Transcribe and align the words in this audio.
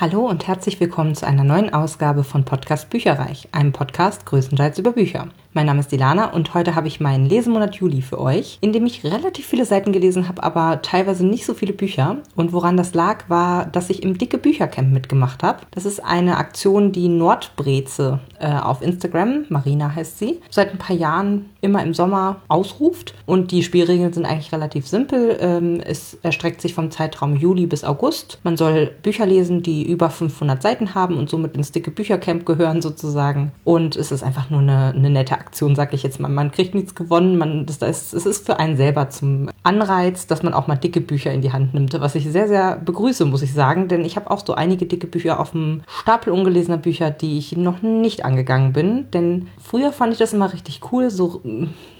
Hallo 0.00 0.28
und 0.28 0.46
herzlich 0.46 0.78
willkommen 0.78 1.16
zu 1.16 1.26
einer 1.26 1.42
neuen 1.42 1.74
Ausgabe 1.74 2.22
von 2.22 2.44
Podcast 2.44 2.88
Bücherreich, 2.88 3.48
einem 3.50 3.72
Podcast 3.72 4.26
größtenteils 4.26 4.78
über 4.78 4.92
Bücher. 4.92 5.26
Mein 5.58 5.66
Name 5.66 5.80
ist 5.80 5.90
Dilana 5.90 6.30
und 6.30 6.54
heute 6.54 6.76
habe 6.76 6.86
ich 6.86 7.00
meinen 7.00 7.28
Lesemonat 7.28 7.74
Juli 7.74 8.00
für 8.00 8.20
euch, 8.20 8.58
in 8.60 8.72
dem 8.72 8.86
ich 8.86 9.02
relativ 9.02 9.44
viele 9.44 9.64
Seiten 9.64 9.90
gelesen 9.90 10.28
habe, 10.28 10.44
aber 10.44 10.82
teilweise 10.82 11.26
nicht 11.26 11.44
so 11.44 11.52
viele 11.52 11.72
Bücher. 11.72 12.18
Und 12.36 12.52
woran 12.52 12.76
das 12.76 12.94
lag, 12.94 13.28
war, 13.28 13.66
dass 13.66 13.90
ich 13.90 14.04
im 14.04 14.16
Dicke 14.16 14.38
Büchercamp 14.38 14.92
mitgemacht 14.92 15.42
habe. 15.42 15.62
Das 15.72 15.84
ist 15.84 15.98
eine 15.98 16.36
Aktion, 16.36 16.92
die 16.92 17.08
Nordbreze 17.08 18.20
äh, 18.38 18.52
auf 18.52 18.82
Instagram, 18.82 19.46
Marina 19.48 19.92
heißt 19.92 20.20
sie, 20.20 20.40
seit 20.48 20.70
ein 20.70 20.78
paar 20.78 20.94
Jahren 20.94 21.46
immer 21.60 21.82
im 21.82 21.92
Sommer 21.92 22.36
ausruft. 22.46 23.14
Und 23.26 23.50
die 23.50 23.62
Spielregeln 23.62 24.12
sind 24.12 24.26
eigentlich 24.26 24.52
relativ 24.52 24.86
simpel. 24.86 25.36
Ähm, 25.40 25.80
es 25.84 26.18
erstreckt 26.22 26.60
sich 26.60 26.74
vom 26.74 26.90
Zeitraum 26.90 27.36
Juli 27.36 27.66
bis 27.66 27.84
August. 27.84 28.38
Man 28.44 28.56
soll 28.56 28.92
Bücher 29.02 29.26
lesen, 29.26 29.62
die 29.62 29.90
über 29.90 30.10
500 30.10 30.62
Seiten 30.62 30.94
haben 30.94 31.16
und 31.16 31.28
somit 31.28 31.56
ins 31.56 31.72
Dicke 31.72 31.90
Büchercamp 31.90 32.46
gehören 32.46 32.80
sozusagen. 32.80 33.52
Und 33.64 33.96
es 33.96 34.12
ist 34.12 34.22
einfach 34.22 34.50
nur 34.50 34.60
eine, 34.60 34.92
eine 34.94 35.10
nette 35.10 35.34
Aktion, 35.34 35.47
sag 35.52 35.92
ich 35.92 36.02
jetzt 36.02 36.20
mal. 36.20 36.28
Man 36.28 36.50
kriegt 36.50 36.74
nichts 36.74 36.94
gewonnen, 36.94 37.38
man, 37.38 37.66
das, 37.66 37.78
das, 37.78 38.12
es 38.12 38.26
ist 38.26 38.46
für 38.46 38.58
einen 38.58 38.76
selber 38.76 39.10
zum 39.10 39.50
Anreiz, 39.62 40.26
dass 40.26 40.42
man 40.42 40.54
auch 40.54 40.66
mal 40.66 40.76
dicke 40.76 41.00
Bücher 41.00 41.32
in 41.32 41.42
die 41.42 41.52
Hand 41.52 41.74
nimmt, 41.74 41.98
was 42.00 42.14
ich 42.14 42.30
sehr, 42.30 42.48
sehr 42.48 42.76
begrüße, 42.76 43.24
muss 43.24 43.42
ich 43.42 43.52
sagen, 43.52 43.88
denn 43.88 44.04
ich 44.04 44.16
habe 44.16 44.30
auch 44.30 44.44
so 44.44 44.54
einige 44.54 44.86
dicke 44.86 45.06
Bücher 45.06 45.40
auf 45.40 45.52
dem 45.52 45.82
Stapel 45.88 46.32
ungelesener 46.32 46.78
Bücher, 46.78 47.10
die 47.10 47.38
ich 47.38 47.56
noch 47.56 47.82
nicht 47.82 48.24
angegangen 48.24 48.72
bin, 48.72 49.10
denn 49.12 49.48
früher 49.58 49.92
fand 49.92 50.12
ich 50.12 50.18
das 50.18 50.32
immer 50.32 50.52
richtig 50.52 50.80
cool, 50.92 51.10
so 51.10 51.42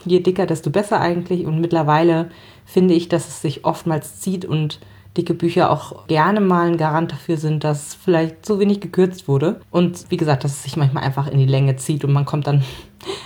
je 0.04 0.20
dicker, 0.20 0.46
desto 0.46 0.70
besser 0.70 1.00
eigentlich 1.00 1.46
und 1.46 1.60
mittlerweile 1.60 2.30
finde 2.64 2.94
ich, 2.94 3.08
dass 3.08 3.28
es 3.28 3.42
sich 3.42 3.64
oftmals 3.64 4.20
zieht 4.20 4.44
und 4.44 4.80
dicke 5.16 5.34
Bücher 5.34 5.70
auch 5.70 6.06
gerne 6.06 6.40
mal 6.40 6.68
ein 6.68 6.76
Garant 6.76 7.12
dafür 7.12 7.36
sind, 7.36 7.64
dass 7.64 7.94
vielleicht 7.94 8.46
zu 8.46 8.60
wenig 8.60 8.80
gekürzt 8.80 9.26
wurde. 9.26 9.60
Und 9.70 10.06
wie 10.10 10.16
gesagt, 10.16 10.44
dass 10.44 10.52
es 10.52 10.62
sich 10.62 10.76
manchmal 10.76 11.02
einfach 11.02 11.26
in 11.26 11.38
die 11.38 11.46
Länge 11.46 11.76
zieht 11.76 12.04
und 12.04 12.12
man 12.12 12.24
kommt 12.24 12.46
dann 12.46 12.62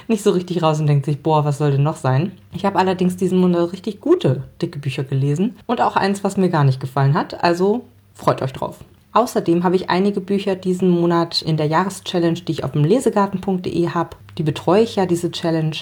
nicht 0.08 0.22
so 0.22 0.30
richtig 0.30 0.62
raus 0.62 0.80
und 0.80 0.86
denkt 0.86 1.06
sich, 1.06 1.22
boah, 1.22 1.44
was 1.44 1.58
soll 1.58 1.72
denn 1.72 1.82
noch 1.82 1.96
sein? 1.96 2.32
Ich 2.52 2.64
habe 2.64 2.78
allerdings 2.78 3.16
diesen 3.16 3.38
Monat 3.38 3.72
richtig 3.72 4.00
gute 4.00 4.44
dicke 4.60 4.78
Bücher 4.78 5.04
gelesen 5.04 5.56
und 5.66 5.80
auch 5.80 5.96
eins, 5.96 6.24
was 6.24 6.36
mir 6.36 6.48
gar 6.48 6.64
nicht 6.64 6.80
gefallen 6.80 7.14
hat. 7.14 7.42
Also 7.42 7.84
freut 8.14 8.42
euch 8.42 8.52
drauf. 8.52 8.78
Außerdem 9.12 9.62
habe 9.62 9.76
ich 9.76 9.90
einige 9.90 10.20
Bücher 10.20 10.56
diesen 10.56 10.88
Monat 10.88 11.42
in 11.42 11.56
der 11.56 11.66
Jahreschallenge, 11.66 12.40
die 12.40 12.52
ich 12.52 12.64
auf 12.64 12.72
dem 12.72 12.84
lesegarten.de 12.84 13.88
habe. 13.90 14.16
Die 14.38 14.42
betreue 14.42 14.82
ich 14.82 14.96
ja, 14.96 15.04
diese 15.04 15.30
Challenge. 15.30 15.76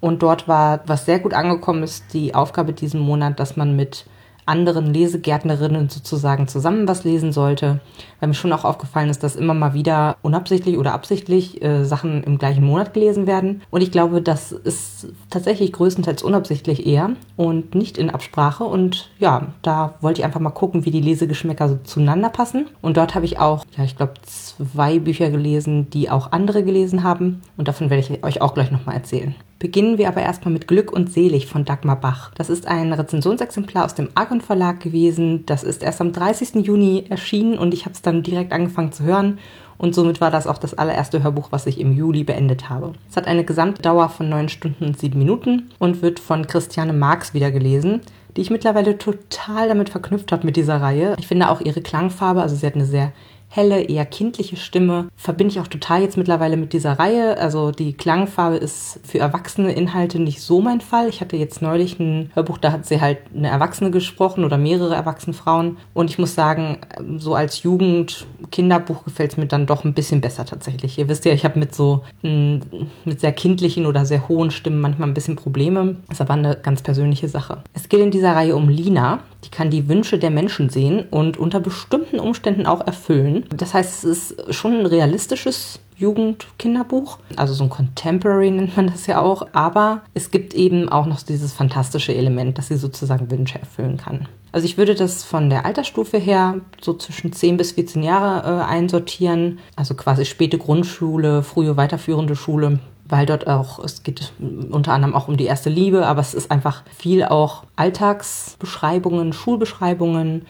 Und 0.00 0.22
dort 0.22 0.46
war, 0.46 0.80
was 0.86 1.04
sehr 1.04 1.18
gut 1.18 1.34
angekommen 1.34 1.82
ist, 1.82 2.12
die 2.12 2.34
Aufgabe 2.34 2.72
diesen 2.72 3.00
Monat, 3.00 3.40
dass 3.40 3.56
man 3.56 3.74
mit 3.74 4.06
anderen 4.46 4.94
Lesegärtnerinnen 4.94 5.88
sozusagen 5.88 6.48
zusammen 6.48 6.88
was 6.88 7.04
lesen 7.04 7.32
sollte, 7.32 7.80
weil 8.20 8.28
mir 8.28 8.34
schon 8.34 8.52
auch 8.52 8.64
aufgefallen 8.64 9.10
ist, 9.10 9.22
dass 9.22 9.36
immer 9.36 9.54
mal 9.54 9.74
wieder 9.74 10.16
unabsichtlich 10.22 10.78
oder 10.78 10.94
absichtlich 10.94 11.62
äh, 11.62 11.84
Sachen 11.84 12.22
im 12.22 12.38
gleichen 12.38 12.64
Monat 12.64 12.94
gelesen 12.94 13.26
werden. 13.26 13.62
Und 13.70 13.82
ich 13.82 13.90
glaube, 13.90 14.22
das 14.22 14.52
ist 14.52 15.08
tatsächlich 15.30 15.72
größtenteils 15.72 16.22
unabsichtlich 16.22 16.86
eher 16.86 17.10
und 17.36 17.74
nicht 17.74 17.98
in 17.98 18.08
Absprache. 18.08 18.64
Und 18.64 19.10
ja, 19.18 19.48
da 19.62 19.94
wollte 20.00 20.20
ich 20.20 20.24
einfach 20.24 20.40
mal 20.40 20.50
gucken, 20.50 20.84
wie 20.84 20.90
die 20.90 21.00
Lesegeschmäcker 21.00 21.68
so 21.68 21.78
zueinander 21.82 22.28
passen. 22.28 22.66
Und 22.80 22.96
dort 22.96 23.14
habe 23.14 23.26
ich 23.26 23.38
auch, 23.38 23.64
ja, 23.76 23.84
ich 23.84 23.96
glaube, 23.96 24.14
zwei 24.22 24.98
Bücher 25.00 25.30
gelesen, 25.30 25.90
die 25.90 26.08
auch 26.08 26.30
andere 26.32 26.62
gelesen 26.62 27.02
haben. 27.02 27.42
Und 27.56 27.68
davon 27.68 27.90
werde 27.90 28.00
ich 28.02 28.24
euch 28.24 28.40
auch 28.40 28.54
gleich 28.54 28.70
nochmal 28.70 28.94
erzählen. 28.94 29.34
Beginnen 29.58 29.96
wir 29.96 30.08
aber 30.08 30.20
erstmal 30.20 30.52
mit 30.52 30.68
Glück 30.68 30.92
und 30.92 31.10
Selig 31.10 31.46
von 31.46 31.64
Dagmar 31.64 31.96
Bach. 31.96 32.30
Das 32.34 32.50
ist 32.50 32.66
ein 32.66 32.92
Rezensionsexemplar 32.92 33.86
aus 33.86 33.94
dem 33.94 34.10
Argon 34.14 34.42
Verlag 34.42 34.80
gewesen. 34.80 35.46
Das 35.46 35.64
ist 35.64 35.82
erst 35.82 36.02
am 36.02 36.12
30. 36.12 36.66
Juni 36.66 37.06
erschienen 37.08 37.56
und 37.56 37.72
ich 37.72 37.86
habe 37.86 37.94
es 37.94 38.02
dann 38.02 38.22
direkt 38.22 38.52
angefangen 38.52 38.92
zu 38.92 39.04
hören. 39.04 39.38
Und 39.78 39.94
somit 39.94 40.20
war 40.20 40.30
das 40.30 40.46
auch 40.46 40.58
das 40.58 40.74
allererste 40.74 41.22
Hörbuch, 41.22 41.48
was 41.52 41.66
ich 41.66 41.80
im 41.80 41.96
Juli 41.96 42.22
beendet 42.22 42.68
habe. 42.68 42.92
Es 43.10 43.16
hat 43.16 43.26
eine 43.26 43.44
Gesamtdauer 43.44 44.10
von 44.10 44.28
9 44.28 44.50
Stunden 44.50 44.84
und 44.84 44.98
7 44.98 45.18
Minuten 45.18 45.70
und 45.78 46.02
wird 46.02 46.20
von 46.20 46.46
Christiane 46.46 46.92
Marx 46.92 47.32
wieder 47.32 47.50
gelesen, 47.50 48.02
die 48.36 48.42
ich 48.42 48.50
mittlerweile 48.50 48.98
total 48.98 49.68
damit 49.68 49.88
verknüpft 49.88 50.32
habe 50.32 50.44
mit 50.44 50.56
dieser 50.56 50.82
Reihe. 50.82 51.14
Ich 51.18 51.26
finde 51.26 51.48
auch 51.48 51.62
ihre 51.62 51.80
Klangfarbe, 51.80 52.42
also 52.42 52.56
sie 52.56 52.66
hat 52.66 52.74
eine 52.74 52.84
sehr 52.84 53.12
helle, 53.56 53.80
eher 53.82 54.04
kindliche 54.04 54.56
Stimme. 54.56 55.08
Verbinde 55.16 55.52
ich 55.52 55.60
auch 55.60 55.66
total 55.66 56.02
jetzt 56.02 56.16
mittlerweile 56.16 56.56
mit 56.56 56.72
dieser 56.72 56.98
Reihe. 56.98 57.38
Also 57.38 57.70
die 57.70 57.94
Klangfarbe 57.94 58.56
ist 58.56 59.00
für 59.02 59.18
erwachsene 59.18 59.72
Inhalte 59.72 60.18
nicht 60.18 60.42
so 60.42 60.60
mein 60.60 60.80
Fall. 60.80 61.08
Ich 61.08 61.20
hatte 61.20 61.36
jetzt 61.36 61.62
neulich 61.62 61.98
ein 61.98 62.30
Hörbuch, 62.34 62.58
da 62.58 62.72
hat 62.72 62.86
sie 62.86 63.00
halt 63.00 63.18
eine 63.34 63.48
Erwachsene 63.48 63.90
gesprochen 63.90 64.44
oder 64.44 64.58
mehrere 64.58 64.94
erwachsene 64.94 65.34
Frauen. 65.34 65.78
Und 65.94 66.10
ich 66.10 66.18
muss 66.18 66.34
sagen, 66.34 66.78
so 67.16 67.34
als 67.34 67.62
Jugend, 67.62 68.26
Kinderbuch 68.50 69.04
gefällt 69.04 69.32
es 69.32 69.36
mir 69.38 69.46
dann 69.46 69.66
doch 69.66 69.84
ein 69.84 69.94
bisschen 69.94 70.20
besser 70.20 70.44
tatsächlich. 70.44 70.98
Ihr 70.98 71.08
wisst 71.08 71.24
ja, 71.24 71.32
ich 71.32 71.44
habe 71.44 71.58
mit 71.58 71.74
so 71.74 72.02
hm, 72.22 72.60
mit 73.04 73.20
sehr 73.20 73.32
kindlichen 73.32 73.86
oder 73.86 74.04
sehr 74.04 74.28
hohen 74.28 74.50
Stimmen 74.50 74.80
manchmal 74.80 75.08
ein 75.08 75.14
bisschen 75.14 75.36
Probleme. 75.36 75.96
Das 76.08 76.16
ist 76.16 76.20
aber 76.20 76.34
eine 76.34 76.56
ganz 76.56 76.82
persönliche 76.82 77.28
Sache. 77.28 77.62
Es 77.72 77.88
geht 77.88 78.00
in 78.00 78.10
dieser 78.10 78.34
Reihe 78.34 78.54
um 78.54 78.68
Lina. 78.68 79.20
Die 79.44 79.50
kann 79.50 79.70
die 79.70 79.88
Wünsche 79.88 80.18
der 80.18 80.30
Menschen 80.30 80.68
sehen 80.68 81.04
und 81.10 81.36
unter 81.36 81.60
bestimmten 81.60 82.18
Umständen 82.18 82.66
auch 82.66 82.84
erfüllen. 82.84 83.45
Das 83.50 83.74
heißt, 83.74 84.04
es 84.04 84.32
ist 84.32 84.54
schon 84.54 84.80
ein 84.80 84.86
realistisches 84.86 85.80
Jugend-Kinderbuch. 85.96 87.18
Also 87.36 87.54
so 87.54 87.64
ein 87.64 87.70
Contemporary 87.70 88.50
nennt 88.50 88.76
man 88.76 88.88
das 88.88 89.06
ja 89.06 89.20
auch. 89.20 89.46
Aber 89.52 90.02
es 90.14 90.30
gibt 90.30 90.54
eben 90.54 90.88
auch 90.88 91.06
noch 91.06 91.22
dieses 91.22 91.52
fantastische 91.52 92.14
Element, 92.14 92.58
dass 92.58 92.68
sie 92.68 92.76
sozusagen 92.76 93.30
Wünsche 93.30 93.58
erfüllen 93.58 93.96
kann. 93.96 94.28
Also 94.52 94.66
ich 94.66 94.78
würde 94.78 94.94
das 94.94 95.24
von 95.24 95.50
der 95.50 95.66
Altersstufe 95.66 96.18
her 96.18 96.60
so 96.80 96.94
zwischen 96.94 97.32
10 97.32 97.56
bis 97.56 97.72
14 97.72 98.02
Jahre 98.02 98.60
äh, 98.60 98.64
einsortieren. 98.64 99.58
Also 99.74 99.94
quasi 99.94 100.24
späte 100.24 100.58
Grundschule, 100.58 101.42
frühe 101.42 101.76
weiterführende 101.76 102.36
Schule 102.36 102.78
weil 103.08 103.26
dort 103.26 103.46
auch, 103.46 103.78
es 103.78 104.02
geht 104.02 104.32
unter 104.40 104.92
anderem 104.92 105.14
auch 105.14 105.28
um 105.28 105.36
die 105.36 105.44
erste 105.44 105.70
Liebe, 105.70 106.06
aber 106.06 106.20
es 106.20 106.34
ist 106.34 106.50
einfach 106.50 106.82
viel 106.96 107.24
auch 107.24 107.64
Alltagsbeschreibungen, 107.76 109.32
Schulbeschreibungen, 109.32 110.46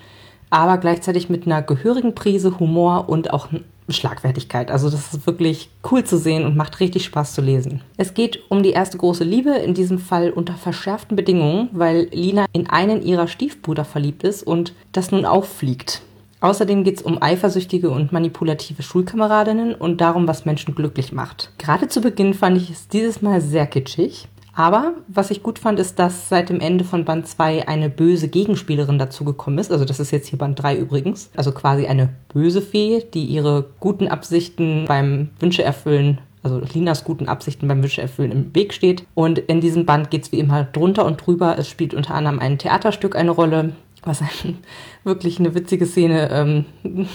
aber 0.51 0.79
gleichzeitig 0.79 1.29
mit 1.29 1.47
einer 1.47 1.63
gehörigen 1.63 2.15
Prise 2.15 2.59
Humor 2.59 3.09
und 3.09 3.33
auch 3.33 3.49
Schlagfertigkeit. 3.89 4.71
Also 4.71 4.91
das 4.91 5.15
ist 5.15 5.27
wirklich 5.27 5.71
cool 5.91 6.05
zu 6.05 6.19
sehen 6.19 6.45
und 6.45 6.57
macht 6.57 6.81
richtig 6.81 7.05
Spaß 7.05 7.35
zu 7.35 7.41
lesen. 7.41 7.83
Es 7.97 8.15
geht 8.15 8.41
um 8.49 8.63
die 8.63 8.71
erste 8.71 8.99
große 8.99 9.25
Liebe, 9.25 9.51
in 9.51 9.75
diesem 9.75 9.99
Fall 9.99 10.31
unter 10.31 10.55
verschärften 10.55 11.17
Bedingungen, 11.17 11.69
weil 11.73 12.09
Lina 12.13 12.47
in 12.53 12.69
einen 12.69 13.03
ihrer 13.03 13.29
Stiefbrüder 13.29 13.85
verliebt 13.85 14.25
ist 14.25 14.43
und 14.43 14.75
das 14.93 15.13
nun 15.13 15.25
auffliegt. 15.25 16.03
Außerdem 16.41 16.85
geht 16.85 16.99
es 16.99 17.03
um 17.03 17.21
eifersüchtige 17.23 17.91
und 17.91 18.13
manipulative 18.13 18.83
Schulkameradinnen 18.83 19.75
und 19.75 20.01
darum, 20.01 20.29
was 20.29 20.45
Menschen 20.45 20.75
glücklich 20.75 21.13
macht. 21.13 21.51
Gerade 21.59 21.89
zu 21.89 22.01
Beginn 22.01 22.35
fand 22.35 22.59
ich 22.59 22.71
es 22.71 22.89
dieses 22.89 23.23
Mal 23.23 23.41
sehr 23.41 23.67
kitschig. 23.67 24.29
Aber 24.57 24.95
was 25.07 25.31
ich 25.31 25.43
gut 25.43 25.59
fand, 25.59 25.79
ist, 25.79 25.99
dass 25.99 26.31
seit 26.31 26.49
dem 26.49 26.61
Ende 26.61 26.83
von 26.83 27.05
Band 27.05 27.29
2 27.29 27.69
eine 27.69 27.91
böse 27.91 28.29
Gegenspielerin 28.29 28.99
dazugekommen 28.99 29.59
ist. 29.59 29.71
Also 29.71 29.85
das 29.85 30.01
ist 30.01 30.11
jetzt 30.11 30.29
hier 30.29 30.39
Band 30.39 30.61
3 30.61 30.77
übrigens. 30.77 31.31
Also 31.37 31.53
quasi 31.53 31.87
eine 31.87 32.09
böse 32.33 32.63
Fee, 32.63 33.05
die 33.13 33.27
ihre 33.27 33.67
guten 33.81 34.09
Absichten 34.09 34.87
beim 34.89 35.31
Wünsche 35.39 35.63
erfüllen 35.63 36.19
also 36.43 36.61
Linas 36.61 37.03
guten 37.03 37.27
Absichten 37.27 37.67
beim 37.67 37.83
Wünsche 37.83 38.01
erfüllen 38.01 38.31
im 38.31 38.55
Weg 38.55 38.73
steht. 38.73 39.05
Und 39.17 39.41
in 39.41 39.61
diesem 39.61 39.85
Band 39.85 40.13
geht 40.13 40.23
es 40.23 40.31
wie 40.31 40.39
immer 40.39 40.63
drunter 40.63 41.05
und 41.05 41.27
drüber. 41.27 41.59
Es 41.59 41.69
spielt 41.69 41.93
unter 41.93 42.15
anderem 42.15 42.39
ein 42.39 42.57
Theaterstück 42.57 43.17
eine 43.17 43.33
Rolle 43.33 43.73
was 44.07 44.23
ein, 44.23 44.59
wirklich 45.05 45.39
eine 45.39 45.55
witzige 45.55 45.85
Szene, 45.85 46.31
ähm, 46.31 46.65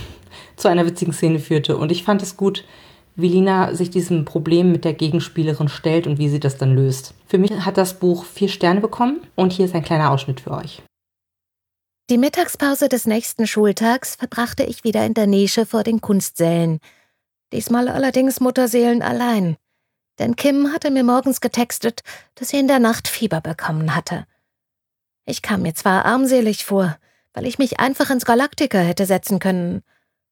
zu 0.55 0.67
einer 0.67 0.85
witzigen 0.85 1.13
Szene 1.13 1.39
führte. 1.39 1.77
Und 1.77 1.91
ich 1.91 2.03
fand 2.03 2.21
es 2.21 2.37
gut, 2.37 2.65
wie 3.15 3.27
Lina 3.27 3.73
sich 3.75 3.89
diesem 3.89 4.25
Problem 4.25 4.71
mit 4.71 4.85
der 4.85 4.93
Gegenspielerin 4.93 5.69
stellt 5.69 6.07
und 6.07 6.17
wie 6.17 6.29
sie 6.29 6.39
das 6.39 6.57
dann 6.57 6.75
löst. 6.75 7.13
Für 7.27 7.37
mich 7.37 7.51
hat 7.51 7.77
das 7.77 7.99
Buch 7.99 8.25
vier 8.25 8.49
Sterne 8.49 8.81
bekommen 8.81 9.21
und 9.35 9.53
hier 9.53 9.65
ist 9.65 9.75
ein 9.75 9.83
kleiner 9.83 10.11
Ausschnitt 10.11 10.41
für 10.41 10.51
euch. 10.51 10.81
Die 12.09 12.17
Mittagspause 12.17 12.89
des 12.89 13.05
nächsten 13.05 13.47
Schultags 13.47 14.15
verbrachte 14.15 14.63
ich 14.63 14.83
wieder 14.83 15.05
in 15.05 15.13
der 15.13 15.27
Nische 15.27 15.65
vor 15.65 15.83
den 15.83 16.01
Kunstsälen. 16.01 16.79
Diesmal 17.53 17.87
allerdings 17.87 18.39
Mutterseelen 18.39 19.01
allein. 19.01 19.57
Denn 20.19 20.35
Kim 20.35 20.73
hatte 20.73 20.91
mir 20.91 21.03
morgens 21.03 21.41
getextet, 21.41 22.01
dass 22.35 22.49
sie 22.49 22.59
in 22.59 22.67
der 22.67 22.79
Nacht 22.79 23.07
Fieber 23.07 23.41
bekommen 23.41 23.95
hatte. 23.95 24.25
Ich 25.25 25.41
kam 25.41 25.61
mir 25.61 25.73
zwar 25.73 26.05
armselig 26.05 26.65
vor, 26.65 26.97
weil 27.33 27.45
ich 27.45 27.57
mich 27.57 27.79
einfach 27.79 28.09
ins 28.09 28.25
Galaktiker 28.25 28.79
hätte 28.79 29.05
setzen 29.05 29.39
können, 29.39 29.81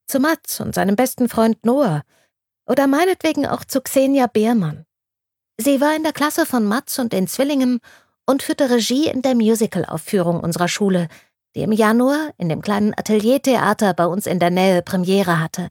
zu 0.06 0.20
Mats 0.20 0.60
und 0.60 0.74
seinem 0.74 0.96
besten 0.96 1.28
Freund 1.28 1.64
Noah, 1.64 2.02
oder 2.66 2.86
meinetwegen 2.86 3.46
auch 3.46 3.64
zu 3.64 3.80
Xenia 3.80 4.26
Beermann. 4.26 4.86
Sie 5.58 5.80
war 5.80 5.94
in 5.94 6.02
der 6.02 6.12
Klasse 6.12 6.46
von 6.46 6.64
Mats 6.64 6.98
und 6.98 7.12
den 7.12 7.26
Zwillingen 7.26 7.80
und 8.26 8.42
führte 8.42 8.70
Regie 8.70 9.08
in 9.08 9.22
der 9.22 9.34
Musicalaufführung 9.34 10.40
unserer 10.40 10.68
Schule, 10.68 11.08
die 11.54 11.62
im 11.62 11.72
Januar 11.72 12.30
in 12.38 12.48
dem 12.48 12.62
kleinen 12.62 12.94
Ateliertheater 12.96 13.92
bei 13.94 14.06
uns 14.06 14.26
in 14.26 14.38
der 14.38 14.50
Nähe 14.50 14.82
Premiere 14.82 15.40
hatte. 15.40 15.68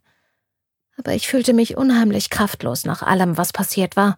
Aber 0.97 1.13
ich 1.13 1.27
fühlte 1.27 1.53
mich 1.53 1.77
unheimlich 1.77 2.29
kraftlos 2.29 2.83
nach 2.83 3.01
allem, 3.01 3.37
was 3.37 3.53
passiert 3.53 3.95
war 3.95 4.17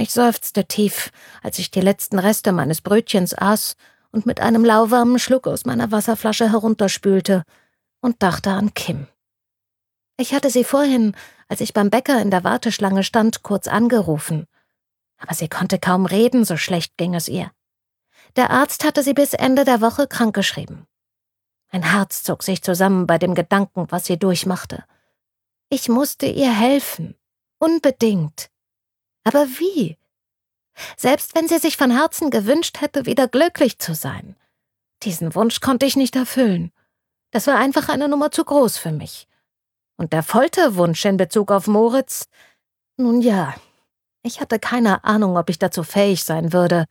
ich 0.00 0.12
seufzte 0.12 0.64
tief, 0.64 1.10
als 1.42 1.58
ich 1.58 1.72
die 1.72 1.80
letzten 1.80 2.20
Reste 2.20 2.52
meines 2.52 2.80
Brötchens 2.80 3.34
aß 3.36 3.74
und 4.12 4.26
mit 4.26 4.40
einem 4.40 4.64
lauwarmen 4.64 5.18
Schluck 5.18 5.48
aus 5.48 5.64
meiner 5.64 5.90
Wasserflasche 5.90 6.52
herunterspülte 6.52 7.42
und 8.00 8.22
dachte 8.22 8.50
an 8.50 8.72
Kim. 8.74 9.08
Ich 10.20 10.34
hatte 10.34 10.50
sie 10.50 10.64
vorhin, 10.64 11.14
als 11.46 11.60
ich 11.60 11.72
beim 11.72 11.90
Bäcker 11.90 12.20
in 12.20 12.32
der 12.32 12.42
Warteschlange 12.42 13.04
stand, 13.04 13.44
kurz 13.44 13.68
angerufen. 13.68 14.48
Aber 15.16 15.32
sie 15.32 15.48
konnte 15.48 15.78
kaum 15.78 16.06
reden, 16.06 16.44
so 16.44 16.56
schlecht 16.56 16.96
ging 16.96 17.14
es 17.14 17.28
ihr. 17.28 17.52
Der 18.34 18.50
Arzt 18.50 18.84
hatte 18.84 19.04
sie 19.04 19.14
bis 19.14 19.32
Ende 19.32 19.64
der 19.64 19.80
Woche 19.80 20.08
krankgeschrieben. 20.08 20.86
Mein 21.70 21.84
Herz 21.84 22.24
zog 22.24 22.42
sich 22.42 22.62
zusammen 22.62 23.06
bei 23.06 23.18
dem 23.18 23.36
Gedanken, 23.36 23.86
was 23.90 24.06
sie 24.06 24.18
durchmachte. 24.18 24.84
Ich 25.68 25.88
musste 25.88 26.26
ihr 26.26 26.52
helfen. 26.52 27.14
Unbedingt. 27.58 28.50
Aber 29.22 29.46
wie? 29.46 29.98
Selbst 30.96 31.36
wenn 31.36 31.46
sie 31.46 31.58
sich 31.58 31.76
von 31.76 31.92
Herzen 31.92 32.30
gewünscht 32.30 32.80
hätte, 32.80 33.06
wieder 33.06 33.28
glücklich 33.28 33.78
zu 33.78 33.94
sein. 33.94 34.34
Diesen 35.04 35.36
Wunsch 35.36 35.60
konnte 35.60 35.86
ich 35.86 35.94
nicht 35.94 36.16
erfüllen. 36.16 36.72
Das 37.30 37.46
war 37.46 37.56
einfach 37.56 37.88
eine 37.88 38.08
Nummer 38.08 38.32
zu 38.32 38.44
groß 38.44 38.78
für 38.78 38.92
mich. 38.92 39.27
Und 39.98 40.12
der 40.12 40.22
Folterwunsch 40.22 41.04
in 41.04 41.18
Bezug 41.18 41.50
auf 41.50 41.66
Moritz? 41.66 42.28
Nun 42.96 43.20
ja, 43.20 43.54
ich 44.22 44.40
hatte 44.40 44.58
keine 44.58 45.04
Ahnung, 45.04 45.36
ob 45.36 45.50
ich 45.50 45.58
dazu 45.58 45.82
fähig 45.82 46.24
sein 46.24 46.52
würde, 46.52 46.86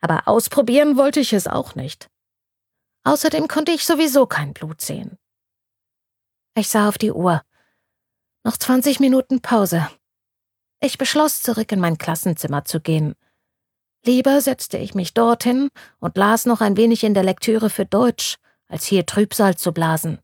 aber 0.00 0.26
ausprobieren 0.26 0.96
wollte 0.96 1.20
ich 1.20 1.32
es 1.32 1.46
auch 1.46 1.74
nicht. 1.74 2.10
Außerdem 3.04 3.48
konnte 3.48 3.72
ich 3.72 3.84
sowieso 3.84 4.26
kein 4.26 4.54
Blut 4.54 4.80
sehen. 4.80 5.18
Ich 6.54 6.68
sah 6.68 6.88
auf 6.88 6.98
die 6.98 7.12
Uhr. 7.12 7.42
Noch 8.44 8.56
20 8.56 8.98
Minuten 9.00 9.40
Pause. 9.40 9.88
Ich 10.80 10.98
beschloss, 10.98 11.42
zurück 11.42 11.70
in 11.72 11.80
mein 11.80 11.98
Klassenzimmer 11.98 12.64
zu 12.64 12.80
gehen. 12.80 13.14
Lieber 14.04 14.40
setzte 14.40 14.78
ich 14.78 14.94
mich 14.94 15.12
dorthin 15.12 15.70
und 15.98 16.16
las 16.16 16.46
noch 16.46 16.60
ein 16.60 16.76
wenig 16.76 17.04
in 17.04 17.14
der 17.14 17.24
Lektüre 17.24 17.68
für 17.68 17.84
Deutsch, 17.84 18.36
als 18.68 18.86
hier 18.86 19.04
Trübsal 19.04 19.56
zu 19.56 19.72
blasen. 19.72 20.18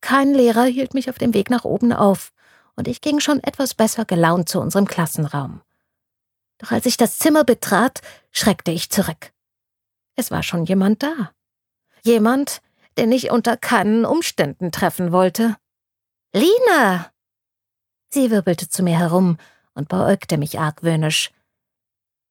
Kein 0.00 0.34
Lehrer 0.34 0.64
hielt 0.64 0.94
mich 0.94 1.10
auf 1.10 1.18
dem 1.18 1.34
Weg 1.34 1.50
nach 1.50 1.64
oben 1.64 1.92
auf, 1.92 2.32
und 2.76 2.86
ich 2.88 3.00
ging 3.00 3.18
schon 3.18 3.42
etwas 3.42 3.74
besser 3.74 4.04
gelaunt 4.04 4.48
zu 4.48 4.60
unserem 4.60 4.86
Klassenraum. 4.86 5.62
Doch 6.58 6.70
als 6.70 6.86
ich 6.86 6.96
das 6.96 7.18
Zimmer 7.18 7.44
betrat, 7.44 8.00
schreckte 8.30 8.70
ich 8.70 8.90
zurück. 8.90 9.32
Es 10.14 10.30
war 10.30 10.42
schon 10.42 10.64
jemand 10.64 11.02
da. 11.02 11.32
Jemand, 12.02 12.60
den 12.96 13.12
ich 13.12 13.30
unter 13.30 13.56
keinen 13.56 14.04
Umständen 14.04 14.72
treffen 14.72 15.12
wollte. 15.12 15.56
Lina! 16.32 17.10
Sie 18.10 18.30
wirbelte 18.30 18.68
zu 18.68 18.82
mir 18.82 18.98
herum 18.98 19.38
und 19.74 19.88
beäugte 19.88 20.38
mich 20.38 20.58
argwöhnisch. 20.58 21.30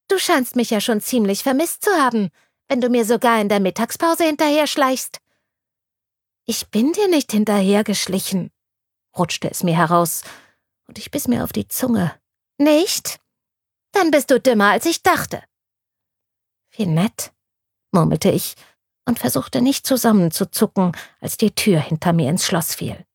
Du 0.09 0.17
scheinst 0.17 0.55
mich 0.55 0.69
ja 0.69 0.81
schon 0.81 1.01
ziemlich 1.01 1.43
vermisst 1.43 1.83
zu 1.83 1.91
haben, 1.91 2.29
wenn 2.67 2.81
du 2.81 2.89
mir 2.89 3.05
sogar 3.05 3.39
in 3.39 3.49
der 3.49 3.59
Mittagspause 3.59 4.25
hinterher 4.25 4.67
schleichst. 4.67 5.19
Ich 6.49 6.69
bin 6.69 6.93
dir 6.93 7.09
nicht 7.09 7.33
hinterhergeschlichen, 7.33 8.51
rutschte 9.17 9.51
es 9.51 9.63
mir 9.63 9.75
heraus, 9.75 10.21
und 10.87 10.97
ich 10.97 11.11
biss 11.11 11.27
mir 11.27 11.43
auf 11.43 11.51
die 11.51 11.67
Zunge. 11.67 12.17
Nicht? 12.57 13.19
Dann 13.91 14.11
bist 14.11 14.31
du 14.31 14.39
dümmer, 14.39 14.71
als 14.71 14.85
ich 14.85 15.03
dachte. 15.03 15.43
Wie 16.71 16.85
nett, 16.85 17.33
murmelte 17.91 18.31
ich 18.31 18.55
und 19.05 19.19
versuchte 19.19 19.61
nicht 19.61 19.85
zusammenzuzucken, 19.85 20.93
als 21.19 21.35
die 21.35 21.51
Tür 21.51 21.81
hinter 21.81 22.13
mir 22.13 22.29
ins 22.29 22.45
Schloss 22.45 22.75
fiel. 22.75 23.05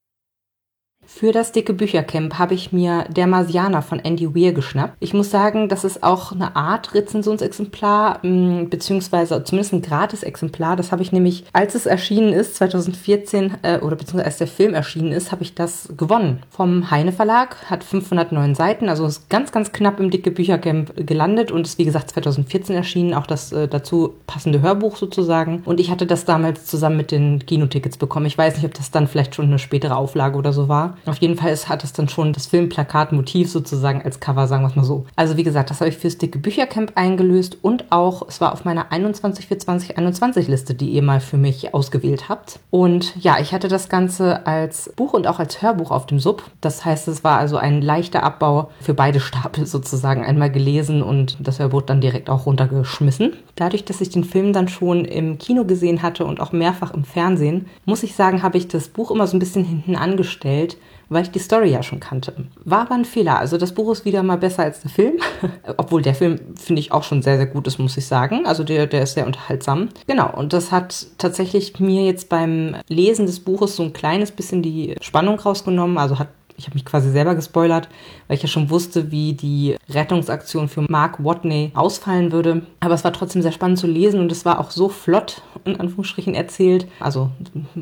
Für 1.14 1.30
das 1.30 1.52
dicke 1.52 1.72
Büchercamp 1.72 2.38
habe 2.38 2.54
ich 2.54 2.72
mir 2.72 3.04
Der 3.08 3.28
Marsianer 3.28 3.82
von 3.82 4.00
Andy 4.00 4.34
Weir 4.34 4.52
geschnappt. 4.52 4.96
Ich 4.98 5.14
muss 5.14 5.30
sagen, 5.30 5.68
das 5.68 5.84
ist 5.84 6.02
auch 6.02 6.32
eine 6.32 6.56
Art 6.56 6.94
Rezensionsexemplar, 6.94 8.26
mm, 8.26 8.70
beziehungsweise 8.70 9.44
zumindest 9.44 9.74
ein 9.74 9.82
Gratis-Exemplar. 9.82 10.74
Das 10.74 10.90
habe 10.90 11.02
ich 11.02 11.12
nämlich, 11.12 11.44
als 11.52 11.76
es 11.76 11.86
erschienen 11.86 12.32
ist, 12.32 12.56
2014, 12.56 13.58
äh, 13.62 13.78
oder 13.78 13.94
beziehungsweise 13.94 14.24
als 14.24 14.38
der 14.38 14.46
Film 14.48 14.74
erschienen 14.74 15.12
ist, 15.12 15.30
habe 15.30 15.44
ich 15.44 15.54
das 15.54 15.92
gewonnen. 15.96 16.42
Vom 16.50 16.90
Heine 16.90 17.12
Verlag, 17.12 17.70
hat 17.70 17.84
509 17.84 18.56
Seiten, 18.56 18.88
also 18.88 19.06
ist 19.06 19.28
ganz, 19.28 19.52
ganz 19.52 19.70
knapp 19.70 20.00
im 20.00 20.10
dicke 20.10 20.32
Büchercamp 20.32 21.06
gelandet 21.06 21.52
und 21.52 21.66
ist 21.66 21.78
wie 21.78 21.84
gesagt 21.84 22.10
2014 22.10 22.74
erschienen, 22.74 23.14
auch 23.14 23.26
das 23.26 23.52
äh, 23.52 23.68
dazu 23.68 24.14
passende 24.26 24.62
Hörbuch 24.62 24.96
sozusagen. 24.96 25.62
Und 25.66 25.78
ich 25.78 25.90
hatte 25.90 26.06
das 26.06 26.24
damals 26.24 26.66
zusammen 26.66 26.96
mit 26.96 27.12
den 27.12 27.44
Kinotickets 27.46 27.98
bekommen. 27.98 28.26
Ich 28.26 28.38
weiß 28.38 28.56
nicht, 28.56 28.64
ob 28.64 28.74
das 28.74 28.90
dann 28.90 29.06
vielleicht 29.06 29.36
schon 29.36 29.44
eine 29.44 29.60
spätere 29.60 29.94
Auflage 29.94 30.36
oder 30.36 30.52
so 30.52 30.68
war. 30.68 30.96
Auf 31.06 31.18
jeden 31.18 31.36
Fall 31.36 31.54
hat 31.56 31.84
es 31.84 31.92
dann 31.92 32.08
schon 32.08 32.32
das 32.32 32.46
Filmplakatmotiv 32.46 33.50
sozusagen 33.50 34.02
als 34.02 34.20
Cover, 34.20 34.46
sagen 34.46 34.62
wir 34.62 34.68
es 34.68 34.76
mal 34.76 34.84
so. 34.84 35.06
Also 35.16 35.36
wie 35.36 35.42
gesagt, 35.42 35.70
das 35.70 35.80
habe 35.80 35.90
ich 35.90 35.96
fürs 35.96 36.18
dicke 36.18 36.38
Büchercamp 36.38 36.92
eingelöst 36.94 37.58
und 37.62 37.90
auch, 37.90 38.28
es 38.28 38.40
war 38.40 38.52
auf 38.52 38.64
meiner 38.64 38.92
21 38.92 39.46
für 39.46 39.58
2021 39.58 40.48
Liste, 40.48 40.74
die 40.74 40.90
ihr 40.90 41.02
mal 41.02 41.20
für 41.20 41.36
mich 41.36 41.74
ausgewählt 41.74 42.28
habt. 42.28 42.60
Und 42.70 43.14
ja, 43.16 43.38
ich 43.40 43.52
hatte 43.52 43.68
das 43.68 43.88
Ganze 43.88 44.46
als 44.46 44.92
Buch 44.96 45.12
und 45.12 45.26
auch 45.26 45.38
als 45.38 45.62
Hörbuch 45.62 45.90
auf 45.90 46.06
dem 46.06 46.20
Sub. 46.20 46.42
Das 46.60 46.84
heißt, 46.84 47.08
es 47.08 47.24
war 47.24 47.38
also 47.38 47.56
ein 47.56 47.82
leichter 47.82 48.22
Abbau 48.22 48.70
für 48.80 48.94
beide 48.94 49.20
Stapel 49.20 49.66
sozusagen. 49.66 50.24
Einmal 50.24 50.50
gelesen 50.50 51.02
und 51.02 51.36
das 51.40 51.58
Hörbuch 51.58 51.82
dann 51.82 52.00
direkt 52.00 52.30
auch 52.30 52.46
runtergeschmissen. 52.46 53.32
Dadurch, 53.56 53.84
dass 53.84 54.00
ich 54.00 54.10
den 54.10 54.24
Film 54.24 54.52
dann 54.52 54.68
schon 54.68 55.04
im 55.04 55.38
Kino 55.38 55.64
gesehen 55.64 56.02
hatte 56.02 56.24
und 56.24 56.40
auch 56.40 56.52
mehrfach 56.52 56.94
im 56.94 57.04
Fernsehen, 57.04 57.66
muss 57.84 58.02
ich 58.02 58.14
sagen, 58.14 58.42
habe 58.42 58.58
ich 58.58 58.68
das 58.68 58.88
Buch 58.88 59.10
immer 59.10 59.26
so 59.26 59.36
ein 59.36 59.40
bisschen 59.40 59.64
hinten 59.64 59.96
angestellt 59.96 60.76
weil 61.12 61.22
ich 61.22 61.30
die 61.30 61.38
Story 61.38 61.70
ja 61.70 61.82
schon 61.82 62.00
kannte. 62.00 62.34
War 62.64 62.82
aber 62.82 62.94
ein 62.94 63.04
Fehler. 63.04 63.38
Also 63.38 63.58
das 63.58 63.72
Buch 63.72 63.92
ist 63.92 64.04
wieder 64.04 64.22
mal 64.22 64.38
besser 64.38 64.62
als 64.62 64.80
der 64.80 64.90
Film. 64.90 65.14
Obwohl 65.76 66.02
der 66.02 66.14
Film, 66.14 66.38
finde 66.56 66.80
ich, 66.80 66.92
auch 66.92 67.04
schon 67.04 67.22
sehr, 67.22 67.36
sehr 67.36 67.46
gut 67.46 67.66
ist, 67.66 67.78
muss 67.78 67.96
ich 67.96 68.06
sagen. 68.06 68.46
Also 68.46 68.64
der, 68.64 68.86
der 68.86 69.02
ist 69.02 69.14
sehr 69.14 69.26
unterhaltsam. 69.26 69.88
Genau, 70.06 70.30
und 70.34 70.52
das 70.52 70.72
hat 70.72 71.06
tatsächlich 71.18 71.78
mir 71.80 72.04
jetzt 72.04 72.28
beim 72.28 72.76
Lesen 72.88 73.26
des 73.26 73.40
Buches 73.40 73.76
so 73.76 73.82
ein 73.82 73.92
kleines 73.92 74.30
bisschen 74.30 74.62
die 74.62 74.96
Spannung 75.00 75.38
rausgenommen. 75.38 75.98
Also 75.98 76.18
hat 76.18 76.28
ich 76.62 76.68
habe 76.68 76.76
mich 76.76 76.84
quasi 76.84 77.10
selber 77.10 77.34
gespoilert, 77.34 77.88
weil 78.28 78.36
ich 78.36 78.42
ja 78.42 78.48
schon 78.48 78.70
wusste, 78.70 79.10
wie 79.10 79.32
die 79.32 79.74
Rettungsaktion 79.90 80.68
für 80.68 80.82
Mark 80.82 81.22
Watney 81.22 81.72
ausfallen 81.74 82.30
würde. 82.30 82.62
Aber 82.78 82.94
es 82.94 83.02
war 83.02 83.12
trotzdem 83.12 83.42
sehr 83.42 83.50
spannend 83.50 83.80
zu 83.80 83.88
lesen 83.88 84.20
und 84.20 84.30
es 84.30 84.44
war 84.44 84.60
auch 84.60 84.70
so 84.70 84.88
flott, 84.88 85.42
in 85.64 85.80
Anführungsstrichen, 85.80 86.36
erzählt. 86.36 86.86
Also 87.00 87.30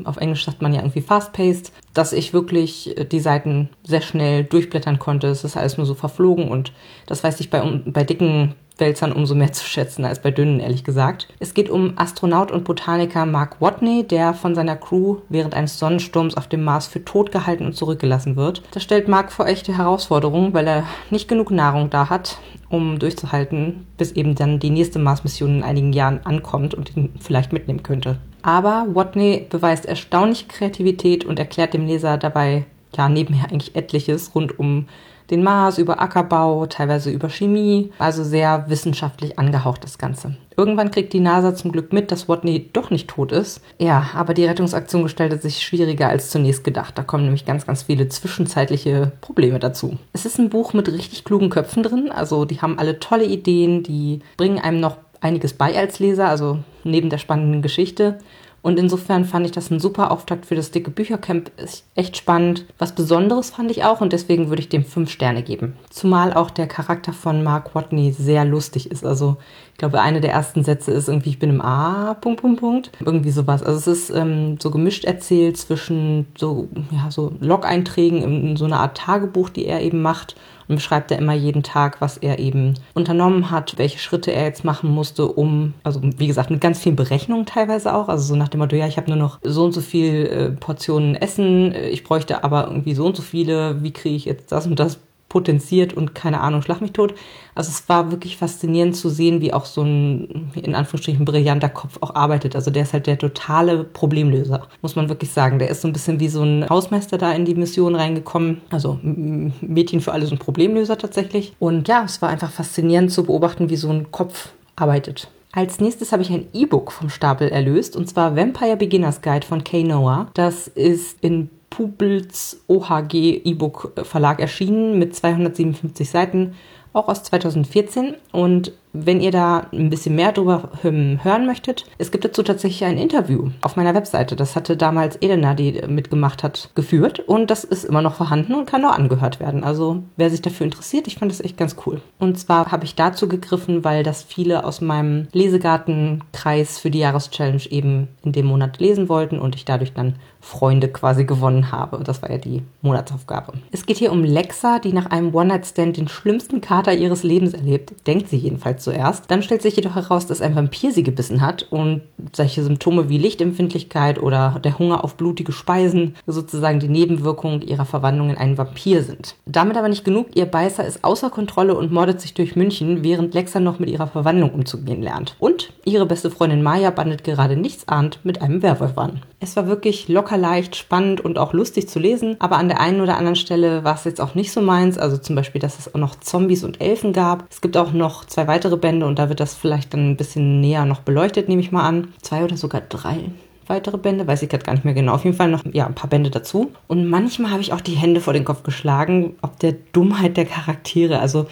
auf 0.03 0.17
Englisch 0.17 0.45
sagt 0.45 0.63
man 0.63 0.73
ja 0.73 0.81
irgendwie 0.81 1.01
fast-paced, 1.01 1.71
dass 1.93 2.11
ich 2.11 2.33
wirklich 2.33 2.95
die 3.11 3.19
Seiten 3.19 3.69
sehr 3.83 4.01
schnell 4.01 4.45
durchblättern 4.45 4.97
konnte. 4.97 5.27
Es 5.27 5.43
ist 5.43 5.57
alles 5.57 5.77
nur 5.77 5.85
so 5.85 5.93
verflogen 5.93 6.49
und 6.49 6.73
das 7.05 7.23
weiß 7.23 7.39
ich 7.39 7.51
bei, 7.51 7.61
bei 7.85 8.03
dicken 8.03 8.55
Wälzern 8.81 9.13
umso 9.13 9.33
mehr 9.33 9.53
zu 9.53 9.65
schätzen 9.65 10.03
als 10.03 10.21
bei 10.21 10.31
dünnen, 10.31 10.59
ehrlich 10.59 10.83
gesagt. 10.83 11.29
Es 11.39 11.53
geht 11.53 11.69
um 11.69 11.93
Astronaut 11.95 12.51
und 12.51 12.65
Botaniker 12.65 13.25
Mark 13.25 13.61
Watney, 13.61 14.03
der 14.05 14.33
von 14.33 14.55
seiner 14.55 14.75
Crew 14.75 15.19
während 15.29 15.53
eines 15.53 15.79
Sonnensturms 15.79 16.35
auf 16.35 16.47
dem 16.47 16.65
Mars 16.65 16.87
für 16.87 17.05
tot 17.05 17.31
gehalten 17.31 17.65
und 17.65 17.77
zurückgelassen 17.77 18.35
wird. 18.35 18.61
Das 18.71 18.83
stellt 18.83 19.07
Mark 19.07 19.31
vor 19.31 19.47
echte 19.47 19.77
Herausforderungen, 19.77 20.53
weil 20.53 20.67
er 20.67 20.83
nicht 21.09 21.29
genug 21.29 21.51
Nahrung 21.51 21.89
da 21.89 22.09
hat, 22.09 22.37
um 22.67 22.99
durchzuhalten, 22.99 23.87
bis 23.97 24.11
eben 24.11 24.35
dann 24.35 24.59
die 24.59 24.69
nächste 24.69 24.99
Mars-Mission 24.99 25.57
in 25.57 25.63
einigen 25.63 25.93
Jahren 25.93 26.25
ankommt 26.25 26.73
und 26.73 26.97
ihn 26.97 27.13
vielleicht 27.19 27.53
mitnehmen 27.53 27.83
könnte. 27.83 28.17
Aber 28.41 28.87
Watney 28.93 29.45
beweist 29.49 29.85
erstaunliche 29.85 30.47
Kreativität 30.47 31.23
und 31.23 31.37
erklärt 31.37 31.73
dem 31.73 31.85
Leser 31.85 32.17
dabei 32.17 32.65
ja 32.97 33.07
nebenher 33.07 33.51
eigentlich 33.51 33.75
etliches 33.75 34.33
rund 34.35 34.57
um 34.59 34.87
den 35.31 35.43
Mars, 35.43 35.77
über 35.77 36.01
Ackerbau, 36.01 36.65
teilweise 36.65 37.09
über 37.09 37.29
Chemie. 37.29 37.91
Also 37.97 38.23
sehr 38.23 38.65
wissenschaftlich 38.67 39.39
angehaucht 39.39 39.83
das 39.83 39.97
Ganze. 39.97 40.35
Irgendwann 40.57 40.91
kriegt 40.91 41.13
die 41.13 41.19
NASA 41.19 41.55
zum 41.55 41.71
Glück 41.71 41.93
mit, 41.93 42.11
dass 42.11 42.27
Watney 42.29 42.69
doch 42.73 42.91
nicht 42.91 43.07
tot 43.07 43.31
ist. 43.31 43.61
Ja, 43.79 44.11
aber 44.13 44.33
die 44.33 44.45
Rettungsaktion 44.45 45.03
gestaltet 45.03 45.41
sich 45.41 45.63
schwieriger 45.63 46.09
als 46.09 46.29
zunächst 46.29 46.63
gedacht. 46.63 46.97
Da 46.97 47.03
kommen 47.03 47.23
nämlich 47.23 47.45
ganz, 47.45 47.65
ganz 47.65 47.83
viele 47.83 48.09
zwischenzeitliche 48.09 49.13
Probleme 49.21 49.59
dazu. 49.59 49.97
Es 50.13 50.25
ist 50.25 50.37
ein 50.37 50.49
Buch 50.49 50.73
mit 50.73 50.91
richtig 50.91 51.23
klugen 51.23 51.49
Köpfen 51.49 51.81
drin. 51.81 52.11
Also 52.11 52.45
die 52.45 52.61
haben 52.61 52.77
alle 52.77 52.99
tolle 52.99 53.25
Ideen, 53.25 53.81
die 53.81 54.19
bringen 54.37 54.59
einem 54.59 54.79
noch 54.79 54.97
einiges 55.21 55.53
bei 55.53 55.77
als 55.77 55.99
Leser, 55.99 56.27
also 56.27 56.59
neben 56.83 57.09
der 57.09 57.19
spannenden 57.19 57.61
Geschichte. 57.61 58.19
Und 58.61 58.77
insofern 58.77 59.25
fand 59.25 59.45
ich 59.45 59.51
das 59.51 59.71
ein 59.71 59.79
super 59.79 60.11
Auftakt 60.11 60.45
für 60.45 60.55
das 60.55 60.71
dicke 60.71 60.91
Büchercamp. 60.91 61.51
Ist 61.57 61.85
echt 61.95 62.15
spannend. 62.15 62.65
Was 62.77 62.93
Besonderes 62.93 63.49
fand 63.49 63.71
ich 63.71 63.83
auch 63.83 64.01
und 64.01 64.13
deswegen 64.13 64.49
würde 64.49 64.61
ich 64.61 64.69
dem 64.69 64.85
fünf 64.85 65.09
Sterne 65.09 65.41
geben. 65.41 65.73
Zumal 65.89 66.33
auch 66.33 66.51
der 66.51 66.67
Charakter 66.67 67.11
von 67.11 67.43
Mark 67.43 67.73
Watney 67.73 68.11
sehr 68.11 68.45
lustig 68.45 68.91
ist. 68.91 69.03
Also 69.03 69.37
ich 69.71 69.77
glaube, 69.79 70.01
eine 70.01 70.21
der 70.21 70.31
ersten 70.31 70.63
Sätze 70.63 70.91
ist 70.91 71.07
irgendwie, 71.07 71.29
ich 71.29 71.39
bin 71.39 71.49
im 71.49 71.61
A, 71.61 72.13
Punkt, 72.13 72.41
Punkt, 72.41 72.59
Punkt. 72.59 72.91
Irgendwie 73.03 73.31
sowas. 73.31 73.63
Also 73.63 73.79
es 73.79 73.87
ist 73.87 74.09
ähm, 74.11 74.57
so 74.59 74.69
gemischt 74.69 75.05
erzählt 75.05 75.57
zwischen 75.57 76.27
so, 76.37 76.67
ja, 76.91 77.09
so 77.09 77.33
Log-Einträgen 77.39 78.21
in, 78.21 78.49
in 78.49 78.57
so 78.57 78.65
einer 78.65 78.79
Art 78.79 78.97
Tagebuch, 78.97 79.49
die 79.49 79.65
er 79.65 79.81
eben 79.81 80.03
macht 80.03 80.35
und 80.71 80.77
beschreibt 80.77 81.11
er 81.11 81.19
immer 81.19 81.33
jeden 81.33 81.63
Tag, 81.63 82.01
was 82.01 82.17
er 82.17 82.39
eben 82.39 82.75
unternommen 82.93 83.51
hat, 83.51 83.77
welche 83.77 83.99
Schritte 83.99 84.31
er 84.31 84.45
jetzt 84.45 84.63
machen 84.63 84.89
musste, 84.89 85.27
um, 85.27 85.73
also 85.83 86.01
wie 86.01 86.27
gesagt, 86.27 86.49
mit 86.49 86.61
ganz 86.61 86.79
vielen 86.79 86.95
Berechnungen 86.95 87.45
teilweise 87.45 87.93
auch, 87.93 88.07
also 88.07 88.23
so 88.23 88.35
nach 88.35 88.47
dem 88.47 88.61
Motto, 88.61 88.75
ja, 88.75 88.87
ich 88.87 88.97
habe 88.97 89.09
nur 89.09 89.19
noch 89.19 89.39
so 89.43 89.65
und 89.65 89.73
so 89.73 89.81
viel 89.81 90.25
äh, 90.25 90.49
Portionen 90.49 91.15
Essen, 91.15 91.75
ich 91.75 92.03
bräuchte 92.03 92.43
aber 92.43 92.67
irgendwie 92.67 92.95
so 92.95 93.05
und 93.05 93.15
so 93.15 93.21
viele, 93.21 93.83
wie 93.83 93.91
kriege 93.91 94.15
ich 94.15 94.25
jetzt 94.25 94.51
das 94.51 94.65
und 94.65 94.79
das 94.79 94.99
potenziert 95.31 95.93
und 95.93 96.13
keine 96.13 96.41
Ahnung, 96.41 96.61
schlag 96.61 96.81
mich 96.81 96.91
tot. 96.91 97.13
Also 97.55 97.69
es 97.69 97.87
war 97.87 98.11
wirklich 98.11 98.35
faszinierend 98.35 98.97
zu 98.97 99.09
sehen, 99.09 99.39
wie 99.39 99.53
auch 99.53 99.63
so 99.63 99.81
ein, 99.81 100.51
in 100.61 100.75
Anführungsstrichen, 100.75 101.23
brillanter 101.23 101.69
Kopf 101.69 101.97
auch 102.01 102.15
arbeitet. 102.15 102.53
Also 102.53 102.69
der 102.69 102.83
ist 102.83 102.91
halt 102.91 103.07
der 103.07 103.17
totale 103.17 103.85
Problemlöser, 103.85 104.67
muss 104.81 104.97
man 104.97 105.07
wirklich 105.07 105.31
sagen. 105.31 105.57
Der 105.57 105.69
ist 105.69 105.81
so 105.81 105.87
ein 105.87 105.93
bisschen 105.93 106.19
wie 106.19 106.27
so 106.27 106.43
ein 106.43 106.67
Hausmeister 106.69 107.17
da 107.17 107.31
in 107.31 107.45
die 107.45 107.55
Mission 107.55 107.95
reingekommen. 107.95 108.59
Also 108.71 108.99
Mädchen 109.01 110.01
für 110.01 110.11
alle 110.11 110.25
so 110.25 110.35
ein 110.35 110.39
Problemlöser 110.39 110.97
tatsächlich. 110.97 111.53
Und 111.59 111.87
ja, 111.87 112.03
es 112.03 112.21
war 112.21 112.27
einfach 112.27 112.51
faszinierend 112.51 113.13
zu 113.13 113.23
beobachten, 113.23 113.69
wie 113.69 113.77
so 113.77 113.89
ein 113.89 114.11
Kopf 114.11 114.49
arbeitet. 114.75 115.29
Als 115.53 115.79
nächstes 115.79 116.11
habe 116.11 116.23
ich 116.23 116.29
ein 116.29 116.47
E-Book 116.51 116.91
vom 116.91 117.09
Stapel 117.09 117.47
erlöst 117.47 117.95
und 117.95 118.09
zwar 118.09 118.35
Vampire 118.35 118.75
Beginners 118.75 119.21
Guide 119.21 119.47
von 119.47 119.63
Kay 119.63 119.83
Noah. 119.83 120.27
Das 120.33 120.67
ist 120.67 121.17
in 121.21 121.49
Publis 121.71 122.61
OHG 122.67 123.41
E-Book 123.43 123.93
Verlag 124.03 124.39
erschienen 124.39 124.99
mit 124.99 125.15
257 125.15 126.07
Seiten, 126.07 126.53
auch 126.93 127.07
aus 127.07 127.23
2014. 127.23 128.13
Und 128.31 128.73
wenn 128.93 129.21
ihr 129.21 129.31
da 129.31 129.67
ein 129.71 129.89
bisschen 129.89 130.15
mehr 130.15 130.31
drüber 130.31 130.69
hören 130.81 131.45
möchtet, 131.45 131.85
es 131.97 132.11
gibt 132.11 132.25
dazu 132.25 132.43
tatsächlich 132.43 132.83
ein 132.83 132.97
Interview 132.97 133.49
auf 133.61 133.75
meiner 133.75 133.93
Webseite. 133.93 134.35
Das 134.35 134.55
hatte 134.55 134.77
damals 134.77 135.15
Elena, 135.17 135.53
die 135.53 135.81
mitgemacht 135.87 136.43
hat, 136.43 136.69
geführt 136.75 137.19
und 137.19 137.49
das 137.49 137.63
ist 137.63 137.85
immer 137.85 138.01
noch 138.01 138.15
vorhanden 138.15 138.53
und 138.53 138.65
kann 138.65 138.81
nur 138.81 138.93
angehört 138.93 139.39
werden. 139.39 139.63
Also 139.63 140.03
wer 140.17 140.29
sich 140.29 140.41
dafür 140.41 140.65
interessiert, 140.65 141.07
ich 141.07 141.15
fand 141.15 141.31
das 141.31 141.41
echt 141.41 141.57
ganz 141.57 141.75
cool. 141.85 142.01
Und 142.19 142.37
zwar 142.37 142.71
habe 142.71 142.85
ich 142.85 142.95
dazu 142.95 143.27
gegriffen, 143.27 143.83
weil 143.83 144.03
das 144.03 144.23
viele 144.23 144.65
aus 144.65 144.81
meinem 144.81 145.27
Lesegartenkreis 145.31 146.77
für 146.77 146.91
die 146.91 146.99
Jahreschallenge 146.99 147.69
eben 147.69 148.07
in 148.23 148.31
dem 148.31 148.45
Monat 148.45 148.79
lesen 148.79 149.09
wollten 149.09 149.39
und 149.39 149.55
ich 149.55 149.65
dadurch 149.65 149.93
dann 149.93 150.15
Freunde 150.41 150.87
quasi 150.87 151.23
gewonnen 151.23 151.71
habe. 151.71 152.03
Das 152.03 152.21
war 152.21 152.31
ja 152.31 152.37
die 152.37 152.63
Monatsaufgabe. 152.81 153.53
Es 153.71 153.85
geht 153.85 153.97
hier 153.97 154.11
um 154.11 154.23
Lexa, 154.23 154.79
die 154.79 154.91
nach 154.91 155.05
einem 155.05 155.33
One-Night-Stand 155.33 155.97
den 155.97 156.07
schlimmsten 156.07 156.61
Kater 156.61 156.93
ihres 156.93 157.23
Lebens 157.23 157.53
erlebt. 157.53 157.93
Denkt 158.07 158.29
sie 158.29 158.37
jedenfalls 158.37 158.80
zuerst. 158.81 159.29
Dann 159.29 159.43
stellt 159.43 159.61
sich 159.61 159.75
jedoch 159.75 159.95
heraus, 159.95 160.25
dass 160.25 160.41
ein 160.41 160.55
Vampir 160.55 160.91
sie 160.91 161.03
gebissen 161.03 161.41
hat 161.41 161.67
und 161.69 162.01
solche 162.33 162.63
Symptome 162.63 163.09
wie 163.09 163.17
Lichtempfindlichkeit 163.17 164.21
oder 164.21 164.59
der 164.63 164.77
Hunger 164.79 165.03
auf 165.03 165.15
blutige 165.15 165.51
Speisen 165.51 166.15
sozusagen 166.27 166.79
die 166.79 166.89
Nebenwirkung 166.89 167.61
ihrer 167.61 167.85
Verwandlung 167.85 168.29
in 168.29 168.37
einen 168.37 168.57
Vampir 168.57 169.03
sind. 169.03 169.35
Damit 169.45 169.77
aber 169.77 169.89
nicht 169.89 170.05
genug, 170.05 170.35
ihr 170.35 170.45
Beißer 170.45 170.85
ist 170.85 171.03
außer 171.03 171.29
Kontrolle 171.29 171.75
und 171.75 171.91
mordet 171.91 172.21
sich 172.21 172.33
durch 172.33 172.55
München, 172.55 173.03
während 173.03 173.33
Lexa 173.33 173.59
noch 173.59 173.79
mit 173.79 173.89
ihrer 173.89 174.07
Verwandlung 174.07 174.51
umzugehen 174.51 175.01
lernt. 175.01 175.35
Und 175.39 175.73
ihre 175.85 176.05
beste 176.05 176.31
Freundin 176.31 176.63
Maya 176.63 176.89
bandet 176.89 177.23
gerade 177.23 177.55
nichts 177.55 177.87
ahnt 177.87 178.19
mit 178.23 178.41
einem 178.41 178.61
Werwolf 178.61 178.97
an. 178.97 179.21
Es 179.39 179.55
war 179.55 179.67
wirklich 179.67 180.07
locker 180.07 180.37
leicht, 180.37 180.75
spannend 180.75 181.21
und 181.21 181.39
auch 181.39 181.53
lustig 181.53 181.89
zu 181.89 181.99
lesen, 181.99 182.35
aber 182.39 182.57
an 182.57 182.67
der 182.67 182.79
einen 182.79 183.01
oder 183.01 183.17
anderen 183.17 183.35
Stelle 183.35 183.83
war 183.83 183.95
es 183.95 184.03
jetzt 184.03 184.21
auch 184.21 184.35
nicht 184.35 184.51
so 184.51 184.61
meins. 184.61 184.97
Also 184.97 185.17
zum 185.17 185.35
Beispiel, 185.35 185.59
dass 185.59 185.79
es 185.79 185.93
auch 185.93 185.99
noch 185.99 186.15
Zombies 186.19 186.63
und 186.63 186.79
Elfen 186.79 187.11
gab. 187.11 187.45
Es 187.49 187.61
gibt 187.61 187.75
auch 187.75 187.91
noch 187.91 188.25
zwei 188.25 188.47
weitere 188.47 188.70
weitere 188.71 188.77
Bände 188.77 189.05
und 189.05 189.19
da 189.19 189.29
wird 189.29 189.39
das 189.39 189.53
vielleicht 189.53 189.93
dann 189.93 190.11
ein 190.11 190.17
bisschen 190.17 190.61
näher 190.61 190.85
noch 190.85 191.01
beleuchtet, 191.01 191.49
nehme 191.49 191.61
ich 191.61 191.71
mal 191.71 191.87
an. 191.87 192.13
Zwei 192.21 192.43
oder 192.43 192.57
sogar 192.57 192.81
drei 192.81 193.19
weitere 193.67 193.97
Bände, 193.97 194.27
weiß 194.27 194.41
ich 194.41 194.49
gerade 194.49 194.65
gar 194.65 194.73
nicht 194.73 194.83
mehr 194.83 194.93
genau. 194.93 195.13
Auf 195.13 195.23
jeden 195.23 195.37
Fall 195.37 195.49
noch 195.49 195.63
ja, 195.71 195.85
ein 195.87 195.95
paar 195.95 196.09
Bände 196.09 196.29
dazu. 196.29 196.71
Und 196.87 197.07
manchmal 197.07 197.51
habe 197.51 197.61
ich 197.61 197.71
auch 197.71 197.79
die 197.79 197.95
Hände 197.95 198.19
vor 198.19 198.33
den 198.33 198.43
Kopf 198.43 198.63
geschlagen, 198.63 199.35
ob 199.41 199.59
der 199.59 199.75
Dummheit 199.93 200.35
der 200.35 200.45
Charaktere. 200.45 201.19
Also 201.19 201.47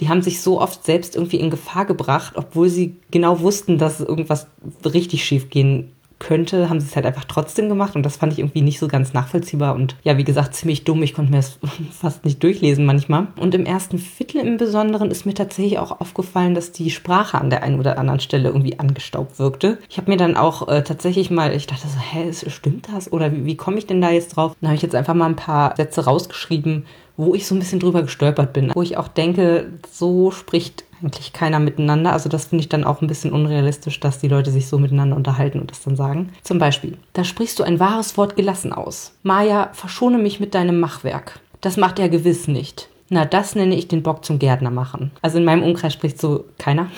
die 0.00 0.10
haben 0.10 0.20
sich 0.20 0.42
so 0.42 0.60
oft 0.60 0.84
selbst 0.84 1.16
irgendwie 1.16 1.38
in 1.38 1.48
Gefahr 1.48 1.86
gebracht, 1.86 2.34
obwohl 2.36 2.68
sie 2.68 2.96
genau 3.10 3.40
wussten, 3.40 3.78
dass 3.78 4.00
irgendwas 4.00 4.48
richtig 4.84 5.24
schief 5.24 5.48
gehen 5.48 5.92
könnte, 6.22 6.70
haben 6.70 6.80
sie 6.80 6.86
es 6.86 6.94
halt 6.94 7.04
einfach 7.04 7.24
trotzdem 7.24 7.68
gemacht 7.68 7.96
und 7.96 8.04
das 8.04 8.16
fand 8.16 8.32
ich 8.32 8.38
irgendwie 8.38 8.62
nicht 8.62 8.78
so 8.78 8.86
ganz 8.86 9.12
nachvollziehbar 9.12 9.74
und 9.74 9.96
ja, 10.04 10.16
wie 10.16 10.24
gesagt, 10.24 10.54
ziemlich 10.54 10.84
dumm. 10.84 11.02
Ich 11.02 11.14
konnte 11.14 11.32
mir 11.32 11.38
das 11.38 11.58
fast 11.90 12.24
nicht 12.24 12.42
durchlesen 12.42 12.86
manchmal. 12.86 13.26
Und 13.36 13.54
im 13.54 13.66
ersten 13.66 13.98
Viertel 13.98 14.40
im 14.40 14.56
Besonderen 14.56 15.10
ist 15.10 15.26
mir 15.26 15.34
tatsächlich 15.34 15.80
auch 15.80 16.00
aufgefallen, 16.00 16.54
dass 16.54 16.70
die 16.70 16.90
Sprache 16.90 17.38
an 17.38 17.50
der 17.50 17.64
einen 17.64 17.80
oder 17.80 17.98
anderen 17.98 18.20
Stelle 18.20 18.48
irgendwie 18.48 18.78
angestaubt 18.78 19.40
wirkte. 19.40 19.78
Ich 19.90 19.98
habe 19.98 20.10
mir 20.10 20.16
dann 20.16 20.36
auch 20.36 20.68
äh, 20.68 20.84
tatsächlich 20.84 21.30
mal, 21.30 21.52
ich 21.54 21.66
dachte 21.66 21.88
so, 21.88 21.98
hä, 21.98 22.32
stimmt 22.32 22.88
das? 22.94 23.12
Oder 23.12 23.32
wie, 23.32 23.44
wie 23.44 23.56
komme 23.56 23.78
ich 23.78 23.86
denn 23.86 24.00
da 24.00 24.10
jetzt 24.10 24.36
drauf? 24.36 24.54
Dann 24.60 24.68
habe 24.68 24.76
ich 24.76 24.82
jetzt 24.82 24.94
einfach 24.94 25.14
mal 25.14 25.26
ein 25.26 25.36
paar 25.36 25.74
Sätze 25.76 26.04
rausgeschrieben, 26.04 26.86
wo 27.16 27.34
ich 27.34 27.46
so 27.46 27.54
ein 27.56 27.58
bisschen 27.58 27.80
drüber 27.80 28.02
gestolpert 28.02 28.52
bin, 28.52 28.70
wo 28.74 28.82
ich 28.82 28.96
auch 28.96 29.08
denke, 29.08 29.70
so 29.90 30.30
spricht 30.30 30.84
eigentlich 31.02 31.32
keiner 31.32 31.58
miteinander. 31.58 32.12
Also 32.12 32.28
das 32.28 32.46
finde 32.46 32.62
ich 32.62 32.68
dann 32.68 32.84
auch 32.84 33.00
ein 33.00 33.06
bisschen 33.06 33.32
unrealistisch, 33.32 34.00
dass 34.00 34.18
die 34.18 34.28
Leute 34.28 34.50
sich 34.50 34.68
so 34.68 34.78
miteinander 34.78 35.16
unterhalten 35.16 35.60
und 35.60 35.70
das 35.70 35.82
dann 35.82 35.96
sagen. 35.96 36.30
Zum 36.42 36.58
Beispiel, 36.58 36.96
da 37.12 37.24
sprichst 37.24 37.58
du 37.58 37.62
ein 37.62 37.80
wahres 37.80 38.16
Wort 38.16 38.36
gelassen 38.36 38.72
aus. 38.72 39.12
Maja, 39.22 39.70
verschone 39.72 40.18
mich 40.18 40.40
mit 40.40 40.54
deinem 40.54 40.80
Machwerk. 40.80 41.40
Das 41.60 41.76
macht 41.76 41.98
er 41.98 42.08
gewiss 42.08 42.48
nicht. 42.48 42.88
Na, 43.08 43.24
das 43.24 43.54
nenne 43.54 43.76
ich 43.76 43.88
den 43.88 44.02
Bock 44.02 44.24
zum 44.24 44.38
Gärtner 44.38 44.70
machen. 44.70 45.10
Also 45.20 45.38
in 45.38 45.44
meinem 45.44 45.62
Umkreis 45.62 45.92
spricht 45.92 46.20
so 46.20 46.46
keiner. 46.58 46.88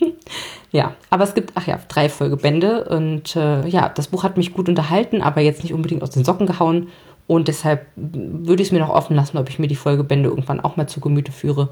ja, 0.72 0.94
aber 1.10 1.24
es 1.24 1.34
gibt, 1.34 1.52
ach 1.54 1.66
ja, 1.66 1.78
drei 1.88 2.08
Folgebände 2.08 2.84
und 2.86 3.36
äh, 3.36 3.66
ja, 3.68 3.88
das 3.88 4.08
Buch 4.08 4.24
hat 4.24 4.36
mich 4.36 4.52
gut 4.52 4.68
unterhalten, 4.68 5.22
aber 5.22 5.40
jetzt 5.40 5.62
nicht 5.62 5.72
unbedingt 5.72 6.02
aus 6.02 6.10
den 6.10 6.24
Socken 6.24 6.46
gehauen. 6.46 6.88
Und 7.26 7.46
deshalb 7.46 7.86
würde 7.94 8.60
ich 8.60 8.70
es 8.70 8.72
mir 8.72 8.80
noch 8.80 8.90
offen 8.90 9.14
lassen, 9.14 9.38
ob 9.38 9.48
ich 9.48 9.60
mir 9.60 9.68
die 9.68 9.76
Folgebände 9.76 10.28
irgendwann 10.28 10.58
auch 10.58 10.76
mal 10.76 10.88
zu 10.88 10.98
Gemüte 10.98 11.30
führe. 11.30 11.68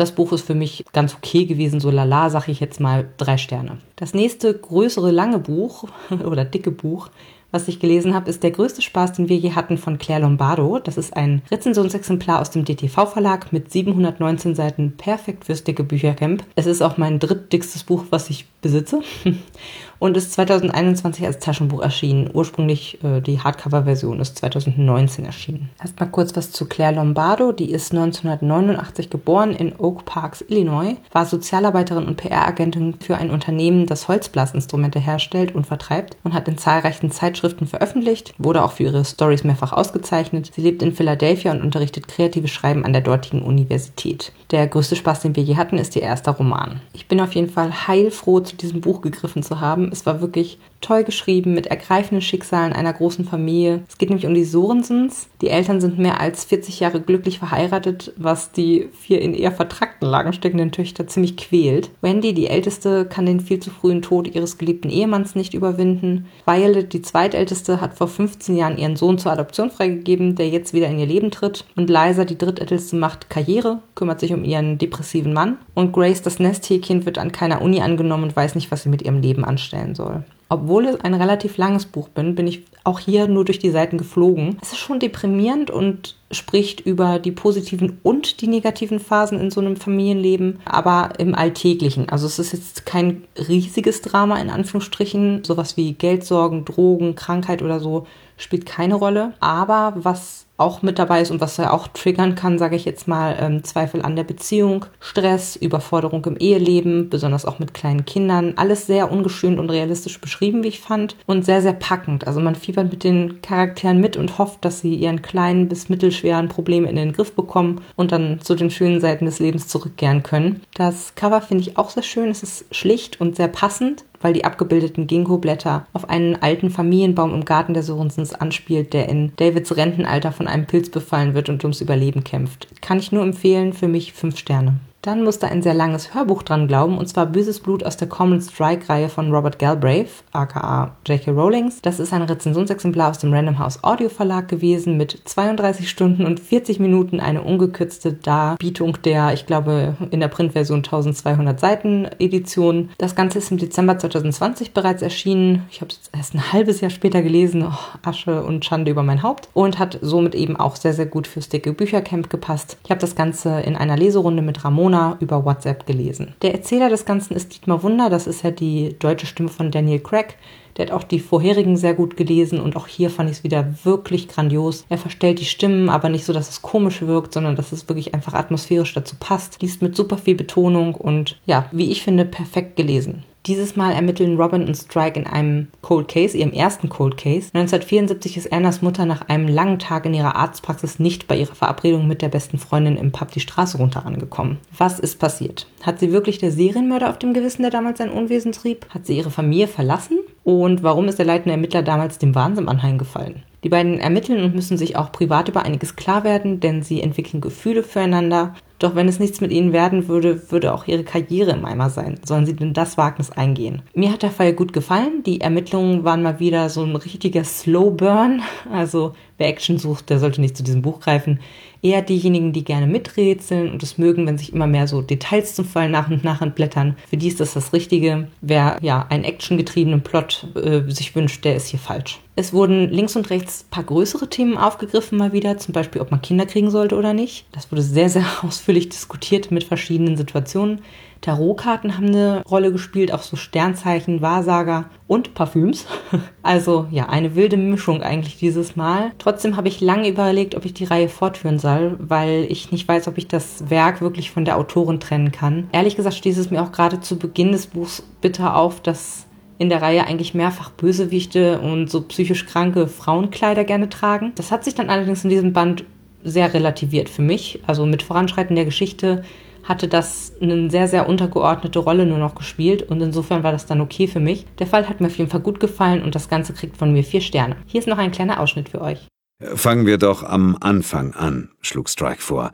Das 0.00 0.12
Buch 0.12 0.32
ist 0.32 0.46
für 0.46 0.54
mich 0.54 0.86
ganz 0.94 1.14
okay 1.14 1.44
gewesen, 1.44 1.78
so 1.78 1.90
lala, 1.90 2.30
sage 2.30 2.52
ich 2.52 2.58
jetzt 2.58 2.80
mal 2.80 3.10
drei 3.18 3.36
Sterne. 3.36 3.76
Das 3.96 4.14
nächste 4.14 4.54
größere 4.54 5.10
lange 5.10 5.38
Buch 5.38 5.84
oder 6.24 6.46
dicke 6.46 6.70
Buch 6.70 7.10
was 7.52 7.66
ich 7.66 7.80
gelesen 7.80 8.14
habe, 8.14 8.30
ist 8.30 8.42
der 8.42 8.52
größte 8.52 8.80
Spaß, 8.80 9.14
den 9.14 9.28
wir 9.28 9.36
je 9.36 9.52
hatten 9.52 9.76
von 9.76 9.98
Claire 9.98 10.22
Lombardo. 10.22 10.78
Das 10.78 10.96
ist 10.96 11.16
ein 11.16 11.42
Rezensionsexemplar 11.50 12.40
aus 12.40 12.50
dem 12.50 12.64
DTV-Verlag 12.64 13.52
mit 13.52 13.72
719 13.72 14.54
Seiten, 14.54 14.92
perfekt 14.96 15.46
fürs 15.46 15.64
dicke 15.64 15.82
Büchercamp. 15.82 16.44
Es 16.54 16.66
ist 16.66 16.80
auch 16.80 16.96
mein 16.96 17.18
drittdickstes 17.18 17.82
Buch, 17.82 18.04
was 18.10 18.30
ich 18.30 18.46
besitze 18.62 19.00
und 20.00 20.16
ist 20.16 20.32
2021 20.32 21.24
als 21.24 21.38
Taschenbuch 21.38 21.82
erschienen. 21.82 22.28
Ursprünglich 22.32 22.98
äh, 23.04 23.20
die 23.20 23.38
Hardcover-Version 23.38 24.18
ist 24.18 24.38
2019 24.38 25.26
erschienen. 25.26 25.68
Erstmal 25.78 26.10
kurz 26.10 26.34
was 26.34 26.50
zu 26.50 26.64
Claire 26.64 26.96
Lombardo. 26.96 27.52
Die 27.52 27.70
ist 27.70 27.92
1989 27.92 29.10
geboren 29.10 29.52
in 29.52 29.74
Oak 29.78 30.06
Parks, 30.06 30.44
Illinois, 30.48 30.96
war 31.12 31.26
Sozialarbeiterin 31.26 32.06
und 32.06 32.16
PR-Agentin 32.16 32.94
für 32.98 33.16
ein 33.16 33.30
Unternehmen, 33.30 33.86
das 33.86 34.08
Holzblasinstrumente 34.08 34.98
herstellt 34.98 35.54
und 35.54 35.66
vertreibt 35.66 36.16
und 36.24 36.32
hat 36.32 36.48
in 36.48 36.58
zahlreichen 36.58 37.10
Zeitschriften 37.10 37.66
veröffentlicht, 37.66 38.34
wurde 38.38 38.64
auch 38.64 38.72
für 38.72 38.84
ihre 38.84 39.04
Stories 39.04 39.44
mehrfach 39.44 39.72
ausgezeichnet. 39.72 40.50
Sie 40.54 40.62
lebt 40.62 40.82
in 40.82 40.94
Philadelphia 40.94 41.52
und 41.52 41.62
unterrichtet 41.62 42.08
kreatives 42.08 42.50
Schreiben 42.50 42.86
an 42.86 42.94
der 42.94 43.02
dortigen 43.02 43.42
Universität. 43.42 44.32
Der 44.50 44.66
größte 44.66 44.96
Spaß, 44.96 45.20
den 45.20 45.36
wir 45.36 45.42
je 45.42 45.56
hatten, 45.56 45.76
ist 45.76 45.94
ihr 45.94 46.02
erster 46.02 46.32
Roman. 46.32 46.80
Ich 46.94 47.06
bin 47.06 47.20
auf 47.20 47.34
jeden 47.34 47.50
Fall 47.50 47.86
heilfroh, 47.86 48.40
zu 48.40 48.56
diesem 48.56 48.80
Buch 48.80 49.02
gegriffen 49.02 49.42
zu 49.42 49.60
haben 49.60 49.89
es 49.92 50.06
war 50.06 50.20
wirklich 50.20 50.58
toll 50.80 51.04
geschrieben 51.04 51.54
mit 51.54 51.66
ergreifenden 51.66 52.22
Schicksalen 52.22 52.72
einer 52.72 52.92
großen 52.92 53.24
Familie. 53.24 53.82
Es 53.88 53.98
geht 53.98 54.08
nämlich 54.08 54.26
um 54.26 54.34
die 54.34 54.44
Sorensens. 54.44 55.28
Die 55.40 55.48
Eltern 55.48 55.80
sind 55.80 55.98
mehr 55.98 56.20
als 56.20 56.44
40 56.44 56.80
Jahre 56.80 57.00
glücklich 57.00 57.38
verheiratet, 57.38 58.12
was 58.16 58.52
die 58.52 58.88
vier 58.98 59.20
in 59.20 59.34
eher 59.34 59.52
vertrackten 59.52 60.08
Lagen 60.08 60.32
steckenden 60.32 60.72
Töchter 60.72 61.06
ziemlich 61.06 61.36
quält. 61.36 61.90
Wendy, 62.00 62.34
die 62.34 62.48
älteste, 62.48 63.04
kann 63.04 63.26
den 63.26 63.40
viel 63.40 63.60
zu 63.60 63.70
frühen 63.70 64.02
Tod 64.02 64.34
ihres 64.34 64.58
geliebten 64.58 64.90
Ehemanns 64.90 65.34
nicht 65.34 65.54
überwinden. 65.54 66.26
Violet, 66.46 66.92
die 66.92 67.02
zweitälteste, 67.02 67.80
hat 67.80 67.94
vor 67.94 68.08
15 68.08 68.56
Jahren 68.56 68.78
ihren 68.78 68.96
Sohn 68.96 69.18
zur 69.18 69.32
Adoption 69.32 69.70
freigegeben, 69.70 70.34
der 70.34 70.48
jetzt 70.48 70.72
wieder 70.74 70.88
in 70.88 70.98
ihr 70.98 71.06
Leben 71.06 71.30
tritt. 71.30 71.64
Und 71.76 71.90
Liza, 71.90 72.24
die 72.24 72.38
drittälteste, 72.38 72.96
macht 72.96 73.30
Karriere, 73.30 73.80
kümmert 73.94 74.20
sich 74.20 74.32
um 74.32 74.44
ihren 74.44 74.78
depressiven 74.78 75.32
Mann. 75.32 75.58
Und 75.74 75.92
Grace, 75.92 76.22
das 76.22 76.38
Nesttierkind, 76.38 77.06
wird 77.06 77.18
an 77.18 77.32
keiner 77.32 77.62
Uni 77.62 77.80
angenommen 77.80 78.24
und 78.24 78.36
weiß 78.36 78.54
nicht, 78.54 78.70
was 78.70 78.82
sie 78.82 78.88
mit 78.88 79.02
ihrem 79.02 79.20
Leben 79.20 79.44
anstellen 79.44 79.94
soll. 79.94 80.24
Obwohl 80.52 80.86
es 80.86 81.00
ein 81.00 81.14
relativ 81.14 81.56
langes 81.58 81.86
Buch 81.86 82.08
bin, 82.08 82.34
bin 82.34 82.48
ich 82.48 82.64
auch 82.82 82.98
hier 82.98 83.28
nur 83.28 83.44
durch 83.44 83.60
die 83.60 83.70
Seiten 83.70 83.98
geflogen. 83.98 84.58
Es 84.60 84.72
ist 84.72 84.78
schon 84.78 84.98
deprimierend 84.98 85.70
und 85.70 86.16
spricht 86.32 86.80
über 86.80 87.20
die 87.20 87.30
positiven 87.30 87.98
und 88.02 88.40
die 88.40 88.48
negativen 88.48 88.98
Phasen 88.98 89.38
in 89.38 89.52
so 89.52 89.60
einem 89.60 89.76
Familienleben, 89.76 90.58
aber 90.64 91.10
im 91.18 91.36
Alltäglichen. 91.36 92.08
Also 92.08 92.26
es 92.26 92.40
ist 92.40 92.52
jetzt 92.52 92.84
kein 92.84 93.22
riesiges 93.48 94.02
Drama 94.02 94.40
in 94.40 94.50
Anführungsstrichen. 94.50 95.44
Sowas 95.44 95.76
wie 95.76 95.92
Geldsorgen, 95.92 96.64
Drogen, 96.64 97.14
Krankheit 97.14 97.62
oder 97.62 97.78
so 97.78 98.08
spielt 98.40 98.66
keine 98.66 98.94
Rolle. 98.94 99.34
Aber 99.40 99.92
was 99.96 100.46
auch 100.60 100.82
mit 100.82 100.98
dabei 100.98 101.22
ist 101.22 101.30
und 101.30 101.40
was 101.40 101.58
er 101.58 101.72
auch 101.72 101.88
triggern 101.88 102.34
kann, 102.34 102.58
sage 102.58 102.76
ich 102.76 102.84
jetzt 102.84 103.08
mal, 103.08 103.36
ähm, 103.40 103.64
Zweifel 103.64 104.02
an 104.02 104.14
der 104.14 104.24
Beziehung, 104.24 104.84
Stress, 105.00 105.56
Überforderung 105.56 106.22
im 106.26 106.36
Eheleben, 106.36 107.08
besonders 107.08 107.46
auch 107.46 107.58
mit 107.58 107.72
kleinen 107.72 108.04
Kindern. 108.04 108.52
Alles 108.56 108.86
sehr 108.86 109.10
ungeschönt 109.10 109.58
und 109.58 109.70
realistisch 109.70 110.20
beschrieben, 110.20 110.62
wie 110.62 110.68
ich 110.68 110.80
fand. 110.80 111.16
Und 111.26 111.46
sehr, 111.46 111.62
sehr 111.62 111.72
packend. 111.72 112.26
Also 112.26 112.40
man 112.40 112.54
fiebert 112.54 112.90
mit 112.90 113.04
den 113.04 113.40
Charakteren 113.40 114.00
mit 114.00 114.18
und 114.18 114.36
hofft, 114.36 114.64
dass 114.64 114.80
sie 114.80 114.94
ihren 114.94 115.22
kleinen 115.22 115.68
bis 115.68 115.88
mittelschweren 115.88 116.48
Probleme 116.48 116.90
in 116.90 116.96
den 116.96 117.12
Griff 117.12 117.34
bekommen 117.34 117.80
und 117.96 118.12
dann 118.12 118.40
zu 118.42 118.54
den 118.54 118.70
schönen 118.70 119.00
Seiten 119.00 119.24
des 119.24 119.38
Lebens 119.38 119.66
zurückkehren 119.66 120.22
können. 120.22 120.60
Das 120.74 121.14
Cover 121.14 121.40
finde 121.40 121.62
ich 121.62 121.78
auch 121.78 121.88
sehr 121.88 122.02
schön. 122.02 122.28
Es 122.28 122.42
ist 122.42 122.66
schlicht 122.70 123.18
und 123.18 123.34
sehr 123.34 123.48
passend 123.48 124.04
weil 124.20 124.32
die 124.32 124.44
abgebildeten 124.44 125.06
Ginkgo-Blätter 125.06 125.86
auf 125.92 126.08
einen 126.08 126.36
alten 126.36 126.70
Familienbaum 126.70 127.34
im 127.34 127.44
Garten 127.44 127.74
der 127.74 127.82
Sorensens 127.82 128.34
anspielt, 128.34 128.92
der 128.92 129.08
in 129.08 129.32
Davids 129.36 129.76
Rentenalter 129.76 130.32
von 130.32 130.46
einem 130.46 130.66
Pilz 130.66 130.90
befallen 130.90 131.34
wird 131.34 131.48
und 131.48 131.64
ums 131.64 131.80
Überleben 131.80 132.24
kämpft. 132.24 132.68
Kann 132.80 132.98
ich 132.98 133.12
nur 133.12 133.22
empfehlen, 133.22 133.72
für 133.72 133.88
mich 133.88 134.12
fünf 134.12 134.38
Sterne. 134.38 134.80
Dann 135.02 135.24
musste 135.24 135.48
ein 135.48 135.62
sehr 135.62 135.72
langes 135.72 136.14
Hörbuch 136.14 136.42
dran 136.42 136.68
glauben, 136.68 136.98
und 136.98 137.08
zwar 137.08 137.24
Böses 137.24 137.60
Blut 137.60 137.84
aus 137.84 137.96
der 137.96 138.08
Common 138.08 138.42
Strike-Reihe 138.42 139.08
von 139.08 139.34
Robert 139.34 139.58
Galbraith, 139.58 140.10
aka 140.32 140.94
J.K. 141.06 141.30
Rowlings. 141.30 141.80
Das 141.80 141.98
ist 141.98 142.12
ein 142.12 142.20
Rezensionsexemplar 142.20 143.08
aus 143.08 143.18
dem 143.18 143.32
Random 143.32 143.58
House 143.58 143.82
Audio 143.82 144.10
Verlag 144.10 144.48
gewesen 144.48 144.98
mit 144.98 145.18
32 145.24 145.88
Stunden 145.88 146.26
und 146.26 146.38
40 146.38 146.80
Minuten, 146.80 147.18
eine 147.18 147.40
ungekürzte 147.40 148.12
Darbietung 148.12 149.00
der, 149.02 149.32
ich 149.32 149.46
glaube, 149.46 149.96
in 150.10 150.20
der 150.20 150.28
Printversion 150.28 150.80
1200 150.80 151.58
Seiten 151.58 152.06
Edition. 152.18 152.90
Das 152.98 153.14
Ganze 153.14 153.38
ist 153.38 153.50
im 153.50 153.56
Dezember 153.56 153.98
2020 153.98 154.74
bereits 154.74 155.00
erschienen. 155.00 155.62
Ich 155.70 155.80
habe 155.80 155.92
es 155.92 156.10
erst 156.14 156.34
ein 156.34 156.52
halbes 156.52 156.82
Jahr 156.82 156.90
später 156.90 157.22
gelesen. 157.22 157.64
Oh, 157.66 157.98
Asche 158.06 158.42
und 158.42 158.66
Schande 158.66 158.90
über 158.90 159.02
mein 159.02 159.22
Haupt. 159.22 159.48
Und 159.54 159.78
hat 159.78 159.98
somit 160.02 160.34
eben 160.34 160.56
auch 160.56 160.76
sehr, 160.76 160.92
sehr 160.92 161.06
gut 161.06 161.26
fürs 161.26 161.48
dicke 161.48 161.72
Büchercamp 161.72 162.28
gepasst. 162.28 162.76
Ich 162.84 162.90
habe 162.90 163.00
das 163.00 163.14
Ganze 163.14 163.60
in 163.60 163.76
einer 163.76 163.96
Leserunde 163.96 164.42
mit 164.42 164.62
Ramon 164.62 164.89
Corona 164.90 165.16
über 165.20 165.44
WhatsApp 165.44 165.86
gelesen. 165.86 166.34
Der 166.42 166.52
Erzähler 166.52 166.88
des 166.88 167.04
Ganzen 167.04 167.34
ist 167.34 167.54
Dietmar 167.54 167.82
Wunder, 167.82 168.10
das 168.10 168.26
ist 168.26 168.42
ja 168.42 168.50
die 168.50 168.96
deutsche 168.98 169.26
Stimme 169.26 169.48
von 169.48 169.70
Daniel 169.70 170.00
Craig. 170.00 170.36
Der 170.76 170.86
hat 170.86 170.92
auch 170.92 171.04
die 171.04 171.20
vorherigen 171.20 171.76
sehr 171.76 171.94
gut 171.94 172.16
gelesen 172.16 172.60
und 172.60 172.76
auch 172.76 172.86
hier 172.86 173.10
fand 173.10 173.30
ich 173.30 173.38
es 173.38 173.44
wieder 173.44 173.74
wirklich 173.84 174.28
grandios. 174.28 174.86
Er 174.88 174.98
verstellt 174.98 175.40
die 175.40 175.44
Stimmen, 175.44 175.88
aber 175.88 176.08
nicht 176.08 176.24
so, 176.24 176.32
dass 176.32 176.48
es 176.48 176.62
komisch 176.62 177.02
wirkt, 177.02 177.34
sondern 177.34 177.56
dass 177.56 177.72
es 177.72 177.88
wirklich 177.88 178.14
einfach 178.14 178.34
atmosphärisch 178.34 178.94
dazu 178.94 179.16
passt. 179.18 179.60
Liest 179.62 179.82
mit 179.82 179.96
super 179.96 180.16
viel 180.16 180.36
Betonung 180.36 180.94
und 180.94 181.38
ja, 181.46 181.66
wie 181.72 181.90
ich 181.90 182.02
finde, 182.02 182.24
perfekt 182.24 182.76
gelesen. 182.76 183.24
Dieses 183.46 183.74
Mal 183.74 183.92
ermitteln 183.92 184.38
Robin 184.38 184.66
und 184.66 184.74
Strike 184.74 185.18
in 185.18 185.26
einem 185.26 185.68
Cold 185.80 186.08
Case, 186.08 186.36
ihrem 186.36 186.52
ersten 186.52 186.90
Cold 186.90 187.16
Case. 187.16 187.48
1974 187.54 188.36
ist 188.36 188.52
Annas 188.52 188.82
Mutter 188.82 189.06
nach 189.06 189.28
einem 189.28 189.48
langen 189.48 189.78
Tag 189.78 190.04
in 190.04 190.12
ihrer 190.12 190.36
Arztpraxis 190.36 190.98
nicht 190.98 191.26
bei 191.26 191.38
ihrer 191.38 191.54
Verabredung 191.54 192.06
mit 192.06 192.20
der 192.20 192.28
besten 192.28 192.58
Freundin 192.58 192.98
im 192.98 193.12
Pub 193.12 193.30
die 193.30 193.40
Straße 193.40 193.78
runter 193.78 194.04
angekommen. 194.04 194.58
Was 194.76 194.98
ist 194.98 195.18
passiert? 195.18 195.66
Hat 195.82 196.00
sie 196.00 196.12
wirklich 196.12 196.36
der 196.36 196.52
Serienmörder 196.52 197.08
auf 197.08 197.18
dem 197.18 197.32
Gewissen, 197.32 197.62
der 197.62 197.70
damals 197.70 197.96
sein 197.96 198.10
Unwesen 198.10 198.52
trieb? 198.52 198.86
Hat 198.90 199.06
sie 199.06 199.16
ihre 199.16 199.30
Familie 199.30 199.68
verlassen? 199.68 200.18
Und 200.44 200.82
warum 200.82 201.08
ist 201.08 201.18
der 201.18 201.26
leitende 201.26 201.52
Ermittler 201.52 201.82
damals 201.82 202.18
dem 202.18 202.34
Wahnsinn 202.34 202.68
anheimgefallen? 202.68 203.42
Die 203.62 203.68
beiden 203.68 203.98
ermitteln 203.98 204.42
und 204.42 204.54
müssen 204.54 204.78
sich 204.78 204.96
auch 204.96 205.12
privat 205.12 205.48
über 205.48 205.62
einiges 205.64 205.96
klar 205.96 206.24
werden, 206.24 206.60
denn 206.60 206.82
sie 206.82 207.02
entwickeln 207.02 207.40
Gefühle 207.40 207.82
füreinander. 207.82 208.54
Doch 208.78 208.94
wenn 208.94 209.08
es 209.08 209.18
nichts 209.18 209.42
mit 209.42 209.52
ihnen 209.52 209.74
werden 209.74 210.08
würde, 210.08 210.50
würde 210.50 210.72
auch 210.72 210.86
ihre 210.86 211.04
Karriere 211.04 211.50
im 211.50 211.66
Eimer 211.66 211.90
sein. 211.90 212.18
Sollen 212.24 212.46
sie 212.46 212.56
denn 212.56 212.72
das 212.72 212.96
Wagnis 212.96 213.30
eingehen? 213.30 213.82
Mir 213.94 214.10
hat 214.10 214.22
der 214.22 214.30
Fall 214.30 214.54
gut 214.54 214.72
gefallen. 214.72 215.22
Die 215.26 215.42
Ermittlungen 215.42 216.02
waren 216.04 216.22
mal 216.22 216.40
wieder 216.40 216.70
so 216.70 216.82
ein 216.82 216.96
richtiger 216.96 217.44
Slow 217.44 217.90
Burn. 217.90 218.40
Also 218.72 219.12
wer 219.40 219.48
Action 219.48 219.78
sucht, 219.78 220.10
der 220.10 220.20
sollte 220.20 220.40
nicht 220.40 220.56
zu 220.56 220.62
diesem 220.62 220.82
Buch 220.82 221.00
greifen 221.00 221.40
eher 221.82 222.02
diejenigen, 222.02 222.52
die 222.52 222.64
gerne 222.64 222.86
miträtseln 222.86 223.70
und 223.70 223.82
es 223.82 223.98
mögen, 223.98 224.26
wenn 224.26 224.38
sich 224.38 224.52
immer 224.52 224.66
mehr 224.66 224.86
so 224.86 225.02
Details 225.02 225.54
zum 225.54 225.64
Fall 225.64 225.88
nach 225.88 226.10
und 226.10 226.24
nach 226.24 226.42
entblättern. 226.42 226.96
Für 227.08 227.16
die 227.16 227.28
ist 227.28 227.40
das 227.40 227.54
das 227.54 227.72
Richtige. 227.72 228.28
Wer 228.40 228.76
ja 228.82 229.06
einen 229.08 229.24
actiongetriebenen 229.24 230.02
Plot 230.02 230.46
äh, 230.56 230.82
sich 230.90 231.14
wünscht, 231.14 231.44
der 231.44 231.56
ist 231.56 231.68
hier 231.68 231.78
falsch. 231.78 232.20
Es 232.36 232.52
wurden 232.52 232.90
links 232.90 233.16
und 233.16 233.30
rechts 233.30 233.64
ein 233.64 233.70
paar 233.70 233.84
größere 233.84 234.28
Themen 234.28 234.56
aufgegriffen 234.56 235.18
mal 235.18 235.32
wieder, 235.32 235.58
zum 235.58 235.72
Beispiel, 235.72 236.00
ob 236.00 236.10
man 236.10 236.22
Kinder 236.22 236.46
kriegen 236.46 236.70
sollte 236.70 236.96
oder 236.96 237.12
nicht. 237.12 237.46
Das 237.52 237.70
wurde 237.70 237.82
sehr, 237.82 238.08
sehr 238.08 238.24
ausführlich 238.42 238.88
diskutiert 238.88 239.50
mit 239.50 239.64
verschiedenen 239.64 240.16
Situationen. 240.16 240.80
Tarotkarten 241.20 241.98
haben 241.98 242.06
eine 242.06 242.42
Rolle 242.48 242.72
gespielt, 242.72 243.12
auch 243.12 243.22
so 243.22 243.36
Sternzeichen, 243.36 244.22
Wahrsager 244.22 244.88
und 245.10 245.34
Parfüms. 245.34 245.86
Also 246.42 246.86
ja, 246.90 247.08
eine 247.08 247.36
wilde 247.36 247.58
Mischung 247.58 248.02
eigentlich 248.02 248.38
dieses 248.38 248.74
Mal. 248.74 249.12
Trotzdem 249.18 249.56
habe 249.56 249.68
ich 249.68 249.80
lange 249.80 250.08
überlegt, 250.08 250.54
ob 250.54 250.64
ich 250.64 250.72
die 250.72 250.84
Reihe 250.84 251.08
fortführen 251.08 251.58
soll, 251.58 251.96
weil 251.98 252.46
ich 252.48 252.72
nicht 252.72 252.88
weiß, 252.88 253.08
ob 253.08 253.18
ich 253.18 253.28
das 253.28 253.68
Werk 253.68 254.00
wirklich 254.00 254.30
von 254.30 254.46
der 254.46 254.56
Autorin 254.56 255.00
trennen 255.00 255.30
kann. 255.30 255.68
Ehrlich 255.70 255.96
gesagt 255.96 256.16
stieß 256.16 256.38
es 256.38 256.50
mir 256.50 256.62
auch 256.62 256.72
gerade 256.72 257.00
zu 257.00 257.18
Beginn 257.18 257.52
des 257.52 257.66
Buchs 257.66 258.02
bitter 258.22 258.56
auf, 258.56 258.80
dass 258.80 259.26
in 259.58 259.68
der 259.68 259.82
Reihe 259.82 260.06
eigentlich 260.06 260.32
mehrfach 260.32 260.70
Bösewichte 260.70 261.60
und 261.60 261.90
so 261.90 262.00
psychisch 262.02 262.46
kranke 262.46 262.88
Frauenkleider 262.88 263.64
gerne 263.64 263.90
tragen. 263.90 264.32
Das 264.36 264.50
hat 264.50 264.64
sich 264.64 264.74
dann 264.74 264.88
allerdings 264.88 265.24
in 265.24 265.30
diesem 265.30 265.52
Band 265.52 265.84
sehr 266.24 266.54
relativiert 266.54 267.08
für 267.10 267.22
mich. 267.22 267.60
Also 267.66 267.84
mit 267.84 268.02
Voranschreiten 268.02 268.56
der 268.56 268.64
Geschichte 268.64 269.24
hatte 269.64 269.88
das 269.88 270.32
eine 270.40 270.70
sehr, 270.70 270.88
sehr 270.88 271.08
untergeordnete 271.08 271.78
Rolle 271.78 272.06
nur 272.06 272.18
noch 272.18 272.34
gespielt 272.34 272.82
und 272.82 273.00
insofern 273.00 273.42
war 273.42 273.52
das 273.52 273.66
dann 273.66 273.80
okay 273.80 274.06
für 274.06 274.20
mich. 274.20 274.46
Der 274.58 274.66
Fall 274.66 274.88
hat 274.88 275.00
mir 275.00 275.08
auf 275.08 275.16
jeden 275.16 275.30
Fall 275.30 275.40
gut 275.40 275.60
gefallen 275.60 276.02
und 276.02 276.14
das 276.14 276.28
Ganze 276.28 276.52
kriegt 276.52 276.76
von 276.76 276.92
mir 276.92 277.04
vier 277.04 277.20
Sterne. 277.20 277.56
Hier 277.66 277.80
ist 277.80 277.88
noch 277.88 277.98
ein 277.98 278.12
kleiner 278.12 278.40
Ausschnitt 278.40 278.68
für 278.68 278.80
euch. 278.80 279.08
Fangen 279.54 279.86
wir 279.86 279.98
doch 279.98 280.22
am 280.22 280.56
Anfang 280.60 281.14
an, 281.14 281.50
schlug 281.60 281.88
Strike 281.88 282.20
vor. 282.20 282.52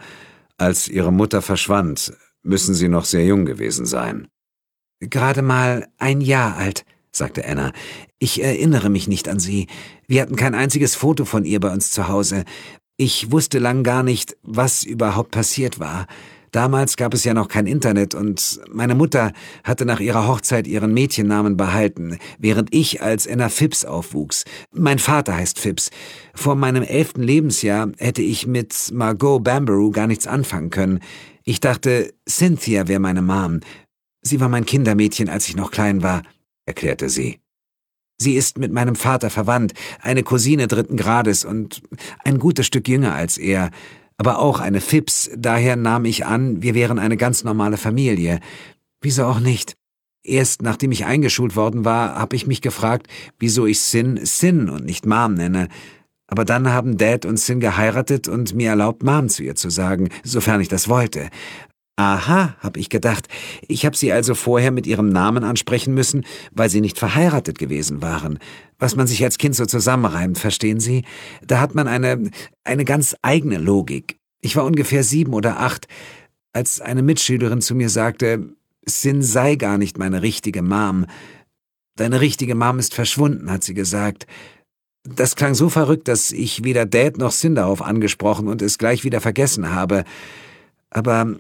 Als 0.56 0.88
ihre 0.88 1.12
Mutter 1.12 1.42
verschwand, 1.42 2.12
müssen 2.42 2.74
sie 2.74 2.88
noch 2.88 3.04
sehr 3.04 3.24
jung 3.24 3.44
gewesen 3.44 3.86
sein. 3.86 4.28
Gerade 5.00 5.42
mal 5.42 5.86
ein 5.98 6.20
Jahr 6.20 6.56
alt, 6.56 6.84
sagte 7.10 7.44
Anna. 7.46 7.72
Ich 8.18 8.42
erinnere 8.42 8.88
mich 8.88 9.08
nicht 9.08 9.28
an 9.28 9.40
sie. 9.40 9.66
Wir 10.06 10.22
hatten 10.22 10.36
kein 10.36 10.54
einziges 10.54 10.94
Foto 10.94 11.24
von 11.24 11.44
ihr 11.44 11.60
bei 11.60 11.72
uns 11.72 11.90
zu 11.90 12.08
Hause. 12.08 12.44
Ich 12.96 13.30
wusste 13.30 13.58
lang 13.58 13.82
gar 13.82 14.02
nicht, 14.02 14.36
was 14.42 14.84
überhaupt 14.84 15.32
passiert 15.32 15.80
war. 15.80 16.06
Damals 16.56 16.96
gab 16.96 17.12
es 17.12 17.22
ja 17.22 17.34
noch 17.34 17.48
kein 17.48 17.66
Internet 17.66 18.14
und 18.14 18.60
meine 18.72 18.94
Mutter 18.94 19.34
hatte 19.62 19.84
nach 19.84 20.00
ihrer 20.00 20.26
Hochzeit 20.26 20.66
ihren 20.66 20.94
Mädchennamen 20.94 21.58
behalten, 21.58 22.16
während 22.38 22.72
ich 22.72 23.02
als 23.02 23.28
Anna 23.28 23.50
Phipps 23.50 23.84
aufwuchs. 23.84 24.44
Mein 24.72 24.98
Vater 24.98 25.36
heißt 25.36 25.58
Phipps. 25.58 25.90
Vor 26.34 26.54
meinem 26.54 26.82
elften 26.82 27.22
Lebensjahr 27.22 27.92
hätte 27.98 28.22
ich 28.22 28.46
mit 28.46 28.90
Margot 28.90 29.44
Bamberoo 29.44 29.90
gar 29.90 30.06
nichts 30.06 30.26
anfangen 30.26 30.70
können. 30.70 31.00
Ich 31.44 31.60
dachte, 31.60 32.14
Cynthia 32.26 32.88
wäre 32.88 33.00
meine 33.00 33.20
Mom. 33.20 33.60
Sie 34.22 34.40
war 34.40 34.48
mein 34.48 34.64
Kindermädchen, 34.64 35.28
als 35.28 35.50
ich 35.50 35.56
noch 35.56 35.70
klein 35.70 36.02
war, 36.02 36.22
erklärte 36.64 37.10
sie. 37.10 37.38
Sie 38.18 38.32
ist 38.32 38.56
mit 38.56 38.72
meinem 38.72 38.96
Vater 38.96 39.28
verwandt, 39.28 39.74
eine 40.00 40.22
Cousine 40.22 40.68
dritten 40.68 40.96
Grades 40.96 41.44
und 41.44 41.82
ein 42.24 42.38
gutes 42.38 42.64
Stück 42.64 42.88
jünger 42.88 43.14
als 43.14 43.36
er 43.36 43.70
aber 44.18 44.38
auch 44.38 44.60
eine 44.60 44.80
Fips, 44.80 45.30
daher 45.36 45.76
nahm 45.76 46.04
ich 46.04 46.24
an, 46.26 46.62
wir 46.62 46.74
wären 46.74 46.98
eine 46.98 47.16
ganz 47.16 47.44
normale 47.44 47.76
Familie. 47.76 48.40
Wieso 49.00 49.24
auch 49.24 49.40
nicht? 49.40 49.76
Erst 50.24 50.62
nachdem 50.62 50.90
ich 50.90 51.04
eingeschult 51.04 51.54
worden 51.54 51.84
war, 51.84 52.16
habe 52.16 52.34
ich 52.34 52.46
mich 52.46 52.60
gefragt, 52.60 53.06
wieso 53.38 53.66
ich 53.66 53.80
Sin 53.80 54.18
Sin 54.24 54.68
und 54.68 54.84
nicht 54.84 55.06
Mom 55.06 55.34
nenne. 55.34 55.68
Aber 56.26 56.44
dann 56.44 56.68
haben 56.68 56.98
Dad 56.98 57.24
und 57.24 57.38
Sin 57.38 57.60
geheiratet 57.60 58.26
und 58.26 58.54
mir 58.54 58.70
erlaubt, 58.70 59.04
Mom 59.04 59.28
zu 59.28 59.44
ihr 59.44 59.54
zu 59.54 59.70
sagen, 59.70 60.08
sofern 60.24 60.60
ich 60.60 60.68
das 60.68 60.88
wollte. 60.88 61.28
Aha, 61.98 62.54
habe 62.60 62.78
ich 62.78 62.90
gedacht. 62.90 63.26
Ich 63.68 63.86
habe 63.86 63.96
sie 63.96 64.12
also 64.12 64.34
vorher 64.34 64.70
mit 64.70 64.86
ihrem 64.86 65.08
Namen 65.08 65.44
ansprechen 65.44 65.94
müssen, 65.94 66.26
weil 66.52 66.68
sie 66.68 66.82
nicht 66.82 66.98
verheiratet 66.98 67.58
gewesen 67.58 68.02
waren. 68.02 68.38
Was 68.78 68.96
man 68.96 69.06
sich 69.06 69.24
als 69.24 69.38
Kind 69.38 69.56
so 69.56 69.64
zusammenreimt, 69.64 70.38
verstehen 70.38 70.78
Sie? 70.78 71.04
Da 71.46 71.58
hat 71.58 71.74
man 71.74 71.88
eine, 71.88 72.30
eine 72.64 72.84
ganz 72.84 73.16
eigene 73.22 73.56
Logik. 73.56 74.18
Ich 74.42 74.56
war 74.56 74.66
ungefähr 74.66 75.02
sieben 75.02 75.32
oder 75.32 75.60
acht, 75.60 75.88
als 76.52 76.82
eine 76.82 77.02
Mitschülerin 77.02 77.62
zu 77.62 77.74
mir 77.74 77.88
sagte, 77.88 78.50
Sin 78.84 79.22
sei 79.22 79.56
gar 79.56 79.78
nicht 79.78 79.98
meine 79.98 80.20
richtige 80.20 80.62
Mom. 80.62 81.06
Deine 81.96 82.20
richtige 82.20 82.54
Mom 82.54 82.78
ist 82.78 82.94
verschwunden, 82.94 83.50
hat 83.50 83.64
sie 83.64 83.74
gesagt. 83.74 84.26
Das 85.02 85.34
klang 85.34 85.54
so 85.54 85.70
verrückt, 85.70 86.08
dass 86.08 86.30
ich 86.30 86.62
weder 86.62 86.84
Dad 86.84 87.16
noch 87.16 87.32
Sin 87.32 87.54
darauf 87.54 87.80
angesprochen 87.80 88.48
und 88.48 88.60
es 88.60 88.76
gleich 88.76 89.02
wieder 89.02 89.22
vergessen 89.22 89.72
habe. 89.72 90.04
Aber 90.90 91.36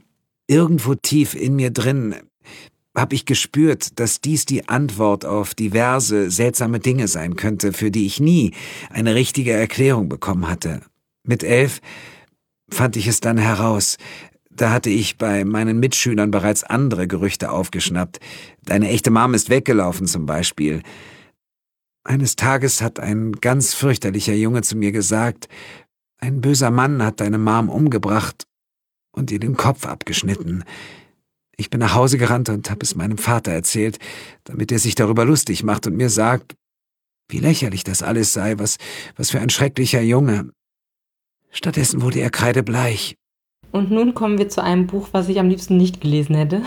Irgendwo 0.48 0.94
tief 0.94 1.34
in 1.34 1.56
mir 1.56 1.70
drin 1.70 2.14
habe 2.96 3.14
ich 3.14 3.26
gespürt, 3.26 3.98
dass 4.00 4.20
dies 4.20 4.46
die 4.46 4.68
Antwort 4.68 5.24
auf 5.24 5.54
diverse 5.54 6.30
seltsame 6.30 6.80
Dinge 6.80 7.08
sein 7.08 7.36
könnte, 7.36 7.72
für 7.72 7.90
die 7.90 8.06
ich 8.06 8.20
nie 8.20 8.52
eine 8.90 9.14
richtige 9.14 9.52
Erklärung 9.52 10.08
bekommen 10.08 10.48
hatte. 10.48 10.80
Mit 11.24 11.42
elf 11.42 11.80
fand 12.70 12.96
ich 12.96 13.06
es 13.06 13.20
dann 13.20 13.38
heraus. 13.38 13.98
Da 14.50 14.70
hatte 14.70 14.88
ich 14.88 15.18
bei 15.18 15.44
meinen 15.44 15.78
Mitschülern 15.78 16.30
bereits 16.30 16.64
andere 16.64 17.06
Gerüchte 17.06 17.50
aufgeschnappt. 17.50 18.20
Deine 18.64 18.88
echte 18.88 19.10
Mom 19.10 19.34
ist 19.34 19.50
weggelaufen 19.50 20.06
zum 20.06 20.24
Beispiel. 20.24 20.82
Eines 22.04 22.36
Tages 22.36 22.80
hat 22.80 22.98
ein 22.98 23.32
ganz 23.32 23.74
fürchterlicher 23.74 24.32
Junge 24.32 24.62
zu 24.62 24.76
mir 24.76 24.92
gesagt, 24.92 25.48
ein 26.18 26.40
böser 26.40 26.70
Mann 26.70 27.02
hat 27.02 27.20
deine 27.20 27.36
Mom 27.36 27.68
umgebracht 27.68 28.45
und 29.16 29.30
ihr 29.30 29.40
den 29.40 29.56
Kopf 29.56 29.86
abgeschnitten. 29.86 30.64
Ich 31.56 31.70
bin 31.70 31.80
nach 31.80 31.94
Hause 31.94 32.18
gerannt 32.18 32.48
und 32.48 32.70
habe 32.70 32.80
es 32.82 32.94
meinem 32.94 33.18
Vater 33.18 33.50
erzählt, 33.50 33.98
damit 34.44 34.70
er 34.70 34.78
sich 34.78 34.94
darüber 34.94 35.24
lustig 35.24 35.62
macht 35.62 35.86
und 35.86 35.96
mir 35.96 36.10
sagt, 36.10 36.54
wie 37.28 37.38
lächerlich 37.38 37.82
das 37.82 38.02
alles 38.02 38.32
sei, 38.32 38.58
was, 38.58 38.76
was 39.16 39.30
für 39.30 39.40
ein 39.40 39.50
schrecklicher 39.50 40.02
Junge. 40.02 40.52
Stattdessen 41.50 42.02
wurde 42.02 42.20
er 42.20 42.30
kreidebleich. 42.30 43.16
Und 43.72 43.90
nun 43.90 44.14
kommen 44.14 44.38
wir 44.38 44.48
zu 44.48 44.62
einem 44.62 44.86
Buch, 44.86 45.08
was 45.12 45.28
ich 45.28 45.38
am 45.38 45.48
liebsten 45.48 45.76
nicht 45.76 46.00
gelesen 46.00 46.34
hätte. 46.34 46.62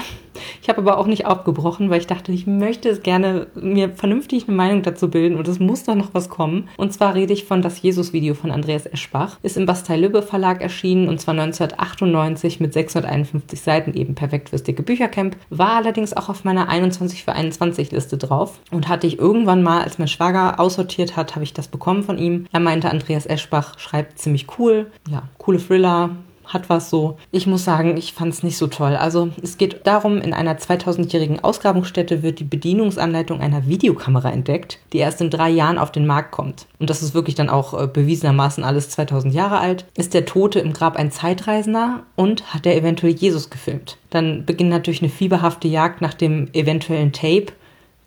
Ich 0.62 0.69
habe 0.69 0.79
aber 0.79 0.97
auch 0.97 1.07
nicht 1.07 1.25
aufgebrochen, 1.25 1.89
weil 1.89 1.99
ich 1.99 2.07
dachte, 2.07 2.31
ich 2.31 2.47
möchte 2.47 2.89
es 2.89 3.01
gerne 3.01 3.47
mir 3.55 3.89
vernünftig 3.89 4.47
eine 4.47 4.55
Meinung 4.55 4.81
dazu 4.83 5.09
bilden 5.09 5.38
und 5.38 5.47
es 5.47 5.59
muss 5.59 5.83
doch 5.83 5.95
noch 5.95 6.13
was 6.13 6.29
kommen. 6.29 6.69
Und 6.77 6.93
zwar 6.93 7.15
rede 7.15 7.33
ich 7.33 7.45
von 7.45 7.62
das 7.62 7.81
Jesus-Video 7.81 8.33
von 8.33 8.51
Andreas 8.51 8.85
Eschbach. 8.85 9.38
Ist 9.43 9.57
im 9.57 9.65
Bastei-Lübbe 9.65 10.21
Verlag 10.21 10.62
erschienen 10.62 11.07
und 11.07 11.19
zwar 11.19 11.33
1998 11.33 12.59
mit 12.59 12.73
651 12.73 13.62
Seiten, 13.62 13.93
eben 13.93 14.15
perfekt 14.15 14.49
fürs 14.49 14.63
dicke 14.63 14.83
Büchercamp. 14.83 15.35
War 15.49 15.73
allerdings 15.73 16.15
auch 16.15 16.29
auf 16.29 16.43
meiner 16.43 16.69
21 16.69 17.23
für 17.23 17.33
21 17.33 17.91
Liste 17.91 18.17
drauf 18.17 18.59
und 18.71 18.88
hatte 18.88 19.07
ich 19.07 19.19
irgendwann 19.19 19.63
mal, 19.63 19.81
als 19.81 19.99
mein 19.99 20.07
Schwager 20.07 20.59
aussortiert 20.59 21.15
hat, 21.15 21.35
habe 21.35 21.43
ich 21.43 21.53
das 21.53 21.67
bekommen 21.67 22.03
von 22.03 22.17
ihm. 22.17 22.45
Er 22.51 22.59
meinte, 22.59 22.89
Andreas 22.89 23.25
Eschbach 23.25 23.77
schreibt 23.79 24.19
ziemlich 24.19 24.47
cool, 24.57 24.88
ja, 25.09 25.23
coole 25.38 25.59
Thriller, 25.59 26.12
hat 26.49 26.69
was 26.69 26.89
so. 26.89 27.17
Ich 27.31 27.47
muss 27.47 27.63
sagen, 27.63 27.95
ich 27.95 28.13
fand 28.13 28.33
es 28.33 28.43
nicht 28.43 28.57
so 28.57 28.67
toll. 28.67 28.95
Also 28.95 29.29
es 29.41 29.57
geht 29.57 29.85
darum, 29.88 30.19
in 30.19 30.33
einer 30.33 30.57
2000-jährigen 30.57 31.39
Ausgrabungsstätte 31.43 32.23
wird 32.23 32.39
die 32.39 32.43
Bedienungsanleitung 32.43 33.39
einer 33.39 33.67
Videokamera 33.67 34.31
entdeckt, 34.31 34.79
die 34.91 34.97
erst 34.97 35.21
in 35.21 35.29
drei 35.29 35.49
Jahren 35.49 35.77
auf 35.77 35.91
den 35.91 36.07
Markt 36.07 36.31
kommt. 36.31 36.65
Und 36.79 36.89
das 36.89 37.03
ist 37.03 37.13
wirklich 37.13 37.35
dann 37.35 37.49
auch 37.49 37.79
äh, 37.79 37.88
bewiesenermaßen 37.88 38.63
alles 38.63 38.89
2000 38.89 39.33
Jahre 39.33 39.59
alt. 39.59 39.85
Ist 39.95 40.13
der 40.13 40.25
Tote 40.25 40.59
im 40.59 40.73
Grab 40.73 40.97
ein 40.97 41.12
Zeitreisender 41.12 42.03
und 42.15 42.53
hat 42.53 42.65
er 42.65 42.75
eventuell 42.75 43.13
Jesus 43.13 43.49
gefilmt? 43.49 43.97
Dann 44.09 44.45
beginnt 44.45 44.71
natürlich 44.71 45.01
eine 45.01 45.12
fieberhafte 45.12 45.67
Jagd 45.67 46.01
nach 46.01 46.15
dem 46.15 46.49
eventuellen 46.53 47.13
Tape, 47.13 47.53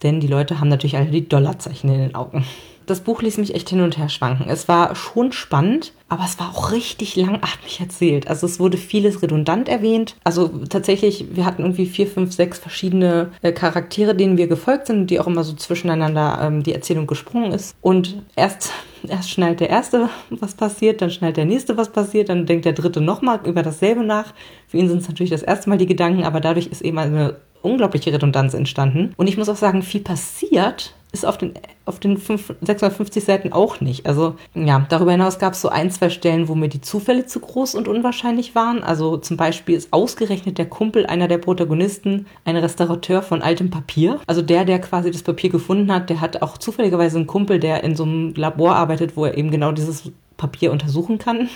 denn 0.03 0.19
die 0.19 0.27
Leute 0.27 0.59
haben 0.59 0.69
natürlich 0.69 0.97
alle 0.97 1.07
die 1.07 1.29
Dollarzeichen 1.29 1.91
in 1.91 1.99
den 2.01 2.15
Augen. 2.17 2.45
Das 2.87 3.01
Buch 3.01 3.23
ließ 3.23 3.39
mich 3.39 3.55
echt 3.55 3.69
hin 3.69 3.81
und 3.81 3.99
her 3.99 4.09
schwanken. 4.09 4.47
Es 4.49 4.69
war 4.69 4.95
schon 4.95 5.33
spannend, 5.33 5.93
aber 6.09 6.25
es 6.25 6.39
war 6.39 6.51
auch 6.51 6.73
richtig 6.73 7.17
langatmig 7.17 7.81
erzählt. 7.81 8.29
Also 8.29 8.47
es 8.47 8.61
wurde 8.61 8.77
vieles 8.77 9.23
redundant 9.23 9.69
erwähnt. 9.69 10.17
Also 10.25 10.49
tatsächlich, 10.69 11.27
wir 11.35 11.45
hatten 11.45 11.63
irgendwie 11.63 11.87
vier, 11.87 12.07
fünf, 12.07 12.33
sechs 12.33 12.59
verschiedene 12.59 13.31
äh, 13.43 13.53
Charaktere, 13.53 14.15
denen 14.15 14.37
wir 14.37 14.47
gefolgt 14.47 14.89
sind, 14.89 15.09
die 15.09 15.21
auch 15.21 15.27
immer 15.27 15.45
so 15.45 15.55
zwischeneinander 15.55 16.39
ähm, 16.43 16.63
die 16.63 16.75
Erzählung 16.75 17.07
gesprungen 17.07 17.53
ist. 17.53 17.75
Und 17.81 18.23
erst 18.37 18.73
erst 19.09 19.31
schnallt 19.31 19.61
der 19.61 19.71
erste, 19.71 20.09
was 20.31 20.55
passiert, 20.55 21.01
dann 21.03 21.11
schnallt 21.11 21.37
der 21.37 21.45
nächste, 21.45 21.77
was 21.77 21.91
passiert, 21.91 22.29
dann 22.29 22.47
denkt 22.47 22.65
der 22.65 22.73
dritte 22.73 23.01
nochmal 23.01 23.41
über 23.45 23.63
dasselbe 23.63 24.05
nach. 24.05 24.35
Für 24.69 24.77
ihn 24.77 24.89
sind 24.89 25.03
es 25.03 25.09
natürlich 25.09 25.31
das 25.31 25.43
erste 25.43 25.69
Mal 25.71 25.79
die 25.79 25.87
Gedanken, 25.87 26.25
aber 26.25 26.41
dadurch 26.41 26.67
ist 26.67 26.83
eben 26.83 26.99
eine 26.99 27.37
unglaubliche 27.63 28.13
Redundanz 28.13 28.55
entstanden. 28.55 29.15
Und 29.17 29.29
ich 29.29 29.37
muss 29.37 29.49
auch 29.49 29.57
sagen, 29.57 29.83
viel 29.83 30.01
passiert 30.01 30.95
ist 31.13 31.27
auf 31.27 31.37
den, 31.37 31.55
auf 31.85 32.01
den 32.01 32.17
5, 32.17 32.55
650 32.63 33.23
Seiten 33.23 33.53
auch 33.53 33.81
nicht. 33.81 34.07
Also 34.07 34.37
ja, 34.55 34.87
darüber 34.89 35.13
hinaus 35.13 35.39
gab 35.39 35.53
es 35.53 35.61
so 35.61 35.69
ein, 35.69 35.91
zwei 35.91 36.09
Stellen, 36.11 36.49
wo 36.49 36.55
mir 36.55 36.69
die 36.69 36.81
Zufälle 36.81 37.27
zu 37.27 37.41
groß 37.41 37.75
und 37.75 37.87
unwahrscheinlich 37.87 38.55
waren. 38.55 38.83
Also 38.83 39.19
zum 39.19 39.37
Beispiel 39.37 39.77
ist 39.77 39.93
ausgerechnet 39.93 40.57
der 40.59 40.69
Kumpel 40.69 41.07
einer 41.07 41.29
der 41.29 41.39
Protagonisten 41.39 42.27
ein 42.45 42.57
Restaurateur 42.57 43.23
von 43.23 43.43
altem 43.43 43.71
Papier. 43.71 44.21
Also 44.27 44.41
der, 44.41 44.65
der 44.65 44.81
quasi 44.81 45.11
das 45.11 45.23
Papier 45.23 45.51
gefunden 45.51 45.93
hat, 45.93 46.09
der 46.09 46.21
hat 46.21 46.41
auch 46.41 46.57
zufälligerweise 46.57 47.19
einen 47.19 47.27
Kumpel, 47.27 47.61
der 47.61 47.85
in 47.85 47.95
so 47.95 48.05
einem 48.05 48.35
Labor 48.35 48.75
arbeitet, 48.75 49.17
wo 49.17 49.27
er 49.27 49.37
eben 49.37 49.51
genau 49.51 49.73
dieses 49.73 50.11
Papier 50.43 50.73
untersuchen 50.73 51.19
kann. 51.19 51.49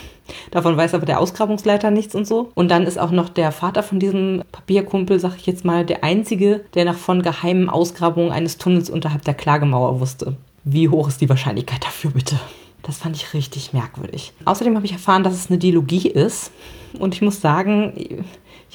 Davon 0.52 0.76
weiß 0.76 0.94
aber 0.94 1.06
der 1.06 1.18
Ausgrabungsleiter 1.18 1.90
nichts 1.90 2.14
und 2.14 2.24
so. 2.24 2.52
Und 2.54 2.70
dann 2.70 2.84
ist 2.84 2.98
auch 2.98 3.10
noch 3.10 3.28
der 3.28 3.50
Vater 3.50 3.82
von 3.82 3.98
diesem 3.98 4.44
Papierkumpel, 4.52 5.18
sag 5.18 5.36
ich 5.36 5.46
jetzt 5.46 5.64
mal, 5.64 5.84
der 5.84 6.04
einzige, 6.04 6.64
der 6.74 6.84
nach 6.84 6.96
von 6.96 7.22
geheimen 7.22 7.68
Ausgrabungen 7.68 8.30
eines 8.30 8.58
Tunnels 8.58 8.88
unterhalb 8.88 9.24
der 9.24 9.34
Klagemauer 9.34 9.98
wusste. 9.98 10.36
Wie 10.62 10.88
hoch 10.88 11.08
ist 11.08 11.20
die 11.20 11.28
Wahrscheinlichkeit 11.28 11.84
dafür, 11.84 12.12
bitte? 12.12 12.38
Das 12.84 12.98
fand 12.98 13.16
ich 13.16 13.34
richtig 13.34 13.72
merkwürdig. 13.72 14.32
Außerdem 14.44 14.76
habe 14.76 14.86
ich 14.86 14.92
erfahren, 14.92 15.24
dass 15.24 15.34
es 15.34 15.50
eine 15.50 15.58
Dilogie 15.58 16.08
ist. 16.08 16.52
Und 17.00 17.14
ich 17.14 17.22
muss 17.22 17.40
sagen, 17.40 18.24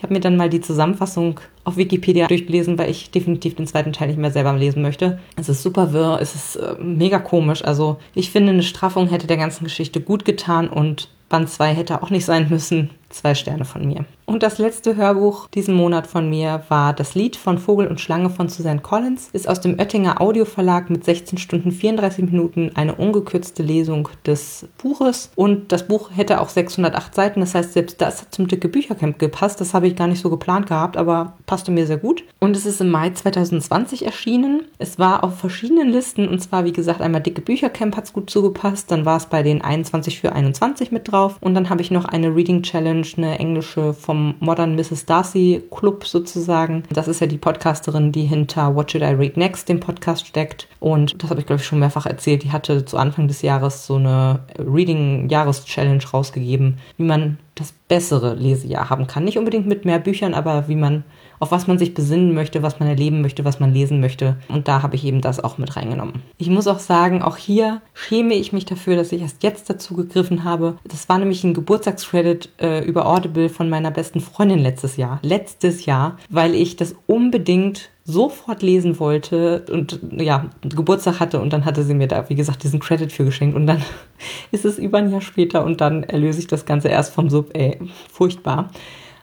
ich 0.01 0.03
habe 0.03 0.15
mir 0.15 0.19
dann 0.19 0.35
mal 0.35 0.49
die 0.49 0.61
Zusammenfassung 0.61 1.39
auf 1.63 1.77
Wikipedia 1.77 2.25
durchgelesen, 2.25 2.79
weil 2.79 2.89
ich 2.89 3.11
definitiv 3.11 3.53
den 3.53 3.67
zweiten 3.67 3.93
Teil 3.93 4.07
nicht 4.07 4.17
mehr 4.17 4.31
selber 4.31 4.51
lesen 4.53 4.81
möchte. 4.81 5.19
Es 5.35 5.47
ist 5.47 5.61
super 5.61 5.93
wirr, 5.93 6.17
es 6.19 6.33
ist 6.33 6.55
äh, 6.55 6.73
mega 6.81 7.19
komisch. 7.19 7.63
Also 7.63 7.97
ich 8.15 8.31
finde, 8.31 8.51
eine 8.51 8.63
Straffung 8.63 9.09
hätte 9.09 9.27
der 9.27 9.37
ganzen 9.37 9.63
Geschichte 9.63 10.01
gut 10.01 10.25
getan 10.25 10.69
und 10.69 11.09
Band 11.29 11.51
2 11.51 11.75
hätte 11.75 12.01
auch 12.01 12.09
nicht 12.09 12.25
sein 12.25 12.49
müssen. 12.49 12.89
Zwei 13.11 13.35
Sterne 13.35 13.65
von 13.65 13.85
mir. 13.85 14.05
Und 14.25 14.43
das 14.43 14.59
letzte 14.59 14.95
Hörbuch 14.95 15.49
diesen 15.49 15.75
Monat 15.75 16.07
von 16.07 16.29
mir 16.29 16.63
war 16.69 16.93
Das 16.93 17.15
Lied 17.15 17.35
von 17.35 17.57
Vogel 17.57 17.87
und 17.87 17.99
Schlange 17.99 18.29
von 18.29 18.47
Suzanne 18.47 18.79
Collins. 18.79 19.29
Ist 19.33 19.49
aus 19.49 19.59
dem 19.59 19.77
Oettinger 19.77 20.21
Audioverlag 20.21 20.89
mit 20.89 21.03
16 21.03 21.37
Stunden 21.37 21.71
34 21.71 22.25
Minuten 22.31 22.71
eine 22.75 22.95
ungekürzte 22.95 23.61
Lesung 23.61 24.07
des 24.25 24.67
Buches. 24.81 25.31
Und 25.35 25.73
das 25.73 25.85
Buch 25.85 26.11
hätte 26.15 26.39
auch 26.39 26.47
608 26.47 27.13
Seiten. 27.13 27.41
Das 27.41 27.55
heißt, 27.55 27.73
selbst 27.73 27.99
das 27.99 28.21
hat 28.21 28.33
zum 28.33 28.47
dicke 28.47 28.69
Büchercamp 28.69 29.19
gepasst. 29.19 29.59
Das 29.59 29.73
habe 29.73 29.87
ich 29.87 29.97
gar 29.97 30.07
nicht 30.07 30.21
so 30.21 30.29
geplant 30.29 30.67
gehabt, 30.67 30.95
aber 30.95 31.33
passte 31.45 31.71
mir 31.71 31.85
sehr 31.85 31.97
gut. 31.97 32.23
Und 32.39 32.55
es 32.55 32.65
ist 32.65 32.79
im 32.79 32.89
Mai 32.89 33.09
2020 33.09 34.05
erschienen. 34.05 34.61
Es 34.77 34.97
war 34.97 35.25
auf 35.25 35.39
verschiedenen 35.39 35.89
Listen. 35.89 36.29
Und 36.29 36.39
zwar, 36.39 36.63
wie 36.63 36.71
gesagt, 36.71 37.01
einmal 37.01 37.21
dicke 37.21 37.41
Büchercamp 37.41 37.97
hat 37.97 38.05
es 38.05 38.13
gut 38.13 38.29
zugepasst. 38.29 38.89
Dann 38.91 39.05
war 39.05 39.17
es 39.17 39.25
bei 39.25 39.43
den 39.43 39.61
21 39.61 40.21
für 40.21 40.31
21 40.31 40.93
mit 40.93 41.11
drauf. 41.11 41.35
Und 41.41 41.53
dann 41.53 41.69
habe 41.69 41.81
ich 41.81 41.91
noch 41.91 42.05
eine 42.05 42.33
Reading 42.33 42.61
Challenge, 42.61 43.00
eine 43.17 43.39
englische 43.39 43.93
vom 43.93 44.35
Modern 44.39 44.75
Mrs. 44.75 45.05
Darcy 45.05 45.63
Club 45.71 46.05
sozusagen. 46.05 46.83
Das 46.91 47.07
ist 47.07 47.21
ja 47.21 47.27
die 47.27 47.37
Podcasterin, 47.37 48.11
die 48.11 48.23
hinter 48.23 48.75
What 48.75 48.91
Should 48.91 49.03
I 49.03 49.13
Read 49.13 49.37
Next, 49.37 49.69
dem 49.69 49.79
Podcast 49.79 50.27
steckt. 50.27 50.67
Und 50.79 51.21
das 51.21 51.29
habe 51.29 51.39
ich, 51.39 51.45
glaube 51.45 51.61
ich, 51.61 51.67
schon 51.67 51.79
mehrfach 51.79 52.05
erzählt. 52.05 52.43
Die 52.43 52.51
hatte 52.51 52.85
zu 52.85 52.97
Anfang 52.97 53.27
des 53.27 53.41
Jahres 53.41 53.85
so 53.85 53.95
eine 53.95 54.39
Reading-Jahres-Challenge 54.57 56.03
rausgegeben, 56.11 56.77
wie 56.97 57.03
man 57.03 57.37
das 57.55 57.73
bessere 57.87 58.33
Lesejahr 58.33 58.89
haben 58.89 59.07
kann. 59.07 59.23
Nicht 59.23 59.37
unbedingt 59.37 59.67
mit 59.67 59.85
mehr 59.85 59.99
Büchern, 59.99 60.33
aber 60.33 60.67
wie 60.67 60.75
man 60.75 61.03
auf 61.41 61.51
was 61.51 61.65
man 61.65 61.79
sich 61.79 61.95
besinnen 61.95 62.35
möchte, 62.35 62.61
was 62.61 62.79
man 62.79 62.87
erleben 62.87 63.21
möchte, 63.21 63.43
was 63.43 63.59
man 63.59 63.73
lesen 63.73 63.99
möchte. 63.99 64.37
Und 64.47 64.67
da 64.67 64.83
habe 64.83 64.95
ich 64.95 65.03
eben 65.03 65.21
das 65.21 65.43
auch 65.43 65.57
mit 65.57 65.75
reingenommen. 65.75 66.21
Ich 66.37 66.49
muss 66.49 66.67
auch 66.67 66.77
sagen, 66.77 67.23
auch 67.23 67.35
hier 67.35 67.81
schäme 67.95 68.35
ich 68.35 68.53
mich 68.53 68.65
dafür, 68.65 68.95
dass 68.95 69.11
ich 69.11 69.23
erst 69.23 69.41
jetzt 69.41 69.67
dazu 69.67 69.95
gegriffen 69.95 70.43
habe. 70.43 70.77
Das 70.83 71.09
war 71.09 71.17
nämlich 71.17 71.43
ein 71.43 71.55
Geburtstagscredit 71.55 72.49
äh, 72.61 72.85
über 72.85 73.07
Audible 73.07 73.49
von 73.49 73.69
meiner 73.69 73.89
besten 73.89 74.19
Freundin 74.19 74.59
letztes 74.59 74.97
Jahr. 74.97 75.19
Letztes 75.23 75.87
Jahr, 75.87 76.17
weil 76.29 76.53
ich 76.53 76.75
das 76.75 76.95
unbedingt 77.07 77.89
sofort 78.03 78.61
lesen 78.61 78.99
wollte 78.99 79.65
und 79.71 79.99
ja, 80.17 80.49
Geburtstag 80.61 81.19
hatte 81.19 81.39
und 81.39 81.53
dann 81.53 81.65
hatte 81.65 81.83
sie 81.83 81.93
mir 81.95 82.07
da, 82.07 82.29
wie 82.29 82.35
gesagt, 82.35 82.63
diesen 82.63 82.79
Credit 82.79 83.11
für 83.11 83.25
geschenkt 83.25 83.55
und 83.55 83.65
dann 83.65 83.81
ist 84.51 84.65
es 84.65 84.77
über 84.77 84.99
ein 84.99 85.11
Jahr 85.11 85.21
später 85.21 85.65
und 85.65 85.81
dann 85.81 86.03
erlöse 86.03 86.39
ich 86.39 86.47
das 86.47 86.65
Ganze 86.65 86.89
erst 86.89 87.13
vom 87.13 87.29
Sub, 87.29 87.49
ey, 87.53 87.79
furchtbar. 88.11 88.69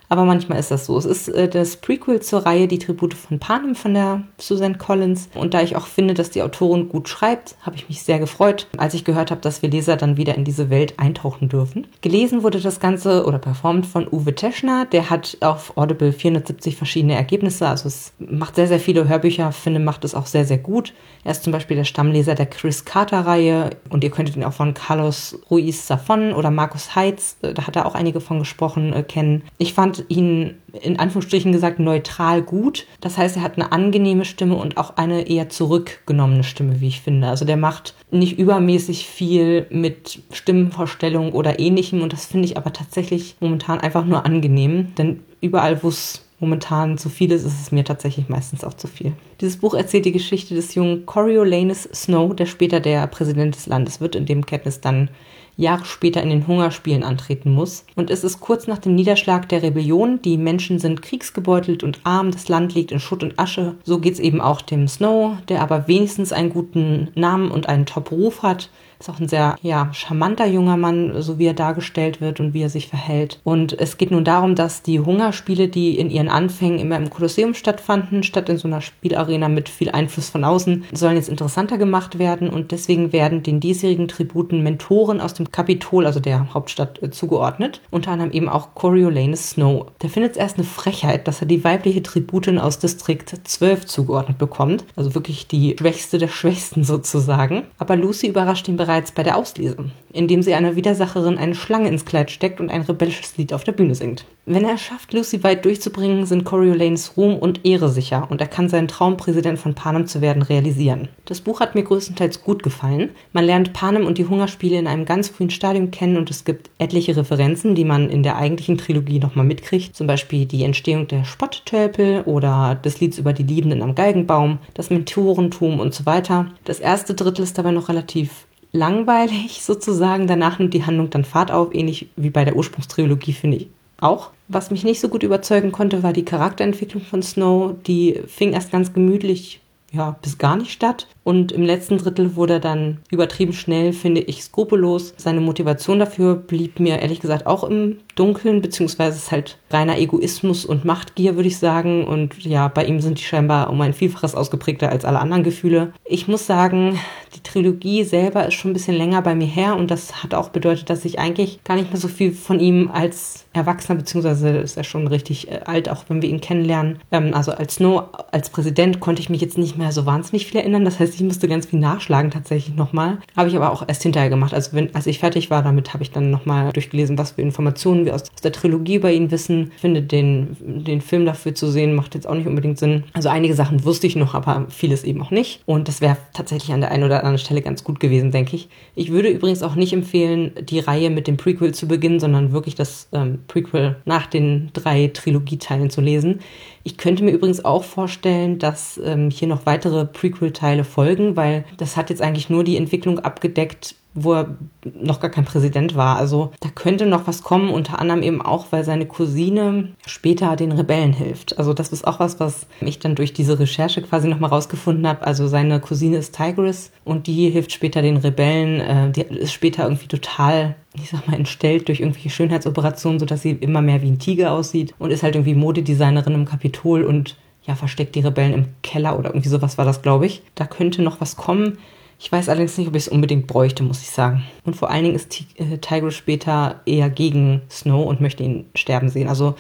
Aber 0.09 0.25
manchmal 0.25 0.59
ist 0.59 0.71
das 0.71 0.87
so. 0.87 0.97
Es 0.97 1.05
ist 1.05 1.29
äh, 1.29 1.49
das 1.49 1.77
Prequel 1.77 2.21
zur 2.21 2.47
Reihe 2.47 2.69
Die 2.69 2.79
Tribute 2.79 3.15
von 3.15 3.39
Panem 3.39 3.75
von 3.75 3.95
der 3.95 4.23
Susan 4.39 4.79
Collins. 4.79 5.29
Und 5.35 5.55
da 5.55 5.63
ich 5.63 5.77
auch 5.77 5.87
finde, 5.87 6.15
dass 6.15 6.31
die 6.31 6.43
Autorin 6.43 6.89
gut 6.89 7.09
schreibt, 7.09 7.57
habe 7.63 7.77
ich 7.77 7.89
mich 7.89 8.03
sehr 8.03 8.19
gefreut, 8.19 8.67
als 8.77 8.95
ich 8.95 9.05
gehört 9.05 9.31
habe, 9.31 9.41
dass 9.41 9.63
wir 9.63 9.71
Leser 9.71 9.97
dann 9.97 10.17
wieder 10.17 10.35
in 10.35 10.45
diese 10.45 10.71
Welt 10.71 10.95
eintauchen 10.99 11.49
dürfen. 11.49 11.87
Gelesen 12.01 12.43
wurde 12.43 12.61
das 12.61 12.81
Ganze 12.81 13.27
oder 13.27 13.39
performt 13.39 13.87
von 13.87 14.09
Uwe 14.11 14.35
Teschner. 14.35 14.87
Der 14.87 15.11
hat 15.11 15.37
auf 15.41 15.77
Audible 15.77 16.13
470 16.13 16.77
verschiedene 16.77 17.15
Ergebnisse. 17.15 17.69
Also 17.69 17.89
es 17.89 18.13
macht 18.19 18.57
sehr, 18.57 18.69
sehr 18.69 18.81
viele 18.81 19.09
Hörbücher. 19.09 19.53
Finde, 19.53 19.81
macht 19.81 20.05
es 20.05 20.15
auch 20.15 20.27
sehr, 20.27 20.45
sehr 20.45 20.59
gut. 20.59 20.95
Er 21.25 21.33
ist 21.33 21.43
zum 21.43 21.53
Beispiel 21.53 21.77
der 21.77 21.85
Stammleser 21.85 22.35
der 22.35 22.47
Chris 22.47 22.85
Carter-Reihe 22.85 23.71
und 23.91 24.05
ihr 24.05 24.11
könntet 24.11 24.37
ihn 24.37 24.45
auch 24.45 24.53
von 24.53 24.73
Carlos 24.73 25.39
Ruiz 25.51 25.87
Safon 25.87 26.33
oder 26.33 26.51
Markus 26.51 26.95
Heitz, 26.95 27.37
äh, 27.43 27.53
da 27.53 27.67
hat 27.67 27.77
er 27.77 27.87
auch 27.87 27.95
einige 27.95 28.21
von 28.21 28.39
gesprochen, 28.39 28.93
äh, 28.93 29.03
kennen. 29.03 29.43
Ich 29.59 29.75
fand 29.75 29.98
ihn 30.09 30.55
in 30.83 30.99
Anführungsstrichen 30.99 31.53
gesagt 31.53 31.79
neutral 31.79 32.43
gut. 32.43 32.87
Das 33.01 33.19
heißt, 33.19 33.37
er 33.37 33.43
hat 33.43 33.57
eine 33.57 33.73
angenehme 33.73 34.25
Stimme 34.25 34.57
und 34.57 34.77
auch 34.77 34.97
eine 34.97 35.29
eher 35.29 35.49
zurückgenommene 35.49 36.45
Stimme, 36.45 36.81
wie 36.81 36.89
ich 36.89 37.01
finde. 37.01 37.29
Also 37.29 37.45
der 37.45 37.57
macht 37.57 37.95
nicht 38.11 38.39
übermäßig 38.39 39.07
viel 39.07 39.67
mit 39.71 40.21
Stimmenvorstellung 40.33 41.33
oder 41.33 41.59
ähnlichem 41.59 42.03
und 42.03 42.13
das 42.13 42.27
finde 42.27 42.47
ich 42.47 42.57
aber 42.57 42.73
tatsächlich 42.73 43.37
momentan 43.41 43.81
einfach 43.81 44.05
nur 44.05 44.25
angenehm, 44.25 44.95
denn 44.97 45.21
überall, 45.41 45.83
wo 45.83 45.89
es 45.89 46.25
momentan 46.41 46.99
zu 46.99 47.09
viel 47.09 47.33
ist, 47.33 47.45
ist 47.45 47.61
es 47.61 47.73
mir 47.73 47.85
tatsächlich 47.85 48.29
meistens 48.29 48.63
auch 48.65 48.75
zu 48.75 48.87
viel. 48.87 49.13
Dieses 49.41 49.57
Buch 49.57 49.75
erzählt 49.75 50.05
die 50.05 50.13
Geschichte 50.13 50.55
des 50.55 50.75
jungen 50.75 51.05
Coriolanus 51.05 51.89
Snow, 51.93 52.35
der 52.35 52.47
später 52.47 52.81
der 52.81 53.07
Präsident 53.09 53.57
des 53.57 53.67
Landes 53.67 54.01
wird, 54.01 54.15
in 54.15 54.27
dem 54.27 54.47
Katniss 54.47 54.81
dann 54.81 55.11
Jahre 55.59 55.85
später 55.85 56.23
in 56.23 56.31
den 56.31 56.47
Hungerspielen 56.47 57.03
antreten 57.03 57.53
muss. 57.53 57.85
Und 57.97 58.11
es 58.11 58.23
ist 58.23 58.41
kurz 58.41 58.69
nach 58.69 58.79
dem 58.79 58.95
Niederschlag 58.95 59.49
der 59.49 59.63
Rebellion. 59.63 60.23
Die 60.23 60.39
Menschen 60.39 60.79
sind 60.79 61.03
kriegsgebeutelt 61.03 61.83
und 61.83 62.01
arm, 62.05 62.31
das 62.31 62.49
Land 62.49 62.75
liegt 62.75 62.93
in 62.93 63.01
Schutt 63.01 63.25
und 63.25 63.39
Asche. 63.39 63.75
So 63.83 63.99
geht's 63.99 64.21
eben 64.21 64.41
auch 64.41 64.63
dem 64.63 64.87
Snow, 64.87 65.37
der 65.49 65.61
aber 65.61 65.89
wenigstens 65.89 66.33
einen 66.33 66.51
guten 66.51 67.09
Namen 67.17 67.51
und 67.51 67.69
einen 67.69 67.87
Top-Ruf 67.87 68.43
hat, 68.43 68.71
Ist 69.01 69.09
auch 69.09 69.21
ein 69.21 69.29
sehr, 69.29 69.57
ja, 69.63 69.91
charmanter 69.93 70.47
junger 70.47 70.77
Mann, 70.77 71.23
so 71.23 71.39
wie 71.39 71.47
er 71.47 71.55
dargestellt 71.55 72.21
wird 72.21 72.41
und 72.41 72.53
wie 72.53 72.63
er 72.63 72.69
sich 72.69 72.89
verhält. 72.89 73.41
Und 73.45 73.79
es 73.79 73.97
geht 73.97 74.11
nun 74.11 74.25
darum, 74.25 74.57
dass 74.57 74.83
die 74.83 74.99
Hungerspiele, 74.99 75.69
die 75.69 75.99
in 75.99 76.11
ihren 76.11 76.29
Anfängen 76.29 76.81
immer 76.81 76.97
im 76.97 77.09
Kolosseum 77.09 77.55
stattfanden, 77.55 78.25
statt 78.25 78.49
in 78.49 78.57
so 78.57 78.67
einer 78.67 78.81
Spielarena 78.81 79.49
mit 79.49 79.69
viel 79.69 79.91
Einfluss 79.91 80.31
von 80.31 80.43
außen, 80.43 80.85
sollen 80.93 81.15
jetzt 81.15 81.29
interessanter 81.29 81.79
gemacht 81.79 82.19
werden 82.19 82.51
und 82.51 82.73
deswegen 82.73 83.13
werden 83.13 83.45
den 83.45 83.61
diesjährigen 83.61 84.09
Tributen 84.09 84.65
Mentoren 84.65 85.21
aus 85.21 85.35
dem 85.35 85.53
Kapitol, 85.53 86.05
also 86.05 86.19
der 86.19 86.53
Hauptstadt, 86.53 87.01
äh, 87.01 87.11
zugeordnet. 87.11 87.81
Unter 87.93 88.11
anderem 88.11 88.33
eben 88.33 88.49
auch 88.49 88.75
Coriolanus 88.75 89.51
Snow. 89.51 89.87
Der 90.03 90.11
findet 90.11 90.33
es 90.33 90.39
erst 90.39 90.57
eine 90.57 90.65
Frechheit, 90.65 91.29
dass 91.29 91.41
er 91.41 91.47
die 91.47 91.63
weibliche 91.63 92.03
Tributin 92.03 92.59
aus 92.59 92.81
Distrikt 92.81 93.33
12 93.45 93.87
zugeordnet 93.87 94.39
bekommt. 94.39 94.85
Also 94.97 95.15
wirklich 95.15 95.47
die 95.47 95.77
schwächste 95.79 96.19
der 96.19 96.29
Schwächsten 96.29 96.83
sozusagen. 96.83 97.63
Aber 97.79 97.95
Lucy 97.95 98.27
überrascht 98.27 98.67
ihn 98.67 98.77
bereits 98.77 98.88
bei 99.15 99.23
der 99.23 99.37
Auslese, 99.37 99.77
indem 100.13 100.43
sie 100.43 100.55
einer 100.55 100.75
Widersacherin 100.75 101.37
eine 101.37 101.55
Schlange 101.55 101.89
ins 101.89 102.07
Kleid 102.07 102.31
steckt 102.31 102.59
und 102.59 102.71
ein 102.71 102.83
rebellisches 102.83 103.37
Lied 103.37 103.53
auf 103.53 103.65
der 103.65 103.73
Bühne 103.73 103.95
singt. 103.95 104.25
Wenn 104.47 104.65
er 104.65 104.77
es 104.77 104.81
schafft, 104.81 105.13
Lucy 105.13 105.45
weit 105.45 105.67
durchzubringen, 105.67 106.25
sind 106.25 106.45
Coriolanes 106.45 107.19
Ruhm 107.19 107.37
und 107.37 107.67
Ehre 107.67 107.91
sicher 107.91 108.27
und 108.31 108.41
er 108.41 108.47
kann 108.47 108.71
seinen 108.71 108.89
Traum, 108.89 109.19
Präsident 109.19 109.59
von 109.59 109.75
Panem 109.75 110.07
zu 110.07 110.23
werden, 110.23 110.43
realisieren. 110.43 111.09
Das 111.27 111.43
Buch 111.43 111.61
hat 111.61 111.75
mir 111.75 111.83
größtenteils 111.83 112.43
gut 112.43 112.63
gefallen. 112.63 113.11
Man 113.35 113.45
lernt 113.45 113.75
Panem 113.75 114.07
und 114.07 114.17
die 114.17 114.25
Hungerspiele 114.25 114.79
in 114.79 114.87
einem 114.87 115.05
ganz 115.05 115.29
frühen 115.29 115.51
Stadium 115.51 115.91
kennen 115.91 116.17
und 116.17 116.31
es 116.31 116.47
gibt 116.47 116.71
etliche 116.79 117.15
Referenzen, 117.15 117.75
die 117.75 117.85
man 117.85 118.09
in 118.09 118.23
der 118.23 118.37
eigentlichen 118.37 118.79
Trilogie 118.79 119.19
nochmal 119.19 119.45
mitkriegt. 119.45 119.95
Zum 119.95 120.07
Beispiel 120.07 120.47
die 120.47 120.65
Entstehung 120.65 121.07
der 121.09 121.25
Spotttölpel 121.25 122.23
oder 122.23 122.75
des 122.75 123.01
Lieds 123.01 123.19
über 123.19 123.35
die 123.35 123.43
Liebenden 123.43 123.83
am 123.83 123.95
Geigenbaum, 123.95 124.61
das 124.73 124.89
Mentorentum 124.89 125.79
und 125.79 125.93
so 125.93 126.07
weiter. 126.07 126.47
Das 126.65 126.81
erste 126.81 127.15
Drittel 127.15 127.43
ist 127.43 127.59
dabei 127.59 127.73
noch 127.73 127.91
relativ 127.91 128.48
langweilig 128.73 129.63
sozusagen. 129.63 130.27
Danach 130.27 130.59
nimmt 130.59 130.75
die 130.75 130.85
Handlung 130.85 131.11
dann 131.11 131.25
Fahrt 131.25 131.51
auf, 131.51 131.75
ähnlich 131.75 132.09
wie 132.17 132.31
bei 132.31 132.45
der 132.45 132.57
Ursprungstrilogie, 132.57 133.33
finde 133.33 133.59
ich 133.59 133.69
auch. 134.01 134.31
Was 134.49 134.71
mich 134.71 134.85
nicht 134.85 135.01
so 135.01 135.09
gut 135.09 135.23
überzeugen 135.23 135.73
konnte, 135.73 136.03
war 136.03 136.13
die 136.13 136.25
Charakterentwicklung 136.25 137.03
von 137.03 137.23
Snow. 137.23 137.75
Die 137.87 138.21
fing 138.27 138.53
erst 138.53 138.71
ganz 138.71 138.93
gemütlich 138.93 139.61
ja, 139.93 140.17
bis 140.23 140.39
gar 140.39 140.57
nicht 140.57 140.73
statt. 140.73 141.07
Und 141.29 141.53
im 141.53 141.63
letzten 141.63 141.99
Drittel 141.99 142.37
wurde 142.37 142.55
er 142.55 142.61
dann 142.61 143.01
übertrieben 143.11 143.53
schnell, 143.53 143.93
finde 143.93 144.23
ich, 144.23 144.43
skrupellos. 144.45 145.13
Seine 145.19 145.43
Motivation 145.43 145.99
dafür 145.99 146.35
blieb 146.35 146.81
mir 146.81 147.01
ehrlich 147.01 147.21
gesagt 147.21 147.47
auch 147.47 147.65
im 147.65 147.99
Dunkeln, 148.15 148.63
beziehungsweise 148.63 149.19
ist 149.19 149.31
halt 149.31 149.59
reiner 149.71 149.99
Egoismus 149.99 150.65
und 150.65 150.87
Machtgier, 150.87 151.37
würde 151.37 151.49
ich 151.49 151.59
sagen. 151.59 152.07
Und 152.07 152.43
ja, 152.47 152.69
bei 152.69 152.87
ihm 152.87 153.03
sind 153.03 153.19
die 153.19 153.25
scheinbar 153.25 153.69
um 153.69 153.79
ein 153.83 153.93
Vielfaches 153.93 154.35
ausgeprägter 154.35 154.89
als 154.89 155.05
alle 155.05 155.21
anderen 155.21 155.45
Gefühle. 155.45 155.93
Ich 156.07 156.29
muss 156.29 156.47
sagen, 156.47 156.99
die 157.35 157.43
Trilogie 157.43 158.05
selber 158.05 158.47
ist 158.47 158.55
schon 158.55 158.71
ein 158.71 158.75
bisschen 158.75 158.97
länger 158.97 159.21
bei 159.21 159.35
mir 159.35 159.47
her 159.47 159.77
und 159.77 159.91
das 159.91 160.23
hat 160.23 160.33
auch 160.33 160.49
bedeutet, 160.49 160.89
dass 160.89 161.05
ich 161.05 161.19
eigentlich 161.19 161.63
gar 161.63 161.77
nicht 161.77 161.93
mehr 161.93 162.01
so 162.01 162.09
viel 162.09 162.33
von 162.33 162.59
ihm 162.59 162.91
als 162.91 163.45
Erwachsener, 163.53 163.99
beziehungsweise 163.99 164.49
ist 164.49 164.77
er 164.77 164.85
schon 164.85 165.07
richtig 165.07 165.51
äh, 165.51 165.61
alt, 165.65 165.89
auch 165.89 166.05
wenn 166.09 166.23
wir 166.23 166.29
ihn 166.29 166.41
kennenlernen. 166.41 167.01
Ähm, 167.13 167.35
also 167.35 167.53
als 167.53 167.75
Snow, 167.75 168.05
als 168.33 168.51
Präsident 168.51 169.01
konnte 169.01 169.21
ich 169.21 169.31
mich 169.31 169.41
jetzt 169.41 169.59
nicht 169.59 169.77
mehr 169.77 169.93
so 169.93 170.07
wahnsinnig 170.07 170.47
viel 170.47 170.61
erinnern. 170.61 170.85
Das 170.85 170.99
heißt, 170.99 171.18
ich 171.19 171.25
musste 171.25 171.49
ganz 171.49 171.67
viel 171.67 171.81
nachschlagen 171.81 172.31
tatsächlich 172.31 172.77
nochmal. 172.77 173.19
Habe 173.37 173.49
ich 173.49 173.57
aber 173.57 173.73
auch 173.73 173.85
erst 173.87 174.03
hinterher 174.03 174.31
gemacht. 174.31 174.55
Also 174.55 174.73
wenn, 174.73 174.95
als 174.95 175.07
ich 175.07 175.19
fertig 175.19 175.51
war 175.51 175.63
damit, 175.63 175.93
habe 175.93 176.03
ich 176.03 176.13
dann 176.13 176.31
nochmal 176.31 176.73
durchgelesen, 176.73 177.19
was 177.19 177.33
für 177.33 177.43
Informationen 177.43 178.05
wir 178.05 178.15
aus, 178.15 178.23
aus 178.23 178.41
der 178.43 178.53
Trilogie 178.53 178.97
über 178.97 179.11
ihn 179.11 179.31
wissen. 179.31 179.73
Ich 179.75 179.81
finde, 179.81 180.03
den, 180.03 180.57
den 180.61 181.01
Film 181.01 181.27
dafür 181.27 181.55
zu 181.55 181.69
sehen, 181.69 181.95
macht 181.95 182.15
jetzt 182.15 182.29
auch 182.29 182.35
nicht 182.35 182.47
unbedingt 182.47 182.79
Sinn. 182.79 183.05
Also 183.15 183.29
einige 183.29 183.55
Sachen 183.55 183.85
wusste 183.85 184.07
ich 184.07 184.17
noch, 184.17 184.35
aber 184.35 184.67
vieles 184.69 185.05
eben 185.05 185.21
auch 185.23 185.31
nicht. 185.31 185.63
Und 185.67 185.89
das 185.89 186.01
wäre 186.01 186.17
tatsächlich 186.33 186.73
an 186.73 186.81
der 186.81 186.93
einen 186.93 187.05
oder 187.05 187.19
anderen 187.19 187.39
Stelle 187.39 187.63
ganz 187.63 187.83
gut 187.83 187.99
gewesen, 187.99 188.31
denke 188.31 188.55
ich. 188.55 188.69
Ich 188.95 189.11
würde 189.11 189.29
übrigens 189.29 189.63
auch 189.63 189.75
nicht 189.75 189.93
empfehlen, 189.93 190.53
die 190.63 190.79
Reihe 190.79 191.11
mit 191.11 191.27
dem 191.27 191.37
Prequel 191.37 191.75
zu 191.75 191.89
beginnen, 191.89 192.21
sondern 192.21 192.53
wirklich 192.53 192.75
das 192.77 193.09
ähm, 193.13 193.41
Prequel 193.49 193.97
nach 194.05 194.27
den 194.27 194.71
drei 194.73 195.09
Trilogieteilen 195.09 195.91
zu 195.91 196.01
lesen. 196.01 196.41
Ich 196.89 196.97
könnte 196.97 197.23
mir 197.23 197.33
übrigens 197.33 197.67
auch 197.67 197.85
vorstellen, 197.85 198.59
dass 198.59 198.99
ähm, 199.05 199.29
hier 199.29 199.47
noch 199.47 199.67
weitere 199.67 200.07
Prequel-Teile 200.07 200.85
folgen, 200.85 201.37
weil 201.37 201.67
das 201.77 201.99
hat 201.99 202.09
jetzt 202.09 202.23
eigentlich 202.23 202.49
nur 202.49 202.65
die 202.65 202.79
Entwicklung 202.79 203.19
abgedeckt, 203.19 203.95
wo 204.25 204.35
er 204.35 204.57
noch 205.01 205.21
gar 205.21 205.31
kein 205.31 205.45
Präsident 205.45 205.97
war. 205.97 206.17
Also 206.17 206.53
da 206.61 206.69
könnte 206.69 207.07
noch 207.07 207.27
was 207.27 207.43
kommen, 207.43 207.71
unter 207.71 207.99
anderem 207.99 208.23
eben 208.23 208.43
auch, 208.43 208.67
weil 208.71 208.85
seine 208.85 209.07
Cousine 209.07 209.91
später 210.07 210.57
den 210.57 210.73
Rebellen 210.73 211.13
hilft. 211.13 211.59
Also 211.59 211.75
das 211.75 211.91
ist 211.91 212.07
auch 212.07 212.21
was, 212.21 212.41
was 212.41 212.67
ich 212.81 212.99
dann 212.99 213.15
durch 213.15 213.33
diese 213.33 213.59
Recherche 213.59 214.03
quasi 214.03 214.29
nochmal 214.29 214.51
rausgefunden 214.51 215.07
habe. 215.07 215.27
Also 215.27 215.49
seine 215.49 215.81
Cousine 215.81 216.17
ist 216.17 216.37
Tigris 216.37 216.91
und 217.05 217.27
die 217.27 217.51
hilft 217.51 217.73
später 217.73 218.03
den 218.03 218.17
Rebellen. 218.17 218.81
Äh, 218.81 219.11
die 219.13 219.23
ist 219.23 219.53
später 219.53 219.85
irgendwie 219.85 220.09
total 220.09 220.77
ich 220.95 221.11
sag 221.11 221.29
mal, 221.29 221.37
entstellt 221.37 221.89
durch 221.89 222.01
irgendwelche 222.01 222.31
Schönheitsoperationen, 222.31 223.21
sodass 223.21 223.43
sie 223.43 223.53
immer 223.53 223.83
mehr 223.83 224.03
wie 224.03 224.11
ein 224.11 224.19
Tiger 224.19 224.53
aussieht 224.53 224.95
und 224.99 225.11
ist 225.11 225.23
halt 225.23 225.37
irgendwie 225.37 225.55
Modedesignerin 225.55 226.35
im 226.35 226.45
Kapitol 226.45 227.05
und 227.05 227.37
ja, 227.69 227.75
versteckt 227.75 228.15
die 228.15 228.21
Rebellen 228.21 228.55
im 228.55 228.67
Keller 228.83 229.19
oder 229.19 229.31
irgendwie 229.31 229.51
sowas 229.51 229.77
war 229.77 229.85
das, 229.85 230.01
glaube 230.01 230.27
ich. 230.27 230.43
Da 230.55 230.67
könnte 230.67 231.03
noch 231.03 231.21
was 231.21 231.37
kommen. 231.37 231.79
Ich 232.21 232.33
weiß 232.33 232.49
allerdings 232.49 232.77
nicht, 232.77 232.89
ob 232.89 232.97
ich 232.97 233.05
es 233.05 233.09
unbedingt 233.09 233.47
bräuchte, 233.47 233.85
muss 233.85 234.03
ich 234.03 234.11
sagen. 234.11 234.43
Und 234.65 234.75
vor 234.75 234.91
allen 234.91 235.05
Dingen 235.05 235.15
ist 235.15 235.41
äh, 235.57 235.79
Tigris 235.79 236.15
später 236.15 236.81
eher 236.85 237.11
gegen 237.11 237.63
Snow 237.71 238.07
und 238.07 238.21
möchte 238.21 238.43
ihn 238.43 238.67
sterben 238.75 239.09
sehen. 239.09 239.29
Also 239.29 239.55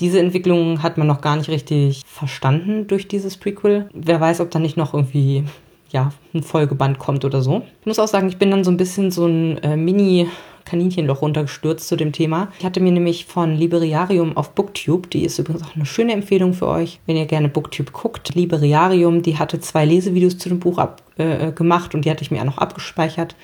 diese 0.00 0.18
Entwicklung 0.18 0.82
hat 0.82 0.98
man 0.98 1.06
noch 1.06 1.20
gar 1.20 1.36
nicht 1.36 1.48
richtig 1.48 2.02
verstanden 2.06 2.86
durch 2.88 3.06
dieses 3.06 3.36
Prequel. 3.36 3.88
Wer 3.94 4.20
weiß, 4.20 4.40
ob 4.40 4.50
da 4.50 4.58
nicht 4.58 4.76
noch 4.76 4.92
irgendwie 4.92 5.44
ja, 5.90 6.12
ein 6.34 6.42
Folgeband 6.42 6.98
kommt 6.98 7.24
oder 7.24 7.42
so. 7.42 7.62
Ich 7.80 7.86
muss 7.86 7.98
auch 7.98 8.08
sagen, 8.08 8.28
ich 8.28 8.38
bin 8.38 8.50
dann 8.50 8.64
so 8.64 8.70
ein 8.70 8.76
bisschen 8.76 9.10
so 9.10 9.26
ein 9.26 9.58
äh, 9.58 9.76
Mini- 9.76 10.28
Kaninchenloch 10.70 11.22
runtergestürzt 11.22 11.88
zu 11.88 11.96
dem 11.96 12.12
Thema. 12.12 12.48
Ich 12.58 12.64
hatte 12.64 12.80
mir 12.80 12.92
nämlich 12.92 13.26
von 13.26 13.56
Liberiarium 13.56 14.36
auf 14.36 14.54
Booktube, 14.54 15.08
die 15.08 15.24
ist 15.24 15.38
übrigens 15.38 15.64
auch 15.64 15.74
eine 15.74 15.86
schöne 15.86 16.12
Empfehlung 16.12 16.54
für 16.54 16.68
euch, 16.68 17.00
wenn 17.06 17.16
ihr 17.16 17.26
gerne 17.26 17.48
Booktube 17.48 17.90
guckt. 17.92 18.34
Liberiarium, 18.34 19.22
die 19.22 19.38
hatte 19.38 19.60
zwei 19.60 19.84
Lesevideos 19.84 20.38
zu 20.38 20.48
dem 20.48 20.60
Buch 20.60 20.78
ab, 20.78 21.02
äh, 21.16 21.52
gemacht 21.52 21.94
und 21.94 22.04
die 22.04 22.10
hatte 22.10 22.22
ich 22.22 22.30
mir 22.30 22.40
auch 22.40 22.46
noch 22.46 22.58
abgespeichert 22.58 23.34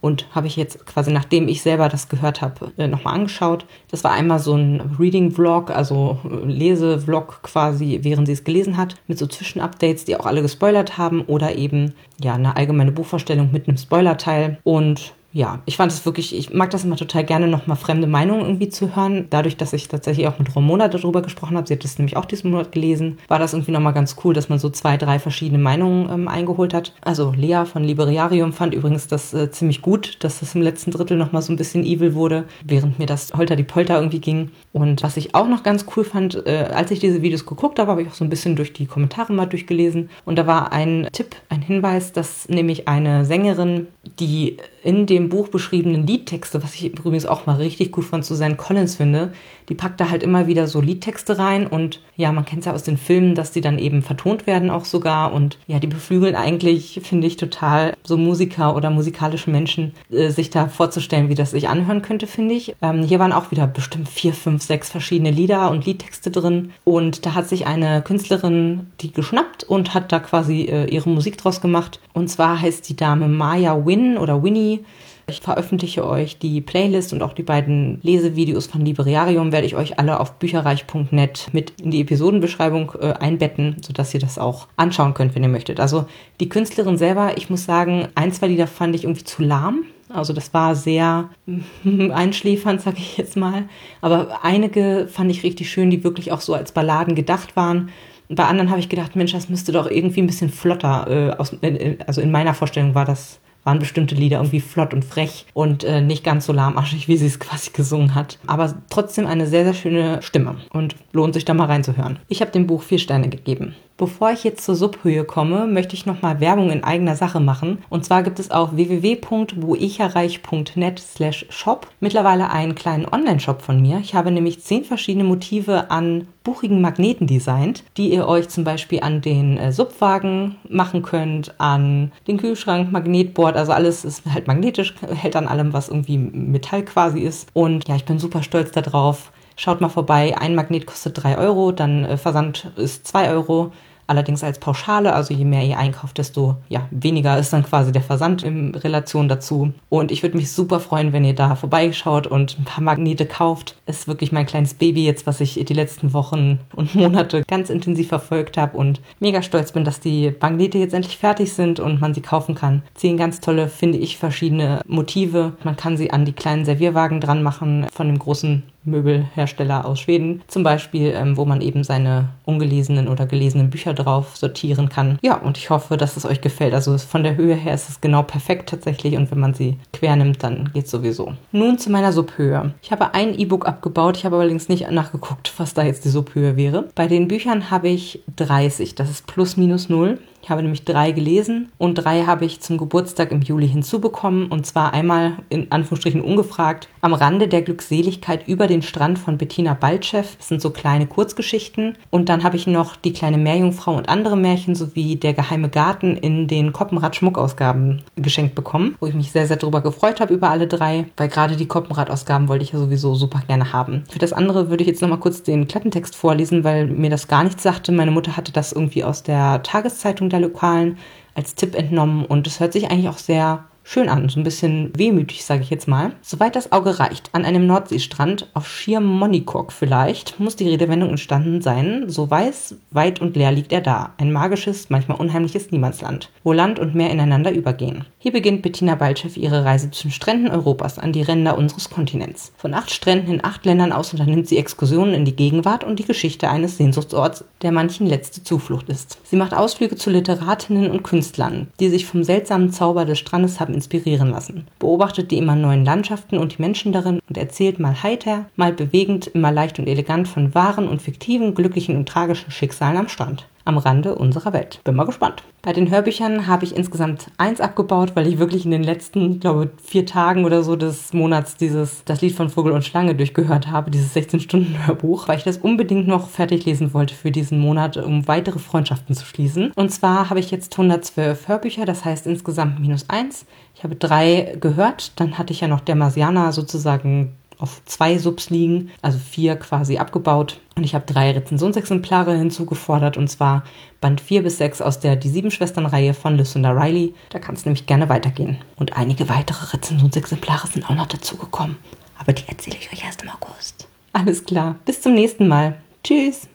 und 0.00 0.26
habe 0.34 0.46
ich 0.46 0.56
jetzt 0.56 0.86
quasi, 0.86 1.12
nachdem 1.12 1.48
ich 1.48 1.62
selber 1.62 1.88
das 1.88 2.08
gehört 2.08 2.40
habe, 2.40 2.72
äh, 2.78 2.88
nochmal 2.88 3.14
angeschaut. 3.14 3.66
Das 3.90 4.02
war 4.04 4.12
einmal 4.12 4.38
so 4.38 4.54
ein 4.54 4.96
Reading-Vlog, 4.98 5.70
also 5.70 6.18
äh, 6.24 6.46
Lese-Vlog 6.46 7.42
quasi, 7.42 8.00
während 8.02 8.26
sie 8.26 8.32
es 8.32 8.44
gelesen 8.44 8.76
hat, 8.76 8.96
mit 9.06 9.18
so 9.18 9.26
Zwischenupdates, 9.26 10.04
die 10.04 10.16
auch 10.16 10.26
alle 10.26 10.42
gespoilert 10.42 10.96
haben 10.96 11.22
oder 11.22 11.54
eben 11.56 11.92
ja 12.20 12.34
eine 12.34 12.56
allgemeine 12.56 12.92
Buchvorstellung 12.92 13.50
mit 13.52 13.68
einem 13.68 13.76
Spoilerteil 13.76 14.58
und 14.64 15.12
ja, 15.32 15.60
ich 15.64 15.76
fand 15.76 15.92
es 15.92 16.04
wirklich, 16.04 16.36
ich 16.36 16.52
mag 16.52 16.70
das 16.70 16.84
immer 16.84 16.96
total 16.96 17.24
gerne, 17.24 17.46
nochmal 17.46 17.76
fremde 17.76 18.08
Meinungen 18.08 18.42
irgendwie 18.42 18.68
zu 18.68 18.96
hören. 18.96 19.26
Dadurch, 19.30 19.56
dass 19.56 19.72
ich 19.72 19.86
tatsächlich 19.86 20.26
auch 20.26 20.38
mit 20.40 20.54
Ramona 20.56 20.88
darüber 20.88 21.22
gesprochen 21.22 21.56
habe, 21.56 21.68
sie 21.68 21.74
hat 21.74 21.84
das 21.84 21.98
nämlich 21.98 22.16
auch 22.16 22.24
diesen 22.24 22.50
Monat 22.50 22.72
gelesen, 22.72 23.18
war 23.28 23.38
das 23.38 23.52
irgendwie 23.52 23.70
nochmal 23.70 23.92
ganz 23.92 24.16
cool, 24.24 24.34
dass 24.34 24.48
man 24.48 24.58
so 24.58 24.70
zwei, 24.70 24.96
drei 24.96 25.20
verschiedene 25.20 25.62
Meinungen 25.62 26.10
ähm, 26.10 26.28
eingeholt 26.28 26.74
hat. 26.74 26.94
Also 27.02 27.32
Lea 27.36 27.64
von 27.64 27.84
Liberiarium 27.84 28.52
fand 28.52 28.74
übrigens 28.74 29.06
das 29.06 29.32
äh, 29.32 29.50
ziemlich 29.52 29.82
gut, 29.82 30.16
dass 30.24 30.40
das 30.40 30.54
im 30.56 30.62
letzten 30.62 30.90
Drittel 30.90 31.16
nochmal 31.16 31.42
so 31.42 31.52
ein 31.52 31.56
bisschen 31.56 31.84
evil 31.84 32.14
wurde, 32.14 32.44
während 32.64 32.98
mir 32.98 33.06
das 33.06 33.32
Holter 33.32 33.54
die 33.54 33.62
Polter 33.62 33.96
irgendwie 33.96 34.20
ging. 34.20 34.50
Und 34.72 35.04
was 35.04 35.16
ich 35.16 35.36
auch 35.36 35.48
noch 35.48 35.62
ganz 35.62 35.86
cool 35.96 36.02
fand, 36.02 36.44
äh, 36.46 36.70
als 36.74 36.90
ich 36.90 36.98
diese 36.98 37.22
Videos 37.22 37.46
geguckt 37.46 37.78
habe, 37.78 37.92
habe 37.92 38.02
ich 38.02 38.08
auch 38.08 38.14
so 38.14 38.24
ein 38.24 38.30
bisschen 38.30 38.56
durch 38.56 38.72
die 38.72 38.86
Kommentare 38.86 39.32
mal 39.32 39.46
durchgelesen. 39.46 40.10
Und 40.24 40.36
da 40.36 40.48
war 40.48 40.72
ein 40.72 41.08
Tipp, 41.12 41.36
ein 41.48 41.62
Hinweis, 41.62 42.12
dass 42.12 42.48
nämlich 42.48 42.88
eine 42.88 43.24
Sängerin, 43.24 43.86
die 44.18 44.56
in 44.82 45.06
dem 45.06 45.19
Buch 45.28 45.48
beschriebenen 45.48 46.06
Liedtexte, 46.06 46.62
was 46.62 46.74
ich 46.74 46.86
übrigens 46.86 47.26
auch 47.26 47.46
mal 47.46 47.56
richtig 47.56 47.92
gut 47.92 48.04
von 48.04 48.22
Susanne 48.22 48.56
Collins 48.56 48.96
finde, 48.96 49.32
die 49.68 49.74
packt 49.74 50.00
da 50.00 50.10
halt 50.10 50.22
immer 50.22 50.46
wieder 50.46 50.66
so 50.66 50.80
Liedtexte 50.80 51.38
rein 51.38 51.66
und 51.66 52.00
ja, 52.16 52.32
man 52.32 52.44
kennt 52.44 52.60
es 52.60 52.66
ja 52.66 52.72
aus 52.72 52.82
den 52.82 52.96
Filmen, 52.96 53.34
dass 53.34 53.52
die 53.52 53.60
dann 53.60 53.78
eben 53.78 54.02
vertont 54.02 54.46
werden 54.46 54.68
auch 54.68 54.84
sogar 54.84 55.32
und 55.32 55.58
ja, 55.68 55.78
die 55.78 55.86
beflügeln 55.86 56.34
eigentlich, 56.34 57.00
finde 57.04 57.26
ich, 57.26 57.36
total 57.36 57.94
so 58.02 58.16
Musiker 58.16 58.74
oder 58.74 58.90
musikalische 58.90 59.50
Menschen, 59.50 59.92
äh, 60.10 60.30
sich 60.30 60.50
da 60.50 60.68
vorzustellen, 60.68 61.28
wie 61.28 61.34
das 61.34 61.52
sich 61.52 61.68
anhören 61.68 62.02
könnte, 62.02 62.26
finde 62.26 62.54
ich. 62.54 62.74
Ähm, 62.82 63.02
hier 63.02 63.20
waren 63.20 63.32
auch 63.32 63.50
wieder 63.50 63.66
bestimmt 63.66 64.08
vier, 64.08 64.34
fünf, 64.34 64.62
sechs 64.62 64.90
verschiedene 64.90 65.30
Lieder 65.30 65.70
und 65.70 65.86
Liedtexte 65.86 66.30
drin 66.30 66.72
und 66.84 67.24
da 67.24 67.34
hat 67.34 67.48
sich 67.48 67.66
eine 67.66 68.02
Künstlerin 68.02 68.88
die 69.00 69.12
geschnappt 69.12 69.64
und 69.64 69.94
hat 69.94 70.10
da 70.10 70.18
quasi 70.18 70.62
äh, 70.62 70.86
ihre 70.86 71.08
Musik 71.08 71.38
draus 71.38 71.60
gemacht 71.60 72.00
und 72.12 72.28
zwar 72.28 72.60
heißt 72.60 72.88
die 72.88 72.96
Dame 72.96 73.28
Maya 73.28 73.86
Win 73.86 74.18
oder 74.18 74.42
Winnie 74.42 74.84
ich 75.30 75.40
veröffentliche 75.40 76.06
euch 76.06 76.38
die 76.38 76.60
Playlist 76.60 77.12
und 77.12 77.22
auch 77.22 77.32
die 77.32 77.42
beiden 77.42 77.98
Lesevideos 78.02 78.66
von 78.66 78.84
Liberiarium 78.84 79.52
werde 79.52 79.66
ich 79.66 79.76
euch 79.76 79.98
alle 79.98 80.20
auf 80.20 80.34
bücherreich.net 80.34 81.48
mit 81.52 81.72
in 81.80 81.90
die 81.90 82.02
Episodenbeschreibung 82.02 82.92
äh, 83.00 83.12
einbetten, 83.12 83.76
sodass 83.80 84.12
ihr 84.12 84.20
das 84.20 84.38
auch 84.38 84.68
anschauen 84.76 85.14
könnt, 85.14 85.34
wenn 85.34 85.42
ihr 85.42 85.48
möchtet. 85.48 85.80
Also 85.80 86.06
die 86.40 86.48
Künstlerin 86.48 86.98
selber, 86.98 87.36
ich 87.36 87.48
muss 87.48 87.64
sagen, 87.64 88.08
ein, 88.14 88.32
zwei 88.32 88.48
Lieder 88.48 88.66
fand 88.66 88.94
ich 88.94 89.04
irgendwie 89.04 89.24
zu 89.24 89.42
lahm. 89.42 89.84
Also 90.12 90.32
das 90.32 90.52
war 90.52 90.74
sehr 90.74 91.30
einschläfernd, 91.84 92.80
sag 92.80 92.98
ich 92.98 93.16
jetzt 93.16 93.36
mal. 93.36 93.64
Aber 94.00 94.40
einige 94.42 95.08
fand 95.10 95.30
ich 95.30 95.44
richtig 95.44 95.70
schön, 95.70 95.90
die 95.90 96.04
wirklich 96.04 96.32
auch 96.32 96.40
so 96.40 96.54
als 96.54 96.72
Balladen 96.72 97.14
gedacht 97.14 97.56
waren. 97.56 97.90
Bei 98.28 98.44
anderen 98.44 98.70
habe 98.70 98.80
ich 98.80 98.88
gedacht, 98.88 99.16
Mensch, 99.16 99.32
das 99.32 99.48
müsste 99.48 99.72
doch 99.72 99.90
irgendwie 99.90 100.22
ein 100.22 100.26
bisschen 100.26 100.50
flotter. 100.50 101.06
Äh, 101.08 101.36
aus, 101.36 101.52
äh, 101.62 101.96
also 102.06 102.20
in 102.20 102.30
meiner 102.30 102.54
Vorstellung 102.54 102.94
war 102.94 103.04
das 103.04 103.40
waren 103.64 103.78
bestimmte 103.78 104.14
Lieder 104.14 104.38
irgendwie 104.38 104.60
flott 104.60 104.94
und 104.94 105.04
frech 105.04 105.46
und 105.52 105.84
äh, 105.84 106.00
nicht 106.00 106.24
ganz 106.24 106.46
so 106.46 106.52
lahmarschig, 106.52 107.08
wie 107.08 107.16
sie 107.16 107.26
es 107.26 107.40
quasi 107.40 107.70
gesungen 107.72 108.14
hat. 108.14 108.38
Aber 108.46 108.74
trotzdem 108.90 109.26
eine 109.26 109.46
sehr, 109.46 109.64
sehr 109.64 109.74
schöne 109.74 110.22
Stimme 110.22 110.56
und 110.70 110.96
lohnt 111.12 111.34
sich 111.34 111.44
da 111.44 111.54
mal 111.54 111.66
reinzuhören. 111.66 112.18
Ich 112.28 112.40
habe 112.40 112.50
dem 112.50 112.66
Buch 112.66 112.82
vier 112.82 112.98
Sterne 112.98 113.28
gegeben. 113.28 113.74
Bevor 114.00 114.30
ich 114.30 114.42
jetzt 114.44 114.64
zur 114.64 114.76
Subhöhe 114.76 115.24
komme, 115.24 115.66
möchte 115.66 115.94
ich 115.94 116.06
nochmal 116.06 116.40
Werbung 116.40 116.70
in 116.70 116.82
eigener 116.82 117.16
Sache 117.16 117.38
machen. 117.38 117.84
Und 117.90 118.02
zwar 118.02 118.22
gibt 118.22 118.38
es 118.38 118.50
auf 118.50 118.74
www.woicherreich.net 118.74 120.98
slash 120.98 121.44
shop 121.50 121.86
mittlerweile 122.00 122.48
einen 122.48 122.74
kleinen 122.74 123.04
Online-Shop 123.04 123.60
von 123.60 123.82
mir. 123.82 123.98
Ich 123.98 124.14
habe 124.14 124.30
nämlich 124.30 124.62
zehn 124.62 124.84
verschiedene 124.84 125.24
Motive 125.24 125.90
an 125.90 126.28
buchigen 126.44 126.80
Magneten 126.80 127.26
designt, 127.26 127.84
die 127.98 128.10
ihr 128.10 128.26
euch 128.26 128.48
zum 128.48 128.64
Beispiel 128.64 129.00
an 129.00 129.20
den 129.20 129.58
äh, 129.58 129.70
Subwagen 129.70 130.56
machen 130.66 131.02
könnt, 131.02 131.60
an 131.60 132.10
den 132.26 132.38
Kühlschrank, 132.38 132.90
Magnetboard, 132.90 133.54
also 133.54 133.72
alles 133.72 134.06
ist 134.06 134.22
halt 134.32 134.46
magnetisch, 134.46 134.94
hält 135.14 135.36
an 135.36 135.46
allem, 135.46 135.74
was 135.74 135.90
irgendwie 135.90 136.16
Metall 136.16 136.86
quasi 136.86 137.20
ist. 137.20 137.50
Und 137.52 137.86
ja, 137.86 137.96
ich 137.96 138.06
bin 138.06 138.18
super 138.18 138.42
stolz 138.42 138.70
darauf. 138.70 139.30
Schaut 139.56 139.82
mal 139.82 139.90
vorbei, 139.90 140.38
ein 140.38 140.54
Magnet 140.54 140.86
kostet 140.86 141.22
3 141.22 141.36
Euro, 141.36 141.70
dann 141.70 142.06
äh, 142.06 142.16
Versand 142.16 142.72
ist 142.76 143.06
2 143.06 143.28
Euro 143.32 143.72
allerdings 144.10 144.44
als 144.44 144.58
Pauschale. 144.58 145.14
Also 145.14 145.32
je 145.32 145.44
mehr 145.44 145.64
ihr 145.64 145.78
einkauft, 145.78 146.18
desto 146.18 146.56
ja, 146.68 146.86
weniger 146.90 147.38
ist 147.38 147.52
dann 147.52 147.62
quasi 147.62 147.92
der 147.92 148.02
Versand 148.02 148.42
in 148.42 148.74
Relation 148.74 149.28
dazu. 149.28 149.72
Und 149.88 150.10
ich 150.10 150.22
würde 150.22 150.36
mich 150.36 150.52
super 150.52 150.80
freuen, 150.80 151.12
wenn 151.12 151.24
ihr 151.24 151.34
da 151.34 151.54
vorbeischaut 151.54 152.26
und 152.26 152.58
ein 152.58 152.64
paar 152.64 152.84
Magnete 152.84 153.24
kauft. 153.24 153.76
Ist 153.86 154.08
wirklich 154.08 154.32
mein 154.32 154.46
kleines 154.46 154.74
Baby 154.74 155.06
jetzt, 155.06 155.26
was 155.26 155.40
ich 155.40 155.64
die 155.64 155.74
letzten 155.74 156.12
Wochen 156.12 156.58
und 156.74 156.94
Monate 156.94 157.44
ganz 157.48 157.70
intensiv 157.70 158.08
verfolgt 158.08 158.58
habe 158.58 158.76
und 158.76 159.00
mega 159.20 159.42
stolz 159.42 159.72
bin, 159.72 159.84
dass 159.84 160.00
die 160.00 160.34
Magnete 160.40 160.78
jetzt 160.78 160.94
endlich 160.94 161.16
fertig 161.16 161.52
sind 161.52 161.78
und 161.80 162.00
man 162.00 162.12
sie 162.12 162.20
kaufen 162.20 162.54
kann. 162.54 162.82
Zehn 162.94 163.16
ganz 163.16 163.40
tolle, 163.40 163.68
finde 163.68 163.98
ich, 163.98 164.18
verschiedene 164.18 164.82
Motive. 164.86 165.52
Man 165.62 165.76
kann 165.76 165.96
sie 165.96 166.10
an 166.10 166.24
die 166.24 166.32
kleinen 166.32 166.64
Servierwagen 166.64 167.20
dran 167.20 167.42
machen 167.42 167.86
von 167.92 168.08
dem 168.08 168.18
großen 168.18 168.64
Möbelhersteller 168.84 169.84
aus 169.84 170.00
Schweden 170.00 170.42
zum 170.46 170.62
Beispiel, 170.62 171.12
ähm, 171.14 171.36
wo 171.36 171.44
man 171.44 171.60
eben 171.60 171.84
seine 171.84 172.30
ungelesenen 172.44 173.08
oder 173.08 173.26
gelesenen 173.26 173.70
Bücher 173.70 173.94
drauf 173.94 174.36
sortieren 174.36 174.88
kann. 174.88 175.18
Ja, 175.22 175.36
und 175.36 175.58
ich 175.58 175.70
hoffe, 175.70 175.96
dass 175.96 176.16
es 176.16 176.24
euch 176.24 176.40
gefällt. 176.40 176.74
Also 176.74 176.96
von 176.98 177.22
der 177.22 177.36
Höhe 177.36 177.54
her 177.54 177.74
ist 177.74 177.88
es 177.88 178.00
genau 178.00 178.22
perfekt 178.22 178.70
tatsächlich 178.70 179.16
und 179.16 179.30
wenn 179.30 179.40
man 179.40 179.54
sie 179.54 179.76
quer 179.92 180.16
nimmt, 180.16 180.42
dann 180.42 180.70
geht 180.72 180.86
es 180.86 180.90
sowieso. 180.90 181.34
Nun 181.52 181.78
zu 181.78 181.90
meiner 181.90 182.12
Subhöhe. 182.12 182.74
Ich 182.82 182.92
habe 182.92 183.14
ein 183.14 183.38
E-Book 183.38 183.66
abgebaut, 183.66 184.16
ich 184.16 184.24
habe 184.24 184.36
allerdings 184.36 184.68
nicht 184.68 184.90
nachgeguckt, 184.90 185.52
was 185.58 185.74
da 185.74 185.82
jetzt 185.82 186.04
die 186.04 186.10
Subhöhe 186.10 186.56
wäre. 186.56 186.88
Bei 186.94 187.06
den 187.06 187.28
Büchern 187.28 187.70
habe 187.70 187.88
ich 187.88 188.22
30, 188.36 188.94
das 188.94 189.10
ist 189.10 189.26
plus 189.26 189.56
minus 189.56 189.88
null. 189.88 190.18
Ich 190.42 190.50
habe 190.50 190.62
nämlich 190.62 190.84
drei 190.84 191.12
gelesen 191.12 191.70
und 191.78 191.96
drei 191.96 192.22
habe 192.22 192.44
ich 192.44 192.60
zum 192.60 192.78
Geburtstag 192.78 193.30
im 193.30 193.42
Juli 193.42 193.68
hinzubekommen. 193.68 194.46
Und 194.46 194.66
zwar 194.66 194.92
einmal 194.92 195.34
in 195.48 195.70
Anführungsstrichen 195.70 196.22
ungefragt 196.22 196.88
am 197.02 197.12
Rande 197.12 197.48
der 197.48 197.62
Glückseligkeit 197.62 198.48
über 198.48 198.66
den 198.66 198.82
Strand 198.82 199.18
von 199.18 199.38
Bettina 199.38 199.74
Baltschew. 199.74 200.24
Das 200.38 200.48
sind 200.48 200.62
so 200.62 200.70
kleine 200.70 201.06
Kurzgeschichten. 201.06 201.96
Und 202.10 202.28
dann 202.28 202.42
habe 202.42 202.56
ich 202.56 202.66
noch 202.66 202.96
die 202.96 203.12
kleine 203.12 203.38
Meerjungfrau 203.38 203.94
und 203.96 204.08
andere 204.08 204.36
Märchen 204.36 204.74
sowie 204.74 205.16
der 205.16 205.34
geheime 205.34 205.68
Garten 205.68 206.16
in 206.16 206.48
den 206.48 206.72
Koppenrad 206.72 207.16
Schmuckausgaben 207.16 208.02
geschenkt 208.16 208.54
bekommen, 208.54 208.96
wo 209.00 209.06
ich 209.06 209.14
mich 209.14 209.32
sehr, 209.32 209.46
sehr 209.46 209.56
darüber 209.56 209.82
gefreut 209.82 210.20
habe 210.20 210.32
über 210.32 210.50
alle 210.50 210.66
drei, 210.66 211.06
weil 211.16 211.28
gerade 211.28 211.56
die 211.56 211.66
Koppenrad-Ausgaben 211.66 212.48
wollte 212.48 212.64
ich 212.64 212.72
ja 212.72 212.78
sowieso 212.78 213.14
super 213.14 213.42
gerne 213.46 213.72
haben. 213.72 214.04
Für 214.10 214.18
das 214.18 214.32
andere 214.32 214.70
würde 214.70 214.82
ich 214.82 214.88
jetzt 214.88 215.02
nochmal 215.02 215.20
kurz 215.20 215.42
den 215.42 215.68
Klappentext 215.68 216.16
vorlesen, 216.16 216.64
weil 216.64 216.86
mir 216.86 217.10
das 217.10 217.28
gar 217.28 217.44
nichts 217.44 217.62
sagte. 217.62 217.92
Meine 217.92 218.10
Mutter 218.10 218.36
hatte 218.36 218.52
das 218.52 218.72
irgendwie 218.72 219.04
aus 219.04 219.22
der 219.22 219.62
Tageszeitung 219.62 220.29
der 220.30 220.40
Lokalen 220.40 220.98
als 221.34 221.54
Tipp 221.54 221.74
entnommen. 221.74 222.24
Und 222.24 222.46
es 222.46 222.60
hört 222.60 222.72
sich 222.72 222.90
eigentlich 222.90 223.08
auch 223.08 223.18
sehr 223.18 223.64
schön 223.82 224.08
an, 224.08 224.28
so 224.28 224.38
ein 224.38 224.44
bisschen 224.44 224.92
wehmütig, 224.96 225.44
sage 225.44 225.62
ich 225.62 225.70
jetzt 225.70 225.88
mal. 225.88 226.12
Soweit 226.22 226.56
das 226.56 226.72
Auge 226.72 226.98
reicht, 226.98 227.30
an 227.32 227.44
einem 227.44 227.66
Nordseestrand 227.66 228.48
auf 228.54 228.68
Schirmmonikok 228.68 229.72
vielleicht, 229.72 230.38
muss 230.38 230.56
die 230.56 230.68
Redewendung 230.68 231.10
entstanden 231.10 231.60
sein. 231.60 232.04
So 232.06 232.30
weiß, 232.30 232.76
weit 232.90 233.20
und 233.20 233.36
leer 233.36 233.52
liegt 233.52 233.72
er 233.72 233.80
da. 233.80 234.14
Ein 234.18 234.32
magisches, 234.32 234.90
manchmal 234.90 235.18
unheimliches 235.18 235.70
Niemandsland, 235.70 236.30
wo 236.44 236.52
Land 236.52 236.78
und 236.78 236.94
Meer 236.94 237.10
ineinander 237.10 237.52
übergehen. 237.52 238.04
Hier 238.18 238.32
beginnt 238.32 238.62
Bettina 238.62 238.94
Baltschew 238.94 239.30
ihre 239.36 239.64
Reise 239.64 239.90
zu 239.90 240.02
den 240.02 240.12
Stränden 240.12 240.50
Europas 240.50 240.98
an 240.98 241.12
die 241.12 241.22
Ränder 241.22 241.56
unseres 241.56 241.90
Kontinents. 241.90 242.52
Von 242.56 242.74
acht 242.74 242.90
Stränden 242.90 243.34
in 243.34 243.44
acht 243.44 243.64
Ländern 243.64 243.92
aus 243.92 244.12
unternimmt 244.12 244.46
sie 244.46 244.58
Exkursionen 244.58 245.14
in 245.14 245.24
die 245.24 245.36
Gegenwart 245.36 245.84
und 245.84 245.98
die 245.98 246.04
Geschichte 246.04 246.48
eines 246.48 246.76
Sehnsuchtsorts, 246.76 247.44
der 247.62 247.72
manchen 247.72 248.06
letzte 248.06 248.42
Zuflucht 248.42 248.88
ist. 248.88 249.18
Sie 249.24 249.36
macht 249.36 249.54
Ausflüge 249.54 249.96
zu 249.96 250.10
Literatinnen 250.10 250.90
und 250.90 251.02
Künstlern, 251.02 251.68
die 251.80 251.88
sich 251.88 252.06
vom 252.06 252.24
seltsamen 252.24 252.72
Zauber 252.72 253.04
des 253.04 253.18
Strandes 253.18 253.58
haben 253.58 253.69
inspirieren 253.74 254.30
lassen, 254.30 254.66
beobachtet 254.78 255.30
die 255.30 255.38
immer 255.38 255.56
neuen 255.56 255.84
Landschaften 255.84 256.38
und 256.38 256.56
die 256.56 256.62
Menschen 256.62 256.92
darin 256.92 257.20
und 257.28 257.38
erzählt 257.38 257.78
mal 257.78 258.02
heiter, 258.02 258.46
mal 258.56 258.72
bewegend, 258.72 259.28
immer 259.28 259.52
leicht 259.52 259.78
und 259.78 259.88
elegant 259.88 260.28
von 260.28 260.54
wahren 260.54 260.88
und 260.88 261.02
fiktiven, 261.02 261.54
glücklichen 261.54 261.96
und 261.96 262.08
tragischen 262.08 262.50
Schicksalen 262.50 262.96
am 262.96 263.08
Strand 263.08 263.46
am 263.70 263.78
Rande 263.78 264.14
unserer 264.14 264.52
Welt. 264.52 264.80
Bin 264.84 264.94
mal 264.94 265.06
gespannt. 265.06 265.42
Bei 265.62 265.72
den 265.72 265.90
Hörbüchern 265.90 266.46
habe 266.46 266.64
ich 266.64 266.74
insgesamt 266.74 267.26
eins 267.36 267.60
abgebaut, 267.60 268.12
weil 268.14 268.26
ich 268.26 268.38
wirklich 268.38 268.64
in 268.64 268.70
den 268.70 268.82
letzten, 268.82 269.40
glaube 269.40 269.70
vier 269.82 270.06
Tagen 270.06 270.44
oder 270.44 270.62
so 270.62 270.74
des 270.74 271.12
Monats 271.12 271.56
dieses 271.56 272.02
Das 272.04 272.22
Lied 272.22 272.34
von 272.34 272.48
Vogel 272.48 272.72
und 272.72 272.84
Schlange 272.84 273.14
durchgehört 273.14 273.70
habe, 273.70 273.90
dieses 273.90 274.14
16-Stunden-Hörbuch, 274.16 275.28
weil 275.28 275.38
ich 275.38 275.44
das 275.44 275.58
unbedingt 275.58 276.08
noch 276.08 276.28
fertig 276.28 276.64
lesen 276.64 276.94
wollte 276.94 277.14
für 277.14 277.30
diesen 277.30 277.58
Monat, 277.58 277.96
um 277.98 278.26
weitere 278.26 278.58
Freundschaften 278.58 279.14
zu 279.14 279.26
schließen. 279.26 279.72
Und 279.76 279.90
zwar 279.90 280.30
habe 280.30 280.40
ich 280.40 280.50
jetzt 280.50 280.72
112 280.72 281.48
Hörbücher, 281.48 281.84
das 281.84 282.04
heißt 282.04 282.26
insgesamt 282.26 282.80
minus 282.80 283.08
eins. 283.08 283.44
Ich 283.74 283.84
habe 283.84 283.96
drei 283.96 284.56
gehört, 284.60 285.12
dann 285.20 285.38
hatte 285.38 285.52
ich 285.52 285.60
ja 285.60 285.68
noch 285.68 285.80
der 285.80 285.94
Marsiana 285.94 286.52
sozusagen 286.52 287.36
auf 287.60 287.82
zwei 287.84 288.18
Subs 288.18 288.50
liegen, 288.50 288.90
also 289.02 289.18
vier 289.18 289.56
quasi 289.56 289.98
abgebaut. 289.98 290.60
Und 290.76 290.84
ich 290.84 290.94
habe 290.94 291.04
drei 291.06 291.32
Rezensionsexemplare 291.32 292.36
hinzugefordert, 292.36 293.16
und 293.16 293.28
zwar 293.28 293.64
Band 294.00 294.20
4 294.20 294.42
bis 294.42 294.58
6 294.58 294.80
aus 294.80 294.98
der 295.00 295.16
Die 295.16 295.28
Sieben 295.28 295.50
Schwestern-Reihe 295.50 296.14
von 296.14 296.36
Lucinda 296.36 296.70
Riley. 296.70 297.14
Da 297.28 297.38
kann 297.38 297.54
es 297.54 297.64
nämlich 297.64 297.86
gerne 297.86 298.08
weitergehen. 298.08 298.58
Und 298.76 298.96
einige 298.96 299.28
weitere 299.28 299.76
Rezensionsexemplare 299.76 300.68
sind 300.68 300.88
auch 300.88 300.94
noch 300.94 301.06
dazugekommen. 301.06 301.76
Aber 302.18 302.32
die 302.32 302.48
erzähle 302.48 302.76
ich 302.80 302.92
euch 302.92 303.04
erst 303.04 303.22
im 303.22 303.30
August. 303.30 303.86
Alles 304.12 304.44
klar, 304.44 304.76
bis 304.84 305.00
zum 305.00 305.14
nächsten 305.14 305.46
Mal. 305.46 305.76
Tschüss. 306.02 306.48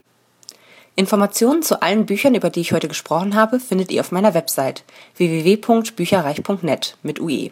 Informationen 0.95 1.61
zu 1.61 1.81
allen 1.81 2.05
Büchern, 2.05 2.35
über 2.35 2.49
die 2.49 2.61
ich 2.61 2.71
heute 2.71 2.87
gesprochen 2.87 3.35
habe, 3.35 3.59
findet 3.59 3.91
ihr 3.91 4.01
auf 4.01 4.11
meiner 4.11 4.33
Website 4.33 4.83
www.bücherreich.net 5.17 6.97
mit 7.03 7.19
UE. 7.19 7.51